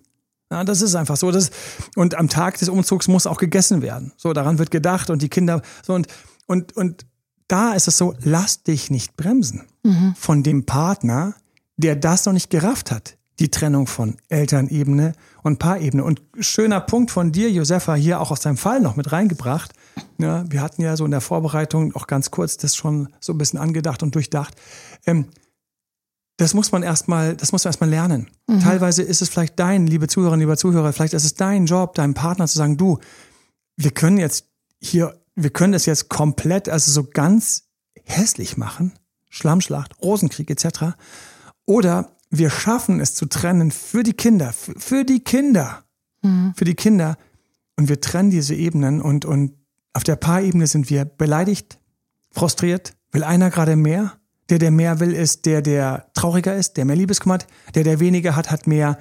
Ja, 0.50 0.64
das 0.64 0.81
ist 0.81 0.94
einfach 0.94 1.16
so. 1.16 1.31
Das, 1.31 1.50
und 1.96 2.14
am 2.14 2.29
Tag 2.29 2.59
des 2.59 2.68
Umzugs 2.68 3.09
muss 3.09 3.26
auch 3.26 3.38
gegessen 3.38 3.83
werden. 3.83 4.12
So, 4.16 4.33
daran 4.33 4.59
wird 4.59 4.70
gedacht 4.70 5.11
und 5.11 5.22
die 5.22 5.29
Kinder, 5.29 5.62
so 5.85 5.94
und, 5.94 6.07
und, 6.46 6.76
und 6.76 7.07
da 7.48 7.72
ist 7.72 7.88
es 7.88 7.98
so, 7.98 8.14
lass 8.22 8.62
dich 8.62 8.90
nicht 8.90 9.16
bremsen 9.16 9.64
mhm. 9.83 10.14
von 10.16 10.42
dem 10.42 10.66
Partner, 10.66 11.35
der 11.76 11.96
das 11.96 12.26
noch 12.26 12.33
nicht 12.33 12.50
gerafft 12.50 12.90
hat. 12.90 13.16
Die 13.38 13.51
Trennung 13.51 13.87
von 13.87 14.16
Elternebene 14.29 15.12
und 15.42 15.59
Paarebene. 15.59 16.03
Und 16.03 16.22
schöner 16.40 16.81
Punkt 16.81 17.11
von 17.11 17.33
dir, 17.33 17.51
Josefa, 17.51 17.94
hier 17.94 18.20
auch 18.20 18.31
aus 18.31 18.40
deinem 18.40 18.57
Fall 18.57 18.81
noch 18.81 18.96
mit 18.96 19.12
reingebracht. 19.12 19.72
Ja, 20.18 20.44
wir 20.51 20.62
hatten 20.62 20.83
ja 20.83 20.96
so 20.96 21.05
in 21.05 21.11
der 21.11 21.20
Vorbereitung 21.20 21.94
auch 21.94 22.07
ganz 22.07 22.31
kurz 22.31 22.57
das 22.57 22.75
schon 22.75 23.09
so 23.20 23.33
ein 23.33 23.38
bisschen 23.38 23.59
angedacht 23.59 24.03
und 24.03 24.14
durchdacht. 24.14 24.55
Ähm, 25.07 25.27
das 26.37 26.53
muss 26.55 26.72
man 26.72 26.83
erstmal, 26.83 27.35
das 27.35 27.53
muss 27.53 27.64
man 27.64 27.70
erstmal 27.70 27.90
lernen. 27.90 28.29
Mhm. 28.46 28.61
Teilweise 28.61 29.03
ist 29.03 29.22
es 29.22 29.29
vielleicht 29.29 29.59
dein, 29.59 29.87
liebe 29.87 30.07
Zuhörerinnen, 30.07 30.40
lieber 30.40 30.57
Zuhörer, 30.57 30.92
vielleicht 30.92 31.14
ist 31.14 31.25
es 31.25 31.35
dein 31.35 31.66
Job, 31.66 31.94
deinem 31.94 32.14
Partner 32.14 32.46
zu 32.46 32.59
sagen, 32.59 32.77
du, 32.77 32.99
wir 33.77 33.90
können 33.90 34.18
jetzt 34.18 34.46
hier, 34.81 35.18
wir 35.35 35.51
können 35.51 35.72
das 35.72 35.87
jetzt 35.87 36.09
komplett, 36.09 36.68
also 36.68 36.90
so 36.90 37.05
ganz 37.05 37.64
hässlich 38.05 38.57
machen, 38.57 38.92
Schlammschlacht, 39.31 40.01
Rosenkrieg 40.03 40.51
etc. 40.51 40.96
Oder 41.64 42.15
wir 42.38 42.51
schaffen 42.51 43.01
es 43.01 43.14
zu 43.14 43.27
trennen 43.27 43.70
für 43.70 44.03
die 44.03 44.14
Kinder, 44.14 44.53
für 44.53 45.05
die 45.05 45.20
Kinder, 45.20 45.85
mhm. 46.22 46.55
für 46.57 46.64
die 46.64 46.75
Kinder. 46.75 47.16
Und 47.77 47.88
wir 47.88 48.01
trennen 48.01 48.31
diese 48.31 48.55
Ebenen 48.55 49.03
und, 49.03 49.25
und 49.25 49.53
auf 49.92 50.05
der 50.05 50.16
Paarebene 50.16 50.66
sind 50.66 50.90
wir 50.90 51.05
beleidigt, 51.05 51.79
frustriert, 52.31 52.94
will 53.12 53.25
einer 53.25 53.51
gerade 53.51 53.77
mehr 53.77 54.18
der, 54.49 54.59
der 54.59 54.70
mehr 54.70 55.01
will, 55.01 55.12
ist 55.12 55.46
der, 55.46 55.62
der 55.62 56.07
trauriger 56.14 56.55
ist, 56.55 56.77
der 56.77 56.85
mehr 56.85 56.96
Liebeskummer 56.96 57.35
hat. 57.35 57.46
Der, 57.75 57.85
der 57.85 58.01
weniger 58.01 58.37
hat, 58.37 58.51
hat 58.51 58.66
mehr, 58.66 58.99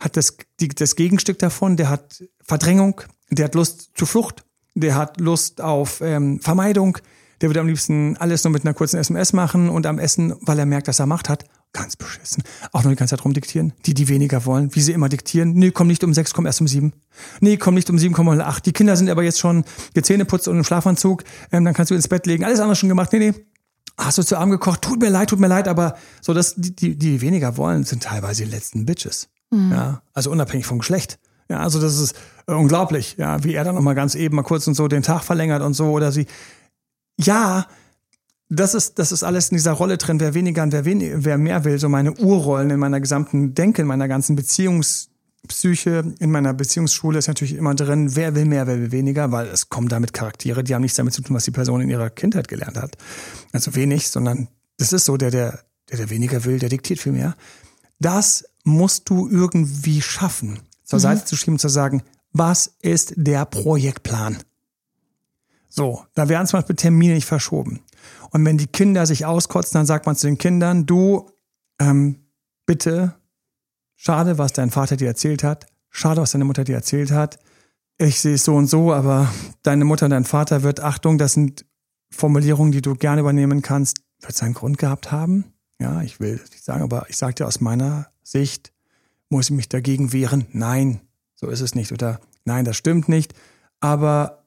hat 0.00 0.16
das, 0.16 0.36
die, 0.60 0.68
das 0.68 0.96
Gegenstück 0.96 1.38
davon. 1.38 1.76
Der 1.76 1.88
hat 1.88 2.24
Verdrängung, 2.42 3.00
der 3.30 3.46
hat 3.46 3.54
Lust 3.54 3.90
zur 3.94 4.08
Flucht, 4.08 4.44
der 4.74 4.96
hat 4.96 5.20
Lust 5.20 5.60
auf 5.60 6.00
ähm, 6.00 6.40
Vermeidung. 6.40 6.98
Der 7.40 7.48
würde 7.48 7.60
am 7.60 7.68
liebsten 7.68 8.16
alles 8.16 8.42
nur 8.42 8.52
mit 8.52 8.64
einer 8.64 8.74
kurzen 8.74 8.98
SMS 8.98 9.32
machen 9.32 9.70
und 9.70 9.86
am 9.86 10.00
Essen, 10.00 10.34
weil 10.40 10.58
er 10.58 10.66
merkt, 10.66 10.88
dass 10.88 10.98
er 10.98 11.06
Macht 11.06 11.28
hat, 11.28 11.44
ganz 11.72 11.96
beschissen. 11.96 12.42
Auch 12.72 12.82
nur 12.82 12.92
die 12.92 12.96
ganze 12.96 13.16
Zeit 13.16 13.24
rumdiktieren. 13.24 13.72
Die, 13.86 13.94
die 13.94 14.08
weniger 14.08 14.46
wollen, 14.46 14.74
wie 14.74 14.80
sie 14.80 14.92
immer 14.92 15.08
diktieren. 15.08 15.52
Nee, 15.52 15.70
komm 15.70 15.86
nicht 15.86 16.02
um 16.02 16.14
sechs, 16.14 16.32
komm 16.32 16.46
erst 16.46 16.60
um 16.60 16.68
sieben. 16.68 16.92
Nee, 17.40 17.56
komm 17.56 17.74
nicht 17.74 17.90
um 17.90 17.98
sieben, 17.98 18.14
komm 18.14 18.28
um 18.28 18.40
acht. 18.40 18.66
Die 18.66 18.72
Kinder 18.72 18.96
sind 18.96 19.10
aber 19.10 19.22
jetzt 19.22 19.38
schon 19.38 19.64
gezähneputzt 19.94 20.48
und 20.48 20.56
im 20.56 20.64
Schlafanzug. 20.64 21.24
Ähm, 21.52 21.64
dann 21.64 21.74
kannst 21.74 21.90
du 21.90 21.94
ins 21.94 22.08
Bett 22.08 22.26
legen. 22.26 22.44
Alles 22.44 22.60
andere 22.60 22.76
schon 22.76 22.88
gemacht. 22.88 23.12
Nee, 23.12 23.18
nee, 23.18 23.34
hast 23.98 24.18
du 24.18 24.22
zu 24.22 24.36
Abend 24.36 24.52
gekocht, 24.52 24.82
tut 24.82 25.00
mir 25.00 25.10
leid, 25.10 25.30
tut 25.30 25.40
mir 25.40 25.48
leid, 25.48 25.68
aber 25.68 25.96
so, 26.20 26.32
dass 26.32 26.54
die, 26.56 26.74
die, 26.74 26.96
die 26.96 27.20
weniger 27.20 27.56
wollen, 27.56 27.84
sind 27.84 28.02
teilweise 28.02 28.44
die 28.44 28.50
letzten 28.50 28.86
Bitches. 28.86 29.28
Mhm. 29.50 29.72
Ja, 29.72 30.02
also 30.14 30.30
unabhängig 30.30 30.66
vom 30.66 30.78
Geschlecht. 30.78 31.18
Ja, 31.50 31.60
also 31.60 31.80
das 31.80 31.98
ist 31.98 32.14
unglaublich, 32.46 33.16
ja, 33.18 33.42
wie 33.42 33.54
er 33.54 33.64
dann 33.64 33.74
nochmal 33.74 33.94
ganz 33.94 34.14
eben 34.14 34.36
mal 34.36 34.42
kurz 34.42 34.66
und 34.66 34.74
so 34.74 34.86
den 34.86 35.02
Tag 35.02 35.24
verlängert 35.24 35.62
und 35.62 35.74
so 35.74 35.90
oder 35.90 36.12
sie. 36.12 36.26
Ja, 37.18 37.66
das 38.48 38.74
ist, 38.74 38.98
das 38.98 39.12
ist 39.12 39.22
alles 39.22 39.50
in 39.50 39.56
dieser 39.56 39.72
Rolle 39.72 39.98
drin, 39.98 40.20
wer 40.20 40.34
weniger 40.34 40.62
und 40.62 40.72
wer, 40.72 40.84
wenig, 40.84 41.12
wer 41.16 41.38
mehr 41.38 41.64
will, 41.64 41.78
so 41.78 41.88
meine 41.88 42.14
Urrollen 42.14 42.70
in 42.70 42.80
meiner 42.80 43.00
gesamten 43.00 43.54
Denke, 43.54 43.82
in 43.82 43.88
meiner 43.88 44.08
ganzen 44.08 44.38
Beziehungs- 44.38 45.08
Psyche 45.46 46.14
in 46.18 46.30
meiner 46.30 46.52
Beziehungsschule 46.52 47.18
ist 47.18 47.28
natürlich 47.28 47.54
immer 47.54 47.74
drin, 47.74 48.16
wer 48.16 48.34
will 48.34 48.44
mehr, 48.44 48.66
wer 48.66 48.78
will 48.78 48.92
weniger, 48.92 49.30
weil 49.30 49.46
es 49.46 49.68
kommen 49.68 49.88
damit 49.88 50.12
Charaktere, 50.12 50.64
die 50.64 50.74
haben 50.74 50.82
nichts 50.82 50.96
damit 50.96 51.14
zu 51.14 51.22
tun, 51.22 51.36
was 51.36 51.44
die 51.44 51.52
Person 51.52 51.80
in 51.80 51.90
ihrer 51.90 52.10
Kindheit 52.10 52.48
gelernt 52.48 52.76
hat. 52.76 52.96
Also 53.52 53.74
wenig, 53.74 54.08
sondern 54.08 54.48
das 54.78 54.92
ist 54.92 55.04
so, 55.04 55.16
der, 55.16 55.30
der, 55.30 55.60
der, 55.90 55.98
der 55.98 56.10
weniger 56.10 56.44
will, 56.44 56.58
der 56.58 56.68
diktiert 56.68 56.98
viel 56.98 57.12
mehr. 57.12 57.36
Das 58.00 58.44
musst 58.64 59.08
du 59.08 59.28
irgendwie 59.28 60.02
schaffen, 60.02 60.60
zur 60.84 60.98
mhm. 60.98 61.02
Seite 61.02 61.24
zu 61.24 61.36
schieben, 61.36 61.58
zu 61.58 61.68
sagen, 61.68 62.02
was 62.32 62.74
ist 62.82 63.14
der 63.16 63.44
Projektplan? 63.46 64.38
So, 65.68 66.04
da 66.14 66.28
werden 66.28 66.46
zum 66.46 66.58
Beispiel 66.58 66.76
Termine 66.76 67.14
nicht 67.14 67.26
verschoben. 67.26 67.80
Und 68.30 68.44
wenn 68.44 68.58
die 68.58 68.66
Kinder 68.66 69.06
sich 69.06 69.26
auskotzen, 69.26 69.78
dann 69.78 69.86
sagt 69.86 70.06
man 70.06 70.16
zu 70.16 70.26
den 70.26 70.38
Kindern, 70.38 70.86
du, 70.86 71.30
ähm, 71.80 72.26
bitte 72.66 73.14
Schade, 74.00 74.38
was 74.38 74.52
dein 74.52 74.70
Vater 74.70 74.96
dir 74.96 75.08
erzählt 75.08 75.42
hat. 75.42 75.66
Schade, 75.90 76.20
was 76.20 76.30
deine 76.30 76.44
Mutter 76.44 76.62
dir 76.62 76.76
erzählt 76.76 77.10
hat. 77.10 77.40
Ich 77.98 78.20
sehe 78.20 78.34
es 78.34 78.44
so 78.44 78.54
und 78.54 78.68
so, 78.68 78.92
aber 78.92 79.28
deine 79.64 79.84
Mutter 79.84 80.06
und 80.06 80.10
dein 80.10 80.24
Vater 80.24 80.62
wird, 80.62 80.78
Achtung, 80.78 81.18
das 81.18 81.32
sind 81.32 81.66
Formulierungen, 82.10 82.70
die 82.70 82.80
du 82.80 82.94
gerne 82.94 83.22
übernehmen 83.22 83.60
kannst, 83.60 83.98
wird 84.20 84.34
seinen 84.34 84.54
Grund 84.54 84.78
gehabt 84.78 85.10
haben. 85.10 85.52
Ja, 85.80 86.02
ich 86.02 86.20
will 86.20 86.40
nicht 86.52 86.64
sagen, 86.64 86.82
aber 86.82 87.06
ich 87.08 87.16
sage 87.16 87.34
dir 87.34 87.46
aus 87.48 87.60
meiner 87.60 88.08
Sicht, 88.22 88.72
muss 89.30 89.50
ich 89.50 89.56
mich 89.56 89.68
dagegen 89.68 90.12
wehren? 90.12 90.46
Nein, 90.52 91.00
so 91.34 91.48
ist 91.48 91.60
es 91.60 91.74
nicht. 91.74 91.90
Oder 91.90 92.20
nein, 92.44 92.64
das 92.64 92.76
stimmt 92.76 93.08
nicht. 93.08 93.34
Aber 93.80 94.44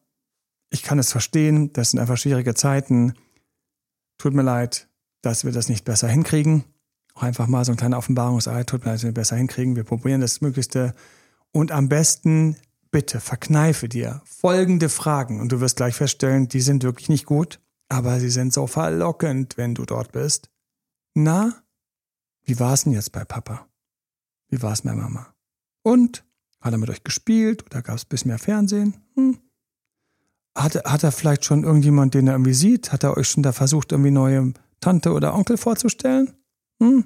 ich 0.70 0.84
kann 0.84 0.98
es 0.98 1.12
verstehen, 1.12 1.74
das 1.74 1.92
sind 1.92 2.00
einfach 2.00 2.18
schwierige 2.18 2.54
Zeiten. 2.54 3.16
Tut 4.22 4.34
mir 4.34 4.44
leid, 4.44 4.88
dass 5.22 5.46
wir 5.46 5.52
das 5.52 5.70
nicht 5.70 5.86
besser 5.86 6.08
hinkriegen 6.08 6.64
auch 7.14 7.24
einfach 7.24 7.48
mal 7.48 7.66
so 7.66 7.72
ein 7.72 7.78
kleiner 7.78 7.98
Offenbarungsei, 7.98 8.64
tut 8.64 8.86
mir, 8.86 8.92
dass 8.92 9.04
wir 9.04 9.12
besser 9.12 9.36
hinkriegen. 9.36 9.76
Wir 9.76 9.84
probieren 9.84 10.22
das 10.22 10.42
Möglichste. 10.42 10.94
Und 11.52 11.72
am 11.72 11.90
besten, 11.90 12.56
bitte, 12.92 13.20
verkneife 13.20 13.90
dir 13.90 14.22
folgende 14.26 14.90
Fragen. 14.90 15.40
Und 15.40 15.52
du 15.52 15.60
wirst 15.60 15.78
gleich 15.78 15.96
feststellen, 15.96 16.48
die 16.48 16.62
sind 16.62 16.84
wirklich 16.84 17.10
nicht 17.10 17.26
gut, 17.26 17.60
aber 17.90 18.20
sie 18.20 18.30
sind 18.30 18.54
so 18.54 18.68
verlockend, 18.68 19.58
wenn 19.58 19.76
du 19.76 19.86
dort 19.86 20.12
bist. 20.12 20.50
Na, 21.14 21.54
wie 22.44 22.60
war 22.60 22.74
es 22.74 22.84
denn 22.84 22.94
jetzt 22.94 23.12
bei 23.12 23.26
Papa? 23.26 23.68
Wie 24.48 24.62
war 24.62 24.74
es 24.74 24.82
bei 24.82 24.94
Mama? 24.94 25.34
Und? 25.84 26.24
Hat 26.60 26.74
er 26.74 26.78
mit 26.78 26.92
euch 26.92 27.04
gespielt 27.04 27.66
oder 27.66 27.82
gab 27.82 27.96
es 27.96 28.06
ein 28.06 28.10
bisschen 28.10 28.30
mehr 28.30 28.38
Fernsehen? 28.38 28.96
Hm. 29.16 29.40
Hat, 30.56 30.76
hat 30.84 31.04
er 31.04 31.12
vielleicht 31.12 31.46
schon 31.46 31.64
irgendjemand, 31.64 32.14
den 32.14 32.28
er 32.28 32.34
irgendwie 32.34 32.54
sieht? 32.54 32.92
Hat 32.92 33.04
er 33.04 33.16
euch 33.16 33.28
schon 33.28 33.44
da 33.44 33.52
versucht, 33.52 33.92
irgendwie 33.92 34.12
neue 34.12 34.54
Tante 34.82 35.14
oder 35.14 35.34
Onkel 35.34 35.58
vorzustellen? 35.58 36.34
Hm. 36.80 37.06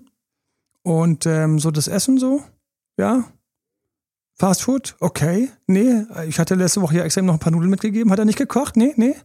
Und 0.82 1.26
ähm, 1.26 1.60
so 1.60 1.72
das 1.72 1.88
Essen 1.88 2.18
so, 2.18 2.44
ja. 2.98 3.26
Fast 4.34 4.64
Food, 4.64 4.96
okay. 5.00 5.50
Nee, 5.68 6.06
ich 6.28 6.40
hatte 6.40 6.56
letzte 6.56 6.82
Woche 6.82 6.98
ja 6.98 7.04
extra 7.04 7.22
noch 7.22 7.34
ein 7.34 7.40
paar 7.40 7.52
Nudeln 7.52 7.70
mitgegeben. 7.70 8.12
Hat 8.12 8.20
er 8.20 8.26
nicht 8.26 8.38
gekocht? 8.38 8.76
Nee, 8.76 8.94
nee. 8.98 9.16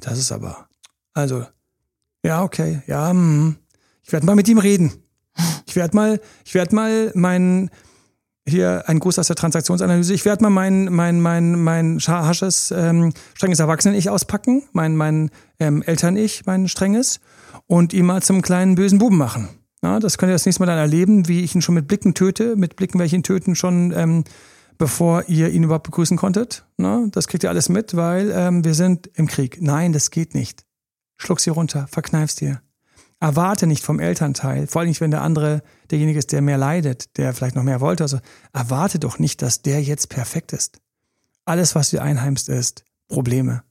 Das 0.00 0.18
ist 0.18 0.30
aber. 0.30 0.68
Also, 1.12 1.46
ja, 2.24 2.42
okay. 2.42 2.82
Ja, 2.86 3.10
hm. 3.10 3.56
ich 4.02 4.12
werde 4.12 4.26
mal 4.26 4.36
mit 4.36 4.48
ihm 4.48 4.58
reden. 4.58 4.92
Ich 5.66 5.76
werde 5.76 5.96
mal, 5.96 6.20
ich 6.44 6.54
werde 6.54 6.74
mal 6.74 7.10
meinen, 7.14 7.70
hier 8.46 8.84
ein 8.86 8.98
Gruß 8.98 9.18
aus 9.18 9.26
der 9.28 9.36
Transaktionsanalyse. 9.36 10.12
Ich 10.12 10.24
werde 10.24 10.42
mal 10.42 10.50
mein, 10.50 10.92
mein, 10.92 11.20
mein, 11.20 11.62
mein 11.62 11.98
hasches, 11.98 12.72
ähm, 12.76 13.12
strenges 13.34 13.60
Erwachsenen-Ich 13.60 14.10
auspacken, 14.10 14.64
mein, 14.72 14.96
mein 14.96 15.30
ähm, 15.58 15.82
Eltern-Ich, 15.82 16.46
mein 16.46 16.68
strenges, 16.68 17.20
und 17.66 17.92
ihn 17.92 18.06
mal 18.06 18.22
zum 18.22 18.42
kleinen 18.42 18.74
bösen 18.74 18.98
Buben 18.98 19.16
machen. 19.16 19.48
Ja, 19.82 19.98
das 19.98 20.18
könnt 20.18 20.30
ihr 20.30 20.34
das 20.34 20.46
nächste 20.46 20.62
Mal 20.62 20.66
dann 20.66 20.78
erleben, 20.78 21.28
wie 21.28 21.40
ich 21.40 21.54
ihn 21.54 21.62
schon 21.62 21.74
mit 21.74 21.88
Blicken 21.88 22.14
töte, 22.14 22.56
mit 22.56 22.76
Blicken, 22.76 22.98
welche 22.98 23.16
ihn 23.16 23.22
töten, 23.22 23.54
schon 23.54 23.92
ähm, 23.96 24.24
bevor 24.78 25.28
ihr 25.28 25.50
ihn 25.50 25.62
überhaupt 25.62 25.84
begrüßen 25.84 26.16
konntet. 26.16 26.66
Na, 26.76 27.06
das 27.10 27.28
kriegt 27.28 27.44
ihr 27.44 27.50
alles 27.50 27.68
mit, 27.68 27.96
weil 27.96 28.32
ähm, 28.34 28.64
wir 28.64 28.74
sind 28.74 29.10
im 29.14 29.26
Krieg. 29.26 29.58
Nein, 29.60 29.92
das 29.92 30.10
geht 30.10 30.34
nicht. 30.34 30.64
Schluck's 31.16 31.44
dir 31.44 31.52
runter, 31.52 31.86
verkneif's 31.88 32.34
dir. 32.34 32.60
Erwarte 33.24 33.66
nicht 33.66 33.82
vom 33.82 34.00
Elternteil, 34.00 34.66
vor 34.66 34.80
allem 34.80 34.90
nicht, 34.90 35.00
wenn 35.00 35.10
der 35.10 35.22
andere 35.22 35.62
derjenige 35.90 36.18
ist, 36.18 36.30
der 36.30 36.42
mehr 36.42 36.58
leidet, 36.58 37.16
der 37.16 37.32
vielleicht 37.32 37.56
noch 37.56 37.62
mehr 37.62 37.80
wollte. 37.80 38.04
Also 38.04 38.18
erwarte 38.52 38.98
doch 38.98 39.18
nicht, 39.18 39.40
dass 39.40 39.62
der 39.62 39.82
jetzt 39.82 40.10
perfekt 40.10 40.52
ist. 40.52 40.78
Alles, 41.46 41.74
was 41.74 41.88
du 41.88 42.02
einheimst, 42.02 42.50
ist 42.50 42.84
Probleme. 43.08 43.62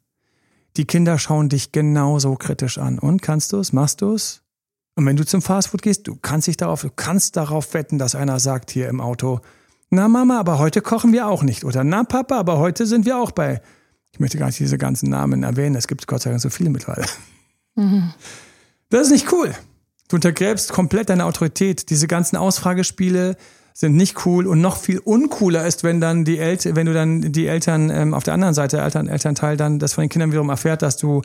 Die 0.76 0.86
Kinder 0.86 1.20
schauen 1.20 1.50
dich 1.50 1.72
genauso 1.72 2.34
kritisch 2.36 2.80
an. 2.80 2.98
Und 2.98 3.22
kannst 3.22 3.54
du 3.54 3.60
es? 3.60 3.74
Machst 3.74 4.02
du 4.02 4.16
es? 4.16 4.42
Und 4.96 5.06
wenn 5.06 5.18
du 5.18 5.24
zum 5.24 5.44
Fastfood 5.44 5.84
gehst, 5.84 6.08
du 6.08 6.16
kannst 6.16 6.48
dich 6.48 6.58
darauf, 6.58 6.82
du 6.82 6.90
kannst 6.90 7.36
darauf 7.36 7.76
wetten, 7.76 8.00
dass 8.00 8.16
einer 8.16 8.40
sagt 8.40 8.72
hier 8.72 8.90
im 8.90 9.00
Auto, 9.00 9.42
na 9.92 10.08
Mama, 10.08 10.40
aber 10.40 10.58
heute 10.58 10.82
kochen 10.82 11.14
wir 11.14 11.28
auch 11.28 11.44
nicht. 11.44 11.64
Oder 11.64 11.84
na 11.84 12.04
Papa, 12.04 12.40
aber 12.40 12.58
heute 12.58 12.88
sind 12.88 13.06
wir 13.06 13.20
auch 13.20 13.30
bei. 13.30 13.62
Ich 14.14 14.20
möchte 14.20 14.40
gar 14.40 14.48
nicht 14.48 14.60
diese 14.60 14.80
ganzen 14.80 15.12
Namen 15.12 15.44
erwähnen, 15.44 15.76
es 15.76 15.88
gibt 15.88 16.08
Gott 16.08 16.24
sei 16.24 16.32
Dank 16.32 16.42
so 16.42 16.50
viele 16.50 16.72
mittlerweile. 16.72 17.06
Mhm. 17.76 18.14
Das 18.94 19.08
ist 19.08 19.12
nicht 19.12 19.32
cool. 19.32 19.56
Du 20.08 20.18
untergräbst 20.18 20.72
komplett 20.72 21.10
deine 21.10 21.26
Autorität. 21.26 21.90
Diese 21.90 22.06
ganzen 22.06 22.36
Ausfragespiele 22.36 23.38
sind 23.74 23.96
nicht 23.96 24.28
cool 24.28 24.46
und 24.46 24.62
noch 24.62 24.78
viel 24.78 25.00
uncooler 25.00 25.66
ist, 25.66 25.84
wenn 25.84 26.00
dann 26.00 26.26
die 26.26 26.38
Eltern, 26.38 26.76
wenn 26.76 26.86
du 26.86 26.94
dann 26.94 27.32
die 27.32 27.48
Eltern 27.48 27.90
ähm, 27.90 28.14
auf 28.14 28.22
der 28.22 28.36
anderen 28.36 28.54
Seite, 28.54 28.80
Eltern, 28.80 29.08
Elternteil 29.08 29.58
dann 29.58 29.80
das 29.80 29.94
von 29.94 30.04
den 30.04 30.10
Kindern 30.10 30.30
wiederum 30.30 30.50
erfährt, 30.50 30.84
dass 30.84 30.98
du 30.98 31.24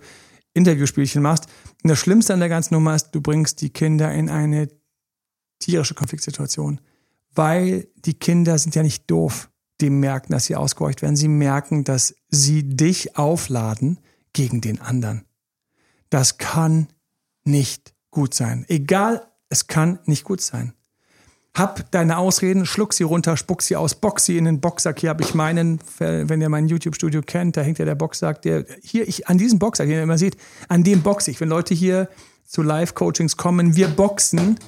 Interviewspielchen 0.55 1.21
machst. 1.21 1.45
Und 1.83 1.91
das 1.91 1.99
Schlimmste 1.99 2.33
an 2.33 2.41
der 2.41 2.49
ganzen 2.49 2.73
Nummer 2.73 2.95
ist, 2.95 3.11
du 3.11 3.21
bringst 3.21 3.61
die 3.61 3.69
Kinder 3.69 4.11
in 4.15 4.31
eine 4.31 4.69
tierische 5.59 5.93
Konfliktsituation. 5.93 6.81
Weil 7.35 7.89
die 7.97 8.15
Kinder 8.15 8.57
sind 8.57 8.77
ja 8.77 8.83
nicht 8.83 9.11
doof. 9.11 9.51
Die 9.83 9.91
merken, 9.91 10.33
dass 10.33 10.47
sie 10.47 10.57
ausgehorcht 10.57 11.03
werden. 11.03 11.17
Sie 11.17 11.29
merken, 11.29 11.85
dass 11.85 12.15
sie 12.31 12.63
dich 12.67 13.19
aufladen 13.19 14.01
gegen 14.33 14.63
den 14.63 14.81
anderen. 14.81 15.27
Das 16.09 16.39
kann 16.39 16.89
nicht 17.49 17.95
gut 18.11 18.35
sein. 18.35 18.65
Egal, 18.69 19.27
es 19.49 19.67
kann 19.67 19.99
nicht 20.05 20.25
gut 20.25 20.41
sein. 20.41 20.75
hab 21.55 21.91
deine 21.91 22.19
Ausreden, 22.19 22.67
schluck 22.67 22.93
sie 22.93 23.03
runter, 23.03 23.37
spuck 23.37 23.63
sie 23.63 23.75
aus, 23.75 23.97
box 23.97 24.27
sie 24.27 24.39
in 24.39 24.45
den 24.45 24.61
Boxsack. 24.61 25.01
Hier 25.01 25.11
habe 25.11 25.25
ich 25.25 25.35
meinen, 25.35 25.81
wenn 25.99 26.41
ihr 26.41 26.49
mein 26.49 26.69
YouTube-Studio 26.69 27.23
kennt, 27.23 27.57
da 27.57 27.63
hängt 27.63 27.79
ja 27.79 27.85
der 27.85 27.97
Boxsack, 27.97 28.43
der 28.43 28.65
hier, 28.83 29.09
ich, 29.09 29.27
an 29.27 29.39
diesem 29.39 29.59
Boxsack, 29.59 29.89
den 29.89 29.97
ihr 29.97 30.03
immer 30.05 30.19
seht, 30.19 30.37
an 30.69 30.85
dem 30.85 31.03
boxe 31.03 31.31
ich. 31.33 31.41
Wenn 31.41 31.49
Leute 31.49 31.75
hier 31.75 32.09
zu 32.47 32.63
Live-Coachings 32.63 33.37
kommen, 33.37 33.75
wir 33.75 33.89
boxen 33.89 34.59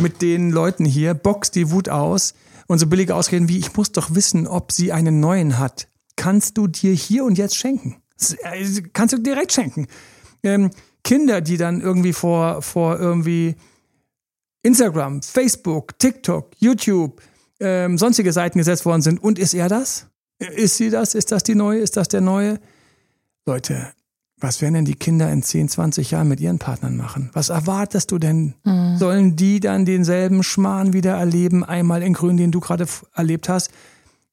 mit 0.00 0.20
den 0.20 0.50
Leuten 0.50 0.84
hier, 0.84 1.14
box 1.14 1.50
die 1.50 1.70
Wut 1.70 1.88
aus. 1.88 2.34
Und 2.66 2.78
so 2.78 2.86
billige 2.86 3.14
Ausreden 3.14 3.48
wie, 3.48 3.58
ich 3.58 3.74
muss 3.76 3.92
doch 3.92 4.14
wissen, 4.14 4.46
ob 4.46 4.72
sie 4.72 4.92
einen 4.92 5.20
neuen 5.20 5.58
hat, 5.58 5.88
kannst 6.16 6.58
du 6.58 6.66
dir 6.66 6.92
hier 6.92 7.24
und 7.24 7.38
jetzt 7.38 7.56
schenken. 7.56 7.96
Äh, 8.42 8.82
kannst 8.92 9.14
du 9.14 9.18
direkt 9.18 9.52
schenken. 9.52 9.86
Ähm, 10.42 10.70
Kinder, 11.04 11.40
die 11.40 11.56
dann 11.56 11.80
irgendwie 11.80 12.12
vor, 12.12 12.62
vor 12.62 12.98
irgendwie 12.98 13.54
Instagram, 14.62 15.22
Facebook, 15.22 15.98
TikTok, 15.98 16.50
YouTube, 16.58 17.20
ähm, 17.60 17.98
sonstige 17.98 18.32
Seiten 18.32 18.58
gesetzt 18.58 18.84
worden 18.86 19.02
sind. 19.02 19.22
Und 19.22 19.38
ist 19.38 19.54
er 19.54 19.68
das? 19.68 20.08
Ist 20.38 20.78
sie 20.78 20.90
das? 20.90 21.14
Ist 21.14 21.30
das 21.30 21.42
die 21.42 21.54
neue? 21.54 21.80
Ist 21.80 21.96
das 21.96 22.08
der 22.08 22.20
neue? 22.20 22.58
Leute, 23.46 23.92
was 24.38 24.60
werden 24.60 24.74
denn 24.74 24.84
die 24.84 24.94
Kinder 24.94 25.30
in 25.30 25.42
10, 25.42 25.68
20 25.68 26.10
Jahren 26.10 26.28
mit 26.28 26.40
ihren 26.40 26.58
Partnern 26.58 26.96
machen? 26.96 27.30
Was 27.34 27.50
erwartest 27.50 28.10
du 28.10 28.18
denn? 28.18 28.54
Mhm. 28.64 28.96
Sollen 28.98 29.36
die 29.36 29.60
dann 29.60 29.84
denselben 29.84 30.42
Schmarrn 30.42 30.92
wieder 30.92 31.14
erleben, 31.14 31.64
einmal 31.64 32.02
in 32.02 32.14
Grün, 32.14 32.36
den 32.36 32.50
du 32.50 32.60
gerade 32.60 32.86
erlebt 33.14 33.48
hast? 33.48 33.70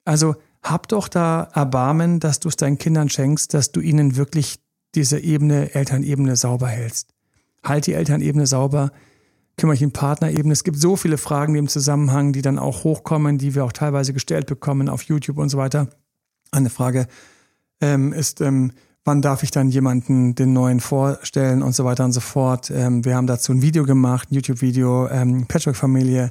Also 0.04 0.34
hab 0.62 0.88
doch 0.88 1.08
da 1.08 1.48
Erbarmen, 1.54 2.20
dass 2.20 2.40
du 2.40 2.48
es 2.48 2.56
deinen 2.56 2.78
Kindern 2.78 3.08
schenkst, 3.08 3.52
dass 3.54 3.72
du 3.72 3.80
ihnen 3.80 4.16
wirklich 4.16 4.58
diese 4.94 5.18
Ebene, 5.18 5.74
Elternebene 5.74 6.36
sauber 6.36 6.68
hältst. 6.68 7.08
Halt 7.64 7.86
die 7.86 7.94
Elternebene 7.94 8.46
sauber 8.46 8.92
kümmere 9.56 9.76
ich 9.76 9.82
in 9.82 9.92
Partnerebene. 9.92 10.52
Es 10.52 10.64
gibt 10.64 10.78
so 10.78 10.96
viele 10.96 11.18
Fragen, 11.18 11.54
im 11.54 11.68
Zusammenhang, 11.68 12.32
die 12.32 12.42
dann 12.42 12.58
auch 12.58 12.84
hochkommen, 12.84 13.38
die 13.38 13.54
wir 13.54 13.64
auch 13.64 13.72
teilweise 13.72 14.12
gestellt 14.12 14.46
bekommen 14.46 14.88
auf 14.88 15.02
YouTube 15.02 15.38
und 15.38 15.48
so 15.48 15.58
weiter. 15.58 15.88
Eine 16.50 16.70
Frage 16.70 17.06
ähm, 17.80 18.12
ist, 18.12 18.40
ähm, 18.40 18.72
wann 19.04 19.22
darf 19.22 19.42
ich 19.42 19.50
dann 19.50 19.68
jemanden 19.68 20.34
den 20.34 20.52
neuen 20.52 20.80
vorstellen 20.80 21.62
und 21.62 21.74
so 21.74 21.84
weiter 21.84 22.04
und 22.04 22.12
so 22.12 22.20
fort. 22.20 22.70
Ähm, 22.70 23.04
wir 23.04 23.16
haben 23.16 23.26
dazu 23.26 23.52
ein 23.52 23.62
Video 23.62 23.84
gemacht, 23.84 24.30
ein 24.30 24.34
YouTube-Video, 24.34 25.08
ähm, 25.08 25.46
Patchwork-Familie. 25.46 26.30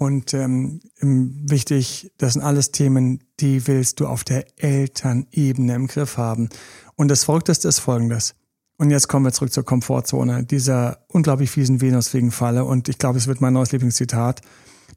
Und 0.00 0.32
ähm, 0.32 0.80
wichtig, 1.02 2.10
das 2.16 2.32
sind 2.32 2.40
alles 2.40 2.72
Themen, 2.72 3.22
die 3.38 3.66
willst 3.66 4.00
du 4.00 4.06
auf 4.06 4.24
der 4.24 4.46
Elternebene 4.56 5.74
im 5.74 5.88
Griff 5.88 6.16
haben. 6.16 6.48
Und 6.96 7.08
das 7.08 7.24
Verrückteste 7.24 7.68
ist 7.68 7.80
folgendes. 7.80 8.34
Und 8.78 8.88
jetzt 8.88 9.08
kommen 9.08 9.26
wir 9.26 9.32
zurück 9.32 9.52
zur 9.52 9.66
Komfortzone, 9.66 10.44
dieser 10.44 11.00
unglaublich 11.08 11.50
fiesen 11.50 11.82
Venusfliegenfalle. 11.82 12.64
Und 12.64 12.88
ich 12.88 12.96
glaube, 12.96 13.18
es 13.18 13.26
wird 13.26 13.42
mein 13.42 13.52
neues 13.52 13.72
Lieblingszitat. 13.72 14.40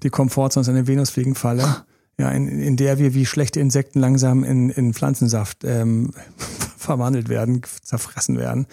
Die 0.03 0.09
Komfortzone 0.09 0.61
ist 0.61 0.69
eine 0.69 0.87
Venusfliegenfalle, 0.87 1.83
ja, 2.17 2.29
in, 2.29 2.47
in 2.61 2.77
der 2.77 2.97
wir 2.97 3.13
wie 3.13 3.25
schlechte 3.25 3.59
Insekten 3.59 3.99
langsam 3.99 4.45
in, 4.45 4.69
in 4.69 4.93
Pflanzensaft 4.93 5.65
ähm, 5.65 6.11
verwandelt 6.77 7.27
werden, 7.27 7.61
zerfressen 7.81 8.37
werden. 8.37 8.67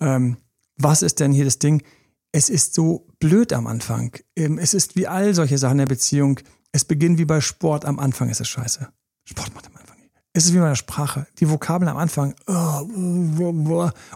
Ähm, 0.00 0.36
was 0.78 1.02
ist 1.02 1.18
denn 1.18 1.32
hier 1.32 1.44
das 1.44 1.58
Ding? 1.58 1.82
Es 2.36 2.50
ist 2.50 2.74
so 2.74 3.06
blöd 3.18 3.54
am 3.54 3.66
Anfang. 3.66 4.12
Ähm, 4.36 4.58
es 4.58 4.74
ist 4.74 4.94
wie 4.94 5.06
all 5.06 5.32
solche 5.32 5.56
Sachen 5.56 5.78
in 5.78 5.78
der 5.78 5.86
Beziehung. 5.86 6.38
Es 6.70 6.84
beginnt 6.84 7.16
wie 7.16 7.24
bei 7.24 7.40
Sport. 7.40 7.86
Am 7.86 7.98
Anfang 7.98 8.28
ist 8.28 8.42
es 8.42 8.48
scheiße. 8.48 8.88
Sport 9.24 9.54
macht 9.54 9.66
am 9.68 9.72
es 10.36 10.44
ist 10.44 10.52
wie 10.52 10.58
bei 10.58 10.68
der 10.68 10.74
Sprache. 10.74 11.26
Die 11.38 11.48
Vokabeln 11.48 11.88
am 11.88 11.96
Anfang. 11.96 12.34
Oh, 12.46 12.80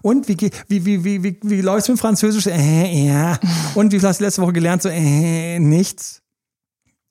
und 0.02 0.28
wie, 0.28 0.36
wie, 0.68 0.84
wie, 0.84 1.02
wie, 1.02 1.22
wie, 1.22 1.38
wie 1.42 1.60
läuft 1.62 1.84
es 1.84 1.88
mit 1.88 1.98
Französisch? 1.98 2.46
Äh, 2.46 3.06
ja. 3.06 3.38
Und 3.74 3.90
wie 3.90 4.00
hast 4.02 4.20
du 4.20 4.24
letzte 4.24 4.42
Woche 4.42 4.52
gelernt? 4.52 4.82
So, 4.82 4.90
äh, 4.90 5.58
nichts. 5.58 6.19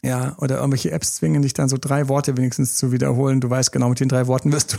Ja, 0.01 0.35
oder 0.37 0.57
irgendwelche 0.57 0.91
Apps 0.91 1.15
zwingen 1.15 1.41
dich 1.41 1.53
dann 1.53 1.67
so 1.67 1.77
drei 1.77 2.07
Worte 2.07 2.37
wenigstens 2.37 2.77
zu 2.77 2.93
wiederholen. 2.93 3.41
Du 3.41 3.49
weißt 3.49 3.73
genau, 3.73 3.89
mit 3.89 3.99
den 3.99 4.07
drei 4.07 4.27
Worten 4.27 4.51
wirst 4.53 4.73
du, 4.73 4.77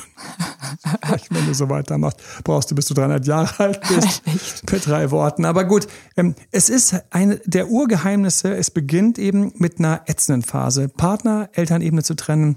wenn 1.30 1.46
du 1.46 1.52
so 1.52 1.68
weitermachst, 1.68 2.20
brauchst 2.42 2.70
du, 2.70 2.74
bis 2.74 2.86
du 2.86 2.94
300 2.94 3.26
Jahre 3.26 3.58
alt 3.58 3.80
bist, 3.88 4.22
mit 4.72 4.86
drei 4.86 5.10
Worten. 5.10 5.44
Aber 5.44 5.64
gut, 5.64 5.88
ähm, 6.16 6.34
es 6.50 6.70
ist 6.70 6.94
eine 7.10 7.36
der 7.44 7.68
Urgeheimnisse. 7.68 8.56
Es 8.56 8.70
beginnt 8.70 9.18
eben 9.18 9.52
mit 9.56 9.78
einer 9.78 10.02
ätzenden 10.06 10.42
Phase. 10.42 10.88
Partner, 10.88 11.50
Elternebene 11.52 12.02
zu 12.02 12.14
trennen 12.14 12.56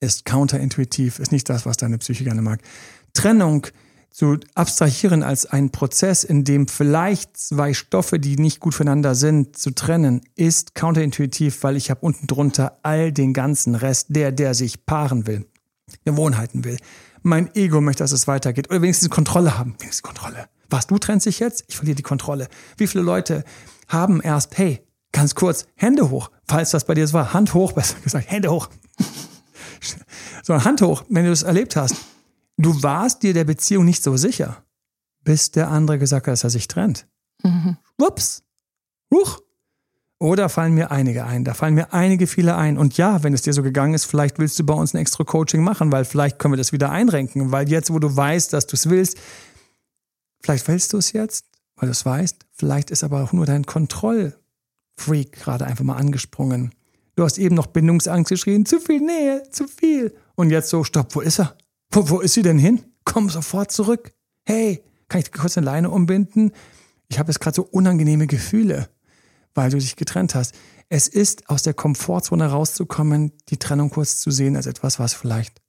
ist 0.00 0.24
counterintuitiv, 0.24 1.18
ist 1.18 1.32
nicht 1.32 1.50
das, 1.50 1.66
was 1.66 1.76
deine 1.76 1.98
Psyche 1.98 2.24
gerne 2.24 2.40
mag. 2.40 2.60
Trennung 3.12 3.66
zu 4.10 4.38
abstrahieren 4.54 5.22
als 5.22 5.46
einen 5.46 5.70
Prozess, 5.70 6.24
in 6.24 6.44
dem 6.44 6.68
vielleicht 6.68 7.36
zwei 7.36 7.74
Stoffe, 7.74 8.18
die 8.18 8.36
nicht 8.36 8.60
gut 8.60 8.74
füreinander 8.74 9.14
sind, 9.14 9.56
zu 9.56 9.70
trennen, 9.70 10.22
ist 10.36 10.74
counterintuitiv, 10.74 11.62
weil 11.62 11.76
ich 11.76 11.90
habe 11.90 12.00
unten 12.00 12.26
drunter 12.26 12.78
all 12.82 13.12
den 13.12 13.32
ganzen 13.32 13.74
Rest, 13.74 14.08
der, 14.10 14.32
der 14.32 14.54
sich 14.54 14.84
paaren 14.84 15.26
will, 15.26 15.46
Gewohnheiten 16.04 16.64
will. 16.64 16.76
Mein 17.22 17.54
Ego 17.54 17.80
möchte, 17.80 18.02
dass 18.02 18.12
es 18.12 18.26
weitergeht 18.26 18.70
oder 18.70 18.82
wenigstens 18.82 19.10
Kontrolle 19.10 19.58
haben. 19.58 19.74
Wenigstens 19.78 20.02
Kontrolle. 20.02 20.48
Was, 20.70 20.86
du 20.86 20.98
trennst 20.98 21.26
dich 21.26 21.38
jetzt? 21.38 21.64
Ich 21.68 21.76
verliere 21.76 21.96
die 21.96 22.02
Kontrolle. 22.02 22.48
Wie 22.76 22.86
viele 22.86 23.04
Leute 23.04 23.44
haben 23.88 24.20
erst, 24.20 24.56
hey, 24.56 24.80
ganz 25.12 25.34
kurz, 25.34 25.66
Hände 25.76 26.10
hoch, 26.10 26.30
falls 26.48 26.70
das 26.70 26.84
bei 26.84 26.94
dir 26.94 27.06
so 27.06 27.14
war, 27.14 27.32
Hand 27.32 27.54
hoch, 27.54 27.72
besser 27.72 27.96
gesagt, 28.02 28.30
Hände 28.30 28.50
hoch. 28.50 28.68
So, 30.42 30.64
Hand 30.64 30.82
hoch, 30.82 31.04
wenn 31.08 31.24
du 31.24 31.30
das 31.30 31.42
erlebt 31.42 31.76
hast. 31.76 31.94
Du 32.60 32.82
warst 32.82 33.22
dir 33.22 33.32
der 33.32 33.44
Beziehung 33.44 33.86
nicht 33.86 34.02
so 34.02 34.16
sicher, 34.18 34.62
bis 35.24 35.50
der 35.50 35.70
andere 35.70 35.98
gesagt 35.98 36.26
hat, 36.26 36.32
dass 36.32 36.44
er 36.44 36.50
sich 36.50 36.68
trennt. 36.68 37.06
Mhm. 37.42 37.78
Ups. 37.96 38.42
Huch. 39.10 39.40
Oder 40.18 40.50
fallen 40.50 40.74
mir 40.74 40.90
einige 40.90 41.24
ein? 41.24 41.44
Da 41.44 41.54
fallen 41.54 41.74
mir 41.74 41.94
einige 41.94 42.26
viele 42.26 42.54
ein. 42.56 42.76
Und 42.76 42.98
ja, 42.98 43.22
wenn 43.22 43.32
es 43.32 43.40
dir 43.40 43.54
so 43.54 43.62
gegangen 43.62 43.94
ist, 43.94 44.04
vielleicht 44.04 44.38
willst 44.38 44.58
du 44.58 44.64
bei 44.64 44.74
uns 44.74 44.92
ein 44.92 44.98
extra 44.98 45.24
Coaching 45.24 45.64
machen, 45.64 45.90
weil 45.90 46.04
vielleicht 46.04 46.38
können 46.38 46.52
wir 46.52 46.58
das 46.58 46.72
wieder 46.72 46.90
einrenken. 46.90 47.50
Weil 47.50 47.70
jetzt, 47.70 47.90
wo 47.90 47.98
du 47.98 48.14
weißt, 48.14 48.52
dass 48.52 48.66
du 48.66 48.76
es 48.76 48.90
willst, 48.90 49.16
vielleicht 50.42 50.68
willst 50.68 50.92
du 50.92 50.98
es 50.98 51.12
jetzt, 51.12 51.46
weil 51.76 51.86
du 51.86 51.92
es 51.92 52.04
weißt. 52.04 52.44
Vielleicht 52.52 52.90
ist 52.90 53.02
aber 53.02 53.22
auch 53.22 53.32
nur 53.32 53.46
dein 53.46 53.64
Kontrollfreak 53.64 55.32
gerade 55.32 55.64
einfach 55.64 55.84
mal 55.84 55.96
angesprungen. 55.96 56.74
Du 57.16 57.24
hast 57.24 57.38
eben 57.38 57.54
noch 57.54 57.68
Bindungsangst 57.68 58.28
geschrien, 58.28 58.66
zu 58.66 58.80
viel 58.80 59.00
Nähe, 59.00 59.44
zu 59.50 59.66
viel. 59.66 60.14
Und 60.34 60.50
jetzt 60.50 60.68
so, 60.68 60.84
stopp, 60.84 61.14
wo 61.14 61.22
ist 61.22 61.40
er? 61.40 61.56
Wo, 61.90 62.08
wo 62.08 62.20
ist 62.20 62.34
sie 62.34 62.42
denn 62.42 62.58
hin? 62.58 62.84
Komm 63.04 63.30
sofort 63.30 63.72
zurück. 63.72 64.12
Hey, 64.44 64.84
kann 65.08 65.20
ich 65.20 65.32
kurz 65.32 65.56
eine 65.56 65.64
Leine 65.64 65.90
umbinden? 65.90 66.52
Ich 67.08 67.18
habe 67.18 67.30
jetzt 67.30 67.40
gerade 67.40 67.56
so 67.56 67.62
unangenehme 67.62 68.26
Gefühle, 68.26 68.88
weil 69.54 69.70
du 69.70 69.78
dich 69.78 69.96
getrennt 69.96 70.34
hast. 70.34 70.54
Es 70.88 71.08
ist 71.08 71.48
aus 71.48 71.62
der 71.62 71.74
Komfortzone 71.74 72.46
rauszukommen, 72.46 73.32
die 73.48 73.58
Trennung 73.58 73.90
kurz 73.90 74.18
zu 74.18 74.30
sehen 74.30 74.56
als 74.56 74.66
etwas, 74.66 74.98
was 74.98 75.14
vielleicht, 75.14 75.60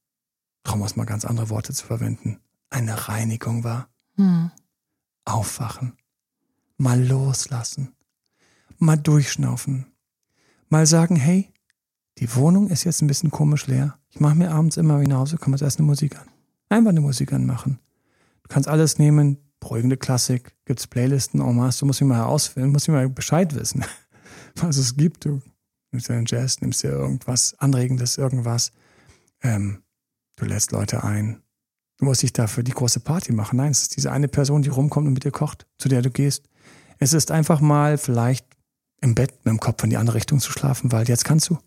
trauen 0.64 0.80
wir 0.80 0.84
uns 0.84 0.96
mal 0.96 1.06
ganz 1.06 1.26
andere 1.26 1.50
Worte 1.50 1.74
zu 1.74 1.86
verwenden, 1.86 2.40
eine 2.70 3.08
Reinigung 3.08 3.64
war. 3.64 3.90
Hm. 4.16 4.52
Aufwachen. 5.26 5.98
Mal 6.78 7.04
loslassen. 7.04 7.96
Mal 8.78 8.98
durchschnaufen 8.98 9.92
mal 10.72 10.88
sagen, 10.88 11.16
hey, 11.18 11.50
die 12.22 12.36
Wohnung 12.36 12.68
ist 12.68 12.84
jetzt 12.84 13.02
ein 13.02 13.08
bisschen 13.08 13.32
komisch 13.32 13.66
leer. 13.66 13.98
Ich 14.10 14.20
mache 14.20 14.36
mir 14.36 14.52
abends 14.52 14.78
immer, 14.78 14.96
wenn 14.96 15.04
ich 15.04 15.10
nach 15.10 15.18
Hause 15.18 15.38
komme, 15.38 15.58
erst 15.60 15.80
eine 15.80 15.88
Musik 15.88 16.18
an. 16.20 16.28
Einfach 16.70 16.92
eine 16.92 17.02
Musik 17.02 17.34
anmachen. 17.34 17.80
Du 18.44 18.48
kannst 18.48 18.70
alles 18.70 19.00
nehmen, 19.00 19.40
beruhigende 19.60 19.98
Klassik, 19.98 20.56
gibt's 20.66 20.86
Playlisten 20.86 21.42
en 21.42 21.56
masse, 21.56 21.80
du 21.80 21.88
musst 21.88 22.00
mich 22.00 22.08
mal 22.08 22.18
herausfinden, 22.18 22.72
musst 22.72 22.88
mich 22.88 22.94
mal 22.94 23.10
Bescheid 23.10 23.56
wissen, 23.56 23.84
was 24.56 24.78
es 24.78 24.96
gibt. 24.96 25.26
Du 25.26 25.42
nimmst 25.92 26.10
dir 26.10 26.14
einen 26.14 26.28
Jazz, 26.28 26.62
nimmst 26.62 26.84
dir 26.84 26.92
irgendwas 26.92 27.56
Anregendes, 27.58 28.20
irgendwas. 28.20 28.72
Ähm, 29.42 29.82
du 30.36 30.46
lädst 30.46 30.72
Leute 30.72 31.04
ein. 31.04 31.42
Du 31.98 32.06
musst 32.06 32.22
dich 32.22 32.34
dafür 32.34 32.62
die 32.62 32.72
große 32.72 33.00
Party 33.00 33.34
machen. 33.34 33.58
Nein, 33.58 33.72
es 33.72 33.82
ist 33.82 33.96
diese 33.96 34.12
eine 34.12 34.28
Person, 34.28 34.62
die 34.62 34.70
rumkommt 34.70 35.08
und 35.08 35.14
mit 35.14 35.24
dir 35.24 35.32
kocht, 35.32 35.66
zu 35.80 35.90
der 35.90 36.04
du 36.04 36.12
gehst. 36.12 36.48
Es 37.00 37.14
ist 37.14 37.32
einfach 37.32 37.62
mal 37.62 37.98
vielleicht 37.98 38.46
im 39.02 39.16
Bett 39.16 39.34
mit 39.44 39.48
dem 39.48 39.60
Kopf 39.60 39.84
in 39.84 39.90
die 39.90 39.98
andere 39.98 40.18
Richtung 40.18 40.40
zu 40.40 40.52
schlafen, 40.52 40.92
weil 40.92 41.08
jetzt 41.08 41.26
kannst 41.26 41.50
du. 41.50 41.58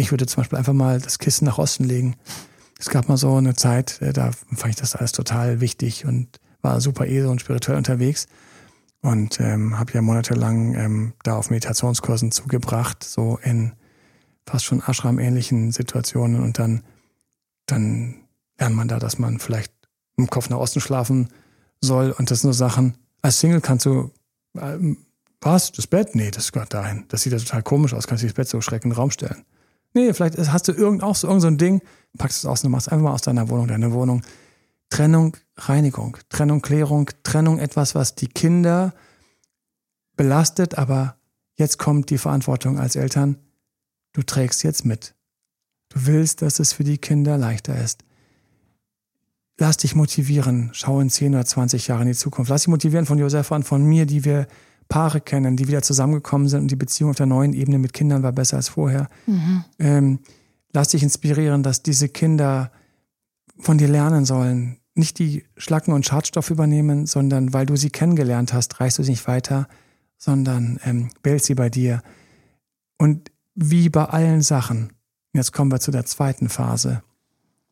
Ich 0.00 0.10
würde 0.10 0.26
zum 0.26 0.40
Beispiel 0.40 0.58
einfach 0.58 0.72
mal 0.72 0.98
das 0.98 1.18
Kissen 1.18 1.44
nach 1.44 1.58
Osten 1.58 1.84
legen. 1.84 2.16
Es 2.78 2.88
gab 2.88 3.10
mal 3.10 3.18
so 3.18 3.34
eine 3.34 3.54
Zeit, 3.54 4.00
äh, 4.00 4.14
da 4.14 4.30
fand 4.32 4.70
ich 4.70 4.76
das 4.76 4.96
alles 4.96 5.12
total 5.12 5.60
wichtig 5.60 6.06
und 6.06 6.40
war 6.62 6.80
super 6.80 7.06
edel 7.06 7.26
und 7.26 7.42
spirituell 7.42 7.76
unterwegs 7.76 8.26
und 9.02 9.40
ähm, 9.40 9.78
habe 9.78 9.92
ja 9.92 10.00
monatelang 10.00 10.74
ähm, 10.74 11.12
da 11.22 11.36
auf 11.36 11.50
Meditationskursen 11.50 12.32
zugebracht, 12.32 13.04
so 13.04 13.38
in 13.42 13.72
fast 14.46 14.64
schon 14.64 14.80
Ashram-ähnlichen 14.80 15.70
Situationen 15.70 16.42
und 16.42 16.58
dann, 16.58 16.82
dann 17.66 18.22
lernt 18.58 18.76
man 18.76 18.88
da, 18.88 18.98
dass 18.98 19.18
man 19.18 19.38
vielleicht 19.38 19.72
im 20.16 20.30
Kopf 20.30 20.48
nach 20.48 20.58
Osten 20.58 20.80
schlafen 20.80 21.28
soll 21.82 22.12
und 22.12 22.30
das 22.30 22.40
sind 22.40 22.52
so 22.52 22.58
Sachen. 22.58 22.96
Als 23.20 23.38
Single 23.38 23.60
kannst 23.60 23.84
du 23.84 24.10
ähm, 24.56 24.96
was? 25.42 25.72
Das 25.72 25.86
Bett? 25.86 26.14
Nee, 26.14 26.30
das 26.30 26.52
gehört 26.52 26.72
dahin. 26.72 27.04
Das 27.08 27.22
sieht 27.22 27.34
ja 27.34 27.38
total 27.38 27.62
komisch 27.62 27.92
aus. 27.92 28.06
Kannst 28.06 28.22
du 28.22 28.26
das 28.26 28.34
Bett 28.34 28.48
so 28.48 28.62
schreckend 28.62 28.86
in 28.86 28.90
den 28.90 28.96
Raum 28.96 29.10
stellen? 29.10 29.44
Nee, 29.92 30.12
vielleicht 30.12 30.38
hast 30.38 30.68
du 30.68 30.72
irgend, 30.72 31.02
auch 31.02 31.16
so 31.16 31.26
irgend 31.26 31.42
so 31.42 31.48
ein 31.48 31.58
Ding, 31.58 31.82
packst 32.16 32.38
es 32.38 32.46
aus 32.46 32.64
und 32.64 32.70
machst 32.70 32.90
einfach 32.90 33.04
mal 33.04 33.12
aus 33.12 33.22
deiner 33.22 33.48
Wohnung 33.48 33.68
deine 33.68 33.92
Wohnung. 33.92 34.22
Trennung, 34.88 35.36
Reinigung, 35.56 36.16
Trennung, 36.28 36.62
Klärung, 36.62 37.10
Trennung, 37.22 37.58
etwas, 37.58 37.94
was 37.94 38.16
die 38.16 38.26
Kinder 38.26 38.92
belastet, 40.16 40.76
aber 40.76 41.16
jetzt 41.54 41.78
kommt 41.78 42.10
die 42.10 42.18
Verantwortung 42.18 42.78
als 42.78 42.96
Eltern. 42.96 43.36
du 44.12 44.22
trägst 44.22 44.64
jetzt 44.64 44.84
mit. 44.84 45.14
Du 45.90 46.06
willst, 46.06 46.42
dass 46.42 46.58
es 46.58 46.72
für 46.72 46.82
die 46.82 46.98
Kinder 46.98 47.38
leichter 47.38 47.80
ist. 47.80 48.02
Lass 49.58 49.76
dich 49.76 49.94
motivieren. 49.94 50.70
Schau 50.72 51.00
in 51.00 51.10
10 51.10 51.34
oder 51.34 51.44
20 51.44 51.86
Jahre 51.86 52.02
in 52.02 52.08
die 52.08 52.14
Zukunft. 52.14 52.50
Lass 52.50 52.62
dich 52.62 52.68
motivieren 52.68 53.06
von 53.06 53.18
Josefa 53.18 53.54
und 53.54 53.64
von 53.64 53.84
mir, 53.84 54.06
die 54.06 54.24
wir 54.24 54.46
Paare 54.90 55.22
kennen, 55.22 55.56
die 55.56 55.68
wieder 55.68 55.80
zusammengekommen 55.80 56.48
sind 56.48 56.62
und 56.62 56.70
die 56.70 56.76
Beziehung 56.76 57.10
auf 57.10 57.16
der 57.16 57.24
neuen 57.24 57.54
Ebene 57.54 57.78
mit 57.78 57.94
Kindern 57.94 58.22
war 58.22 58.32
besser 58.32 58.58
als 58.58 58.68
vorher. 58.68 59.08
Mhm. 59.26 59.64
Ähm, 59.78 60.18
lass 60.72 60.88
dich 60.88 61.02
inspirieren, 61.02 61.62
dass 61.62 61.82
diese 61.82 62.10
Kinder 62.10 62.70
von 63.58 63.78
dir 63.78 63.88
lernen 63.88 64.26
sollen. 64.26 64.78
Nicht 64.94 65.18
die 65.18 65.44
Schlacken 65.56 65.94
und 65.94 66.04
Schadstoff 66.04 66.50
übernehmen, 66.50 67.06
sondern 67.06 67.54
weil 67.54 67.64
du 67.64 67.76
sie 67.76 67.90
kennengelernt 67.90 68.52
hast, 68.52 68.80
reichst 68.80 68.98
du 68.98 69.02
sie 69.02 69.12
nicht 69.12 69.26
weiter, 69.26 69.68
sondern 70.18 70.78
ähm, 70.84 71.10
behältst 71.22 71.46
sie 71.46 71.54
bei 71.54 71.70
dir. 71.70 72.02
Und 72.98 73.30
wie 73.54 73.88
bei 73.88 74.04
allen 74.04 74.42
Sachen, 74.42 74.92
jetzt 75.32 75.52
kommen 75.52 75.70
wir 75.70 75.80
zu 75.80 75.92
der 75.92 76.04
zweiten 76.04 76.48
Phase, 76.48 77.02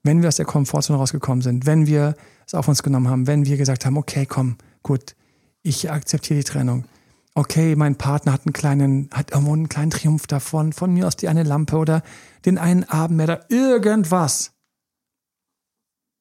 wenn 0.04 0.22
wir 0.22 0.28
aus 0.28 0.36
der 0.36 0.46
Komfortzone 0.46 0.98
rausgekommen 0.98 1.42
sind, 1.42 1.66
wenn 1.66 1.86
wir 1.86 2.14
es 2.46 2.54
auf 2.54 2.68
uns 2.68 2.82
genommen 2.82 3.08
haben, 3.08 3.26
wenn 3.26 3.44
wir 3.44 3.56
gesagt 3.56 3.84
haben, 3.84 3.96
okay, 3.96 4.24
komm, 4.24 4.56
gut, 4.82 5.16
ich 5.62 5.90
akzeptiere 5.90 6.38
die 6.38 6.44
Trennung, 6.44 6.84
okay, 7.38 7.76
mein 7.76 7.94
Partner 7.94 8.32
hat 8.32 8.46
einen 8.46 8.52
kleinen, 8.52 9.10
hat 9.12 9.30
irgendwo 9.30 9.52
einen 9.52 9.68
kleinen 9.68 9.92
Triumph 9.92 10.26
davon, 10.26 10.72
von 10.72 10.92
mir 10.92 11.06
aus 11.06 11.14
die 11.14 11.28
eine 11.28 11.44
Lampe 11.44 11.76
oder 11.76 12.02
den 12.44 12.58
einen 12.58 12.82
Abend 12.84 13.16
mehr 13.16 13.26
oder 13.26 13.46
irgendwas. 13.48 14.52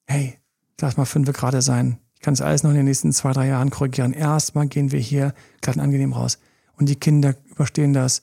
Hey, 0.05 0.37
lass 0.79 0.95
mal 0.95 1.05
fünf 1.05 1.31
gerade 1.33 1.63
sein. 1.63 1.97
Ich 2.13 2.21
kann 2.21 2.35
es 2.35 2.41
alles 2.41 2.61
noch 2.61 2.69
in 2.69 2.77
den 2.77 2.85
nächsten 2.85 3.11
zwei, 3.13 3.31
drei 3.31 3.47
Jahren 3.47 3.71
korrigieren. 3.71 4.13
Erstmal 4.13 4.67
gehen 4.67 4.91
wir 4.91 4.99
hier 4.99 5.33
glatt 5.61 5.77
und 5.77 5.81
angenehm 5.81 6.13
raus. 6.13 6.37
Und 6.77 6.87
die 6.87 6.95
Kinder 6.95 7.35
überstehen 7.49 7.93
das, 7.93 8.21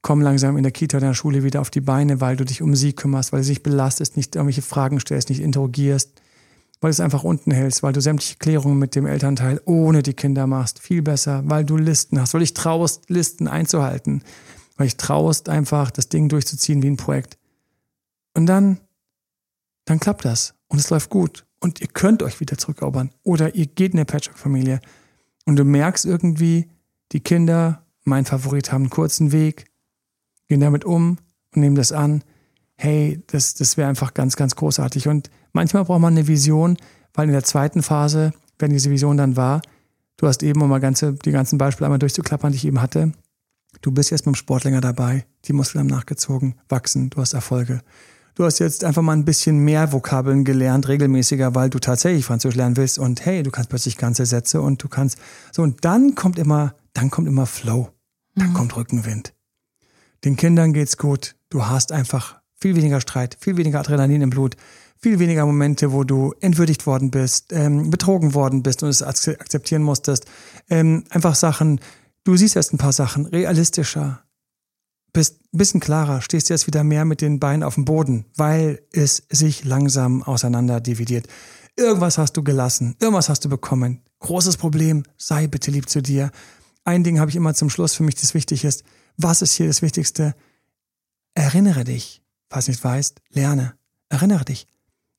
kommen 0.00 0.22
langsam 0.22 0.56
in 0.56 0.62
der 0.62 0.72
Kita 0.72 0.98
oder 0.98 1.06
in 1.06 1.10
der 1.10 1.16
Schule 1.16 1.42
wieder 1.42 1.60
auf 1.60 1.70
die 1.70 1.80
Beine, 1.80 2.20
weil 2.20 2.36
du 2.36 2.44
dich 2.44 2.62
um 2.62 2.76
sie 2.76 2.92
kümmerst, 2.92 3.32
weil 3.32 3.40
du 3.40 3.46
sich 3.46 3.64
belastest, 3.64 4.16
nicht 4.16 4.36
irgendwelche 4.36 4.62
Fragen 4.62 5.00
stellst, 5.00 5.28
nicht 5.28 5.40
interrogierst, 5.40 6.21
weil 6.82 6.90
du 6.90 6.94
es 6.94 7.00
einfach 7.00 7.22
unten 7.22 7.52
hältst, 7.52 7.84
weil 7.84 7.92
du 7.92 8.00
sämtliche 8.00 8.36
Klärungen 8.38 8.78
mit 8.78 8.96
dem 8.96 9.06
Elternteil 9.06 9.60
ohne 9.66 10.02
die 10.02 10.14
Kinder 10.14 10.48
machst. 10.48 10.80
Viel 10.80 11.00
besser, 11.00 11.42
weil 11.46 11.64
du 11.64 11.76
Listen 11.76 12.20
hast, 12.20 12.34
weil 12.34 12.40
dich 12.40 12.54
traust, 12.54 13.08
Listen 13.08 13.46
einzuhalten, 13.46 14.24
weil 14.76 14.88
dich 14.88 14.96
traust, 14.96 15.48
einfach 15.48 15.92
das 15.92 16.08
Ding 16.08 16.28
durchzuziehen 16.28 16.82
wie 16.82 16.88
ein 16.88 16.96
Projekt. 16.96 17.38
Und 18.34 18.46
dann, 18.46 18.80
dann 19.84 20.00
klappt 20.00 20.24
das 20.24 20.54
und 20.66 20.80
es 20.80 20.90
läuft 20.90 21.08
gut 21.08 21.46
und 21.60 21.80
ihr 21.80 21.86
könnt 21.86 22.20
euch 22.24 22.40
wieder 22.40 22.58
zurückerobern 22.58 23.12
oder 23.22 23.54
ihr 23.54 23.66
geht 23.66 23.92
in 23.92 24.00
eine 24.00 24.04
Patchwork-Familie 24.04 24.80
und 25.46 25.56
du 25.56 25.64
merkst 25.64 26.04
irgendwie, 26.04 26.68
die 27.12 27.20
Kinder, 27.20 27.86
mein 28.02 28.24
Favorit, 28.24 28.72
haben 28.72 28.82
einen 28.82 28.90
kurzen 28.90 29.30
Weg, 29.30 29.66
gehen 30.48 30.60
damit 30.60 30.84
um 30.84 31.18
und 31.54 31.60
nehmen 31.60 31.76
das 31.76 31.92
an. 31.92 32.24
Hey, 32.82 33.22
das, 33.28 33.54
das 33.54 33.76
wäre 33.76 33.88
einfach 33.88 34.14
ganz, 34.14 34.36
ganz 34.36 34.56
großartig. 34.56 35.08
Und 35.08 35.30
Manchmal 35.52 35.84
braucht 35.84 36.00
man 36.00 36.14
eine 36.14 36.26
Vision, 36.28 36.76
weil 37.14 37.26
in 37.26 37.32
der 37.32 37.44
zweiten 37.44 37.82
Phase, 37.82 38.32
wenn 38.58 38.72
diese 38.72 38.90
Vision 38.90 39.16
dann 39.16 39.36
war, 39.36 39.60
du 40.16 40.26
hast 40.26 40.42
eben, 40.42 40.62
um 40.62 40.68
mal 40.68 40.80
ganze, 40.80 41.12
die 41.12 41.30
ganzen 41.30 41.58
Beispiele 41.58 41.86
einmal 41.86 41.98
durchzuklappern, 41.98 42.52
die 42.52 42.56
ich 42.56 42.66
eben 42.66 42.80
hatte, 42.80 43.12
du 43.82 43.92
bist 43.92 44.10
jetzt 44.10 44.26
mit 44.26 44.34
dem 44.34 44.38
Sport 44.38 44.64
länger 44.64 44.80
dabei, 44.80 45.26
die 45.44 45.52
Muskeln 45.52 45.80
haben 45.80 45.88
nachgezogen, 45.88 46.54
wachsen, 46.68 47.10
du 47.10 47.20
hast 47.20 47.34
Erfolge. 47.34 47.82
Du 48.34 48.44
hast 48.44 48.60
jetzt 48.60 48.82
einfach 48.82 49.02
mal 49.02 49.12
ein 49.12 49.26
bisschen 49.26 49.58
mehr 49.58 49.92
Vokabeln 49.92 50.44
gelernt, 50.44 50.88
regelmäßiger, 50.88 51.54
weil 51.54 51.68
du 51.68 51.78
tatsächlich 51.78 52.24
Französisch 52.24 52.56
lernen 52.56 52.78
willst 52.78 52.98
und 52.98 53.26
hey, 53.26 53.42
du 53.42 53.50
kannst 53.50 53.68
plötzlich 53.68 53.98
ganze 53.98 54.24
Sätze 54.24 54.62
und 54.62 54.82
du 54.82 54.88
kannst, 54.88 55.18
so 55.52 55.62
und 55.62 55.84
dann 55.84 56.14
kommt 56.14 56.38
immer, 56.38 56.74
dann 56.94 57.10
kommt 57.10 57.28
immer 57.28 57.44
Flow, 57.44 57.90
dann 58.34 58.50
mhm. 58.50 58.54
kommt 58.54 58.76
Rückenwind. 58.76 59.34
Den 60.24 60.36
Kindern 60.36 60.72
geht's 60.72 60.96
gut, 60.96 61.34
du 61.50 61.66
hast 61.66 61.92
einfach 61.92 62.40
viel 62.62 62.76
weniger 62.76 63.00
Streit, 63.00 63.36
viel 63.40 63.56
weniger 63.56 63.80
Adrenalin 63.80 64.22
im 64.22 64.30
Blut, 64.30 64.56
viel 64.98 65.18
weniger 65.18 65.44
Momente, 65.44 65.92
wo 65.92 66.04
du 66.04 66.32
entwürdigt 66.40 66.86
worden 66.86 67.10
bist, 67.10 67.52
ähm, 67.52 67.90
betrogen 67.90 68.34
worden 68.34 68.62
bist 68.62 68.82
und 68.82 68.88
es 68.88 69.02
akzeptieren 69.02 69.82
musstest. 69.82 70.26
Ähm, 70.70 71.04
einfach 71.10 71.34
Sachen, 71.34 71.80
du 72.24 72.36
siehst 72.36 72.56
erst 72.56 72.72
ein 72.72 72.78
paar 72.78 72.92
Sachen 72.92 73.26
realistischer, 73.26 74.22
bist 75.12 75.40
ein 75.52 75.58
bisschen 75.58 75.80
klarer, 75.80 76.22
stehst 76.22 76.48
jetzt 76.48 76.66
wieder 76.66 76.84
mehr 76.84 77.04
mit 77.04 77.20
den 77.20 77.40
Beinen 77.40 77.64
auf 77.64 77.74
dem 77.74 77.84
Boden, 77.84 78.24
weil 78.36 78.80
es 78.92 79.24
sich 79.28 79.64
langsam 79.64 80.22
auseinander 80.22 80.80
dividiert. 80.80 81.26
Irgendwas 81.76 82.16
hast 82.16 82.36
du 82.36 82.44
gelassen, 82.44 82.96
irgendwas 83.00 83.28
hast 83.28 83.44
du 83.44 83.48
bekommen. 83.48 84.02
Großes 84.20 84.56
Problem, 84.56 85.02
sei 85.16 85.48
bitte 85.48 85.70
lieb 85.70 85.88
zu 85.88 86.00
dir. 86.00 86.30
Ein 86.84 87.02
Ding 87.02 87.18
habe 87.18 87.30
ich 87.30 87.36
immer 87.36 87.54
zum 87.54 87.70
Schluss 87.70 87.94
für 87.94 88.04
mich, 88.04 88.14
das 88.14 88.34
wichtig 88.34 88.64
ist. 88.64 88.84
Was 89.16 89.42
ist 89.42 89.54
hier 89.54 89.66
das 89.66 89.82
Wichtigste? 89.82 90.34
Erinnere 91.34 91.84
dich, 91.84 92.21
falls 92.52 92.68
nicht 92.68 92.84
weißt, 92.84 93.20
lerne. 93.30 93.74
Erinnere 94.10 94.44
dich. 94.44 94.66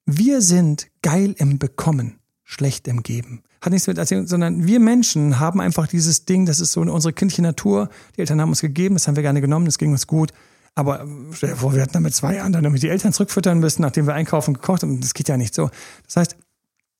Wir 0.05 0.41
sind 0.41 0.87
geil 1.01 1.33
im 1.37 1.57
Bekommen, 1.57 2.19
schlecht 2.43 2.87
im 2.87 3.01
Geben. 3.01 3.41
Hat 3.61 3.71
nichts 3.71 3.87
mit 3.87 3.97
Erzählung, 3.97 4.27
sondern 4.27 4.67
wir 4.67 4.79
Menschen 4.79 5.39
haben 5.39 5.59
einfach 5.59 5.87
dieses 5.87 6.25
Ding, 6.25 6.45
das 6.45 6.59
ist 6.59 6.73
so 6.73 6.81
unsere 6.81 7.13
kindliche 7.13 7.41
Natur. 7.41 7.89
Die 8.15 8.19
Eltern 8.19 8.39
haben 8.39 8.49
uns 8.49 8.61
gegeben, 8.61 8.95
das 8.95 9.07
haben 9.07 9.15
wir 9.15 9.23
gerne 9.23 9.41
genommen, 9.41 9.65
das 9.65 9.77
ging 9.77 9.91
uns 9.91 10.05
gut. 10.05 10.31
Aber 10.75 11.07
stell 11.31 11.51
dir 11.51 11.55
vor, 11.55 11.73
wir 11.73 11.81
hatten 11.81 11.93
dann 11.93 12.03
mit 12.03 12.13
zwei 12.13 12.35
Jahren 12.35 12.51
dann 12.51 12.63
damit 12.63 12.83
die 12.83 12.89
Eltern 12.89 13.13
zurückfüttern 13.13 13.59
müssen, 13.59 13.81
nachdem 13.81 14.05
wir 14.05 14.13
einkaufen 14.13 14.53
gekocht 14.53 14.83
haben. 14.83 15.01
Das 15.01 15.13
geht 15.13 15.27
ja 15.27 15.37
nicht 15.37 15.55
so. 15.55 15.71
Das 16.05 16.17
heißt, 16.17 16.37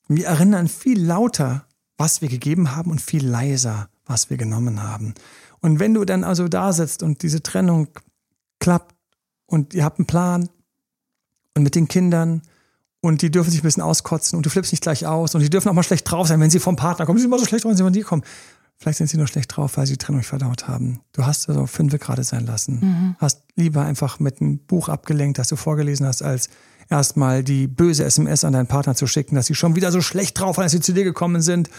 wir 0.07 0.25
erinnern 0.25 0.67
viel 0.67 1.03
lauter, 1.03 1.65
was 1.97 2.21
wir 2.21 2.29
gegeben 2.29 2.75
haben 2.75 2.89
und 2.89 3.01
viel 3.01 3.27
leiser, 3.27 3.89
was 4.05 4.29
wir 4.29 4.37
genommen 4.37 4.81
haben. 4.81 5.13
Und 5.59 5.79
wenn 5.79 5.93
du 5.93 6.05
dann 6.05 6.23
also 6.23 6.47
da 6.47 6.73
sitzt 6.73 7.03
und 7.03 7.21
diese 7.21 7.43
Trennung 7.43 7.89
klappt 8.59 8.92
und 9.53 9.75
ihr 9.75 9.85
habt 9.85 9.99
einen 9.99 10.07
Plan 10.07 10.49
und 11.53 11.61
mit 11.61 11.75
den 11.75 11.87
Kindern 11.87 12.41
und 13.01 13.21
die 13.21 13.29
dürfen 13.29 13.51
sich 13.51 13.61
ein 13.61 13.63
bisschen 13.63 13.83
auskotzen 13.83 14.35
und 14.35 14.45
du 14.45 14.49
flippst 14.49 14.73
nicht 14.73 14.81
gleich 14.81 15.05
aus 15.05 15.35
und 15.35 15.41
die 15.41 15.49
dürfen 15.49 15.69
auch 15.69 15.73
mal 15.73 15.83
schlecht 15.83 16.09
drauf 16.09 16.27
sein, 16.27 16.39
wenn 16.39 16.49
sie 16.49 16.59
vom 16.59 16.75
Partner 16.75 17.05
kommen. 17.05 17.19
Sie 17.19 17.21
sind 17.21 17.29
immer 17.29 17.37
so 17.37 17.45
schlecht 17.45 17.63
drauf, 17.63 17.69
wenn 17.69 17.77
sie 17.77 17.83
von 17.83 17.93
dir 17.93 18.03
kommen. 18.03 18.23
Vielleicht 18.77 18.97
sind 18.97 19.11
sie 19.11 19.17
nur 19.17 19.27
schlecht 19.27 19.55
drauf, 19.55 19.77
weil 19.77 19.85
sie 19.85 19.93
die 19.93 19.99
Trennung 19.99 20.23
verdaut 20.23 20.67
haben. 20.67 21.01
Du 21.11 21.25
hast 21.25 21.47
also 21.47 21.67
fünf 21.67 21.97
gerade 21.99 22.23
sein 22.23 22.47
lassen. 22.47 22.79
Mhm. 22.81 23.15
Hast 23.19 23.43
lieber 23.55 23.83
einfach 23.83 24.19
mit 24.19 24.41
einem 24.41 24.57
Buch 24.57 24.89
abgelenkt, 24.89 25.37
das 25.37 25.49
du 25.49 25.55
vorgelesen 25.55 26.07
hast, 26.07 26.23
als 26.23 26.49
erstmal 26.89 27.43
die 27.43 27.67
böse 27.67 28.03
SMS 28.03 28.43
an 28.43 28.53
deinen 28.53 28.67
Partner 28.67 28.95
zu 28.95 29.05
schicken, 29.05 29.35
dass 29.35 29.45
sie 29.45 29.55
schon 29.55 29.75
wieder 29.75 29.91
so 29.91 30.01
schlecht 30.01 30.39
drauf 30.39 30.57
waren, 30.57 30.63
als 30.63 30.71
sie 30.71 30.79
zu 30.79 30.93
dir 30.93 31.03
gekommen 31.03 31.43
sind. 31.43 31.69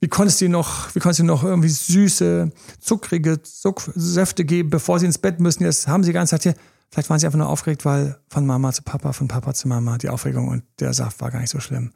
Wie 0.00 0.08
konntest 0.08 0.40
du 0.40 0.48
noch, 0.48 0.94
wie 0.94 0.98
konntest 0.98 1.20
du 1.20 1.24
noch 1.24 1.44
irgendwie 1.44 1.68
süße, 1.68 2.50
zuckrige 2.80 3.42
Zucksäfte 3.42 4.46
geben, 4.46 4.70
bevor 4.70 4.98
sie 4.98 5.06
ins 5.06 5.18
Bett 5.18 5.38
müssen? 5.38 5.62
Jetzt 5.62 5.86
haben 5.86 6.02
sie 6.02 6.08
die 6.08 6.14
ganze 6.14 6.30
Zeit 6.30 6.42
hier, 6.42 6.54
Vielleicht 6.92 7.08
waren 7.08 7.18
sie 7.18 7.24
einfach 7.24 7.38
nur 7.38 7.48
aufgeregt, 7.48 7.86
weil 7.86 8.18
von 8.28 8.44
Mama 8.44 8.70
zu 8.70 8.82
Papa, 8.82 9.14
von 9.14 9.26
Papa 9.26 9.54
zu 9.54 9.66
Mama 9.66 9.96
die 9.96 10.10
Aufregung 10.10 10.48
und 10.48 10.62
der 10.78 10.92
Saft 10.92 11.20
war 11.22 11.30
gar 11.30 11.40
nicht 11.40 11.50
so 11.50 11.58
schlimm. 11.58 11.90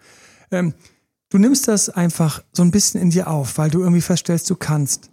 Ähm, 0.50 0.72
du 1.28 1.36
nimmst 1.36 1.68
das 1.68 1.90
einfach 1.90 2.42
so 2.52 2.62
ein 2.62 2.70
bisschen 2.70 3.02
in 3.02 3.10
dir 3.10 3.28
auf, 3.28 3.58
weil 3.58 3.70
du 3.70 3.80
irgendwie 3.80 4.00
feststellst, 4.00 4.48
du 4.48 4.56
kannst. 4.56 5.10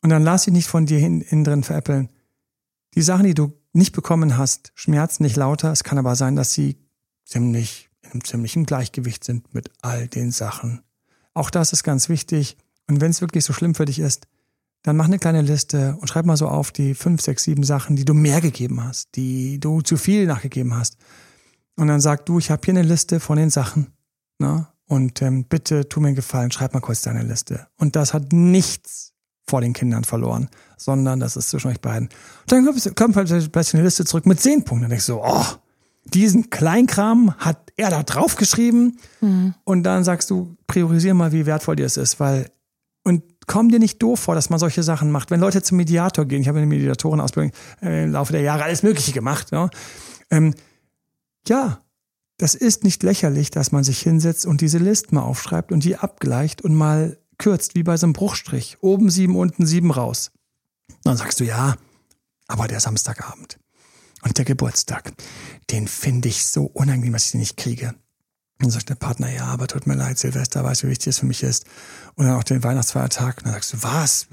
Und 0.00 0.08
dann 0.08 0.22
lass 0.22 0.44
dich 0.44 0.54
nicht 0.54 0.68
von 0.68 0.86
dir 0.86 0.98
hin, 0.98 1.20
innen 1.20 1.44
drin 1.44 1.64
veräppeln. 1.64 2.08
Die 2.94 3.02
Sachen, 3.02 3.26
die 3.26 3.34
du 3.34 3.52
nicht 3.74 3.92
bekommen 3.92 4.38
hast, 4.38 4.72
schmerzen 4.74 5.22
nicht 5.22 5.36
lauter. 5.36 5.70
Es 5.70 5.84
kann 5.84 5.98
aber 5.98 6.16
sein, 6.16 6.34
dass 6.34 6.54
sie 6.54 6.78
ziemlich, 7.26 7.90
in 8.00 8.12
einem 8.12 8.24
ziemlichen 8.24 8.64
Gleichgewicht 8.64 9.22
sind 9.22 9.52
mit 9.52 9.70
all 9.82 10.08
den 10.08 10.30
Sachen. 10.30 10.82
Auch 11.34 11.50
das 11.50 11.74
ist 11.74 11.82
ganz 11.82 12.08
wichtig. 12.08 12.56
Und 12.88 13.02
wenn 13.02 13.10
es 13.10 13.20
wirklich 13.20 13.44
so 13.44 13.52
schlimm 13.52 13.74
für 13.74 13.84
dich 13.84 13.98
ist, 13.98 14.28
dann 14.82 14.96
mach 14.96 15.04
eine 15.04 15.18
kleine 15.18 15.42
Liste 15.42 15.96
und 16.00 16.08
schreib 16.08 16.26
mal 16.26 16.36
so 16.36 16.48
auf 16.48 16.72
die 16.72 16.94
fünf, 16.94 17.22
sechs, 17.22 17.44
sieben 17.44 17.62
Sachen, 17.62 17.96
die 17.96 18.04
du 18.04 18.14
mehr 18.14 18.40
gegeben 18.40 18.82
hast, 18.82 19.14
die 19.14 19.60
du 19.60 19.80
zu 19.80 19.96
viel 19.96 20.26
nachgegeben 20.26 20.74
hast. 20.74 20.96
Und 21.76 21.86
dann 21.86 22.00
sag 22.00 22.26
du, 22.26 22.38
ich 22.38 22.50
habe 22.50 22.62
hier 22.64 22.74
eine 22.74 22.82
Liste 22.82 23.20
von 23.20 23.38
den 23.38 23.50
Sachen. 23.50 23.92
Ne? 24.38 24.66
Und 24.86 25.22
ähm, 25.22 25.44
bitte 25.44 25.88
tu 25.88 26.00
mir 26.00 26.08
einen 26.08 26.16
Gefallen, 26.16 26.50
schreib 26.50 26.74
mal 26.74 26.80
kurz 26.80 27.02
deine 27.02 27.22
Liste. 27.22 27.68
Und 27.78 27.96
das 27.96 28.12
hat 28.12 28.32
nichts 28.32 29.12
vor 29.46 29.60
den 29.60 29.72
Kindern 29.72 30.04
verloren, 30.04 30.48
sondern 30.76 31.20
das 31.20 31.36
ist 31.36 31.50
zwischen 31.50 31.68
euch 31.68 31.80
beiden. 31.80 32.08
Und 32.08 32.52
dann 32.52 32.64
kommt, 32.64 32.96
kommt 32.96 33.14
plötzlich 33.14 33.74
eine 33.74 33.84
Liste 33.84 34.04
zurück 34.04 34.26
mit 34.26 34.40
zehn 34.40 34.64
Punkten. 34.64 34.82
Dann 34.82 34.90
denkst 34.90 35.06
du, 35.06 35.20
oh, 35.22 35.44
diesen 36.04 36.50
Kleinkram 36.50 37.34
hat 37.38 37.72
er 37.76 37.90
da 37.90 38.02
draufgeschrieben. 38.02 38.98
Mhm. 39.20 39.54
Und 39.64 39.84
dann 39.84 40.04
sagst 40.04 40.30
du, 40.30 40.56
priorisier 40.66 41.14
mal, 41.14 41.32
wie 41.32 41.46
wertvoll 41.46 41.76
dir 41.76 41.86
es 41.86 41.96
ist, 41.96 42.18
weil 42.20 42.50
und 43.04 43.22
komm 43.46 43.68
dir 43.68 43.78
nicht 43.78 44.02
doof 44.02 44.20
vor, 44.20 44.34
dass 44.34 44.50
man 44.50 44.58
solche 44.58 44.82
Sachen 44.82 45.10
macht. 45.10 45.30
Wenn 45.30 45.40
Leute 45.40 45.62
zum 45.62 45.76
Mediator 45.76 46.24
gehen, 46.24 46.42
ich 46.42 46.48
habe 46.48 46.58
eine 46.58 46.66
Mediatorenausbildung 46.66 47.52
äh, 47.82 48.04
im 48.04 48.12
Laufe 48.12 48.32
der 48.32 48.42
Jahre 48.42 48.64
alles 48.64 48.82
Mögliche 48.82 49.12
gemacht. 49.12 49.50
Ja, 49.50 49.70
ähm, 50.30 50.54
ja 51.48 51.82
das 52.38 52.54
ist 52.54 52.82
nicht 52.82 53.02
lächerlich, 53.02 53.50
dass 53.50 53.72
man 53.72 53.84
sich 53.84 54.00
hinsetzt 54.00 54.46
und 54.46 54.60
diese 54.60 54.78
Listen 54.78 55.14
mal 55.14 55.22
aufschreibt 55.22 55.70
und 55.70 55.84
die 55.84 55.96
abgleicht 55.96 56.62
und 56.62 56.74
mal 56.74 57.18
kürzt, 57.38 57.74
wie 57.74 57.82
bei 57.82 57.96
so 57.96 58.06
einem 58.06 58.14
Bruchstrich. 58.14 58.78
Oben 58.80 59.10
sieben, 59.10 59.36
unten 59.36 59.66
sieben 59.66 59.90
raus. 59.90 60.32
Dann 61.04 61.16
sagst 61.16 61.40
du, 61.40 61.44
ja, 61.44 61.76
aber 62.48 62.68
der 62.68 62.80
Samstagabend 62.80 63.58
und 64.22 64.38
der 64.38 64.44
Geburtstag, 64.44 65.12
den 65.70 65.88
finde 65.88 66.28
ich 66.28 66.46
so 66.46 66.64
unangenehm, 66.64 67.12
dass 67.12 67.26
ich 67.26 67.32
den 67.32 67.40
nicht 67.40 67.56
kriege. 67.56 67.94
Dann 68.62 68.70
sagt 68.70 68.88
der 68.88 68.94
Partner, 68.94 69.30
ja, 69.30 69.46
aber 69.46 69.66
tut 69.66 69.86
mir 69.86 69.94
leid, 69.94 70.18
Silvester, 70.18 70.62
weißt 70.62 70.82
du, 70.82 70.86
wie 70.86 70.92
wichtig 70.92 71.08
es 71.08 71.18
für 71.18 71.26
mich 71.26 71.42
ist. 71.42 71.64
Und 72.14 72.26
dann 72.26 72.36
auch 72.36 72.44
den 72.44 72.62
Weihnachtsfeiertag. 72.62 73.38
Und 73.38 73.46
dann 73.46 73.54
sagst 73.54 73.72
du, 73.72 73.82
was? 73.82 74.26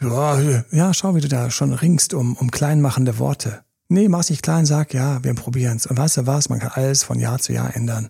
Ja, 0.70 0.92
schau, 0.92 1.14
wie 1.14 1.20
du 1.20 1.28
da 1.28 1.50
schon 1.50 1.72
ringst 1.72 2.12
um, 2.12 2.36
um 2.36 2.50
kleinmachende 2.50 3.18
Worte. 3.18 3.62
Nee, 3.88 4.08
mach's 4.08 4.30
nicht 4.30 4.42
klein, 4.42 4.66
sag, 4.66 4.94
ja, 4.94 5.22
wir 5.22 5.34
probieren's. 5.34 5.86
Und 5.86 5.96
weißt 5.96 6.18
du 6.18 6.26
was, 6.26 6.48
man 6.48 6.58
kann 6.58 6.72
alles 6.74 7.04
von 7.04 7.18
Jahr 7.18 7.38
zu 7.38 7.52
Jahr 7.52 7.74
ändern. 7.74 8.08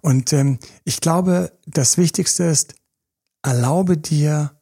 Und 0.00 0.32
ähm, 0.32 0.58
ich 0.84 1.00
glaube, 1.00 1.52
das 1.66 1.96
Wichtigste 1.96 2.44
ist, 2.44 2.74
erlaube 3.42 3.96
dir, 3.96 4.52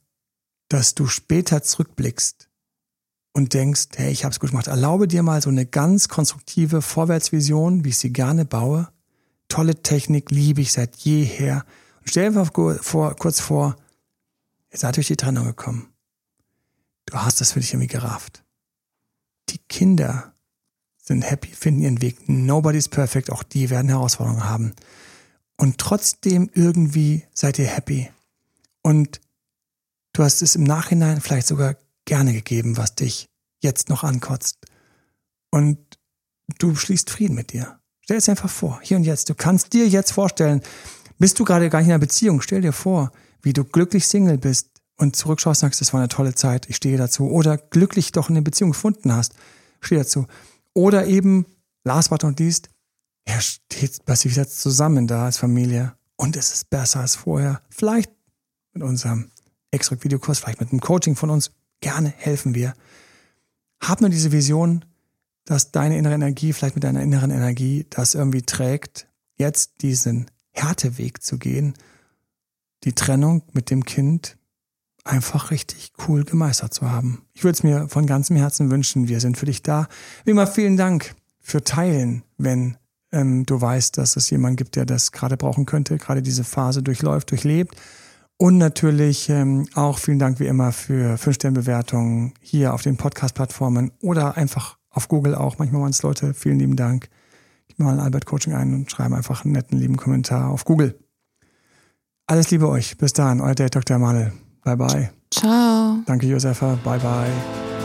dass 0.69 0.95
du 0.95 1.07
später 1.07 1.63
zurückblickst 1.63 2.49
und 3.33 3.55
denkst, 3.55 3.89
hey, 3.97 4.13
ich 4.13 4.25
hab's 4.25 4.39
gut 4.39 4.51
gemacht. 4.51 4.69
Erlaube 4.69 5.09
dir 5.09 5.23
mal 5.23 5.43
so 5.43 5.51
eine 5.51 5.67
ganz 5.67 6.09
konstruktive 6.09 6.83
Vorwärtsvision, 6.83 7.85
wie 7.85 7.91
ich 7.91 7.99
sie 7.99 8.13
gerne 8.13 8.45
baue 8.45 8.89
tolle 9.51 9.83
Technik, 9.83 10.31
liebe 10.31 10.63
ich 10.63 10.73
seit 10.73 10.97
jeher. 10.97 11.67
Und 11.99 12.09
stell 12.09 12.33
dir 12.33 12.47
vor, 12.47 13.17
kurz 13.17 13.41
vor, 13.41 13.77
ihr 14.73 14.79
seid 14.79 14.97
durch 14.97 15.09
die 15.09 15.17
Trennung 15.17 15.45
gekommen. 15.45 15.93
Du 17.07 17.19
hast 17.19 17.41
das 17.41 17.53
für 17.53 17.61
dich 17.61 17.73
irgendwie 17.73 17.89
gerafft. 17.89 18.45
Die 19.51 19.59
Kinder 19.59 20.33
sind 20.97 21.23
happy, 21.23 21.49
finden 21.49 21.83
ihren 21.83 22.03
Weg. 22.03 22.29
Nobody's 22.29 22.89
perfect, 22.89 23.31
auch 23.31 23.43
die 23.43 23.69
werden 23.69 23.89
Herausforderungen 23.89 24.45
haben. 24.45 24.75
Und 25.57 25.79
trotzdem 25.79 26.49
irgendwie 26.55 27.25
seid 27.35 27.59
ihr 27.59 27.67
happy. 27.67 28.09
Und 28.83 29.21
du 30.13 30.23
hast 30.23 30.41
es 30.41 30.55
im 30.55 30.65
Nachhinein 30.65 31.21
vielleicht 31.21 31.49
sogar 31.49 31.77
gerne 32.05 32.33
gegeben, 32.33 32.77
was 32.77 32.95
dich 32.95 33.29
jetzt 33.61 33.89
noch 33.89 34.05
ankotzt. 34.05 34.59
Und 35.51 35.79
du 36.59 36.77
schließt 36.77 37.11
Frieden 37.11 37.35
mit 37.35 37.53
dir. 37.53 37.80
Stell 38.11 38.19
es 38.19 38.29
einfach 38.29 38.51
vor, 38.51 38.81
hier 38.83 38.97
und 38.97 39.05
jetzt. 39.05 39.31
Du 39.31 39.37
kannst 39.37 39.73
dir 39.73 39.87
jetzt 39.87 40.11
vorstellen, 40.11 40.63
bist 41.21 41.39
du 41.39 41.45
gerade 41.45 41.71
gar 41.71 41.79
nicht 41.79 41.87
in 41.87 41.93
einer 41.93 42.01
Beziehung, 42.01 42.41
stell 42.41 42.61
dir 42.61 42.73
vor, 42.73 43.13
wie 43.41 43.53
du 43.53 43.63
glücklich 43.63 44.09
Single 44.09 44.37
bist 44.37 44.83
und 44.97 45.15
zurückschaust 45.15 45.63
und 45.63 45.69
sagst, 45.69 45.81
das 45.81 45.93
war 45.93 46.01
eine 46.01 46.09
tolle 46.09 46.35
Zeit, 46.35 46.69
ich 46.69 46.75
stehe 46.75 46.99
dazu. 46.99 47.31
Oder 47.31 47.57
glücklich 47.57 48.11
doch 48.11 48.29
eine 48.29 48.43
Beziehung 48.43 48.73
gefunden 48.73 49.13
hast, 49.13 49.35
stehe 49.81 50.01
dazu. 50.01 50.27
Oder 50.75 51.07
eben, 51.07 51.47
last 51.85 52.11
but 52.11 52.25
not 52.25 52.41
least, 52.41 52.69
er 53.27 53.41
steht 53.41 54.05
plötzlich 54.05 54.35
wieder 54.35 54.49
zusammen 54.49 55.07
da 55.07 55.27
als 55.27 55.39
Familie 55.39 55.95
und 56.17 56.37
es 56.37 56.53
ist 56.53 56.69
besser 56.69 56.99
als 56.99 57.15
vorher. 57.15 57.63
Vielleicht 57.71 58.11
mit 58.73 58.83
unserem 58.83 59.31
Extra-Videokurs, 59.71 60.41
vielleicht 60.41 60.59
mit 60.59 60.73
einem 60.73 60.81
Coaching 60.81 61.15
von 61.15 61.31
uns. 61.31 61.53
Gerne 61.81 62.13
helfen 62.17 62.57
wir. 62.57 62.75
Hab 63.81 64.01
nur 64.01 64.11
diese 64.11 64.33
Vision, 64.33 64.85
dass 65.51 65.73
deine 65.73 65.99
innere 65.99 66.15
Energie, 66.15 66.53
vielleicht 66.53 66.77
mit 66.77 66.85
deiner 66.85 67.03
inneren 67.03 67.33
Energie, 67.33 67.85
das 67.91 68.15
irgendwie 68.15 68.43
trägt, 68.43 69.09
jetzt 69.37 69.83
diesen 69.83 70.31
Härteweg 70.53 71.25
zu 71.25 71.39
gehen, 71.39 71.75
die 72.85 72.93
Trennung 72.93 73.43
mit 73.51 73.69
dem 73.69 73.85
Kind 73.85 74.39
einfach 75.03 75.51
richtig 75.51 75.93
cool 76.07 76.23
gemeistert 76.23 76.73
zu 76.73 76.89
haben. 76.89 77.25
Ich 77.33 77.43
würde 77.43 77.55
es 77.55 77.65
mir 77.65 77.89
von 77.89 78.07
ganzem 78.07 78.37
Herzen 78.37 78.71
wünschen. 78.71 79.09
Wir 79.09 79.19
sind 79.19 79.39
für 79.39 79.47
dich 79.47 79.61
da. 79.65 79.89
Wie 80.25 80.31
immer 80.31 80.47
vielen 80.47 80.77
Dank 80.77 81.17
für 81.41 81.65
Teilen, 81.65 82.23
wenn 82.39 82.77
ähm, 83.11 83.45
du 83.45 83.61
weißt, 83.61 83.99
dass 83.99 84.15
es 84.15 84.31
jemanden 84.31 84.55
gibt, 84.55 84.77
der 84.77 84.87
das 84.87 85.11
gerade 85.11 85.37
brauchen 85.37 85.67
könnte, 85.67 85.99
gerade 85.99 86.23
diese 86.23 86.45
Phase 86.45 86.81
durchläuft, 86.85 87.33
durchlebt. 87.33 87.75
Und 88.37 88.57
natürlich 88.57 89.29
ähm, 89.29 89.67
auch 89.75 89.99
vielen 89.99 90.21
Dank 90.21 90.39
wie 90.39 90.47
immer 90.47 90.71
für 90.71 91.17
5-Sterne-Bewertungen 91.17 92.35
hier 92.41 92.73
auf 92.73 92.83
den 92.83 92.97
Podcast-Plattformen 92.97 93.91
oder 94.01 94.37
einfach 94.37 94.79
auf 94.91 95.09
Google 95.09 95.35
auch. 95.35 95.59
Manchmal 95.59 95.83
waren 95.83 95.91
es 95.91 96.03
Leute, 96.03 96.35
vielen 96.35 96.59
lieben 96.59 96.77
Dank. 96.77 97.09
Gib 97.69 97.79
mal 97.79 97.93
ein 97.93 98.01
Albert 98.01 98.27
Coaching 98.27 98.53
ein 98.53 98.75
und 98.75 98.91
schreibe 98.91 99.17
einfach 99.17 99.45
einen 99.45 99.53
netten, 99.53 99.79
lieben 99.79 99.97
Kommentar 99.97 100.51
auf 100.51 100.65
Google. 100.65 100.99
Alles 102.27 102.51
Liebe 102.51 102.69
euch. 102.69 102.97
Bis 102.97 103.13
dahin, 103.13 103.41
euer 103.41 103.55
Date 103.55 103.75
Dr. 103.75 103.97
Emanuel. 103.97 104.33
Bye 104.65 104.77
bye. 104.77 105.11
Ciao. 105.33 105.99
Danke, 106.07 106.27
Josefa. 106.27 106.79
Bye 106.85 107.01
bye. 107.01 107.31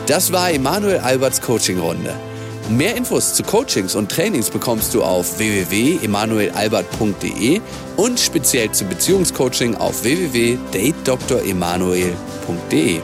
Das 0.06 0.32
war 0.32 0.52
Emanuel 0.52 0.98
Alberts 0.98 1.40
Coaching-Runde. 1.40 2.14
Mehr 2.70 2.96
Infos 2.96 3.34
zu 3.34 3.42
Coachings 3.44 3.94
und 3.94 4.10
Trainings 4.10 4.50
bekommst 4.50 4.92
du 4.94 5.02
auf 5.02 5.38
www.emanuelalbert.de 5.38 7.60
und 7.96 8.18
speziell 8.18 8.72
zum 8.72 8.88
Beziehungscoaching 8.88 9.76
auf 9.76 10.02
www.datedremanuel.de. 10.02 13.00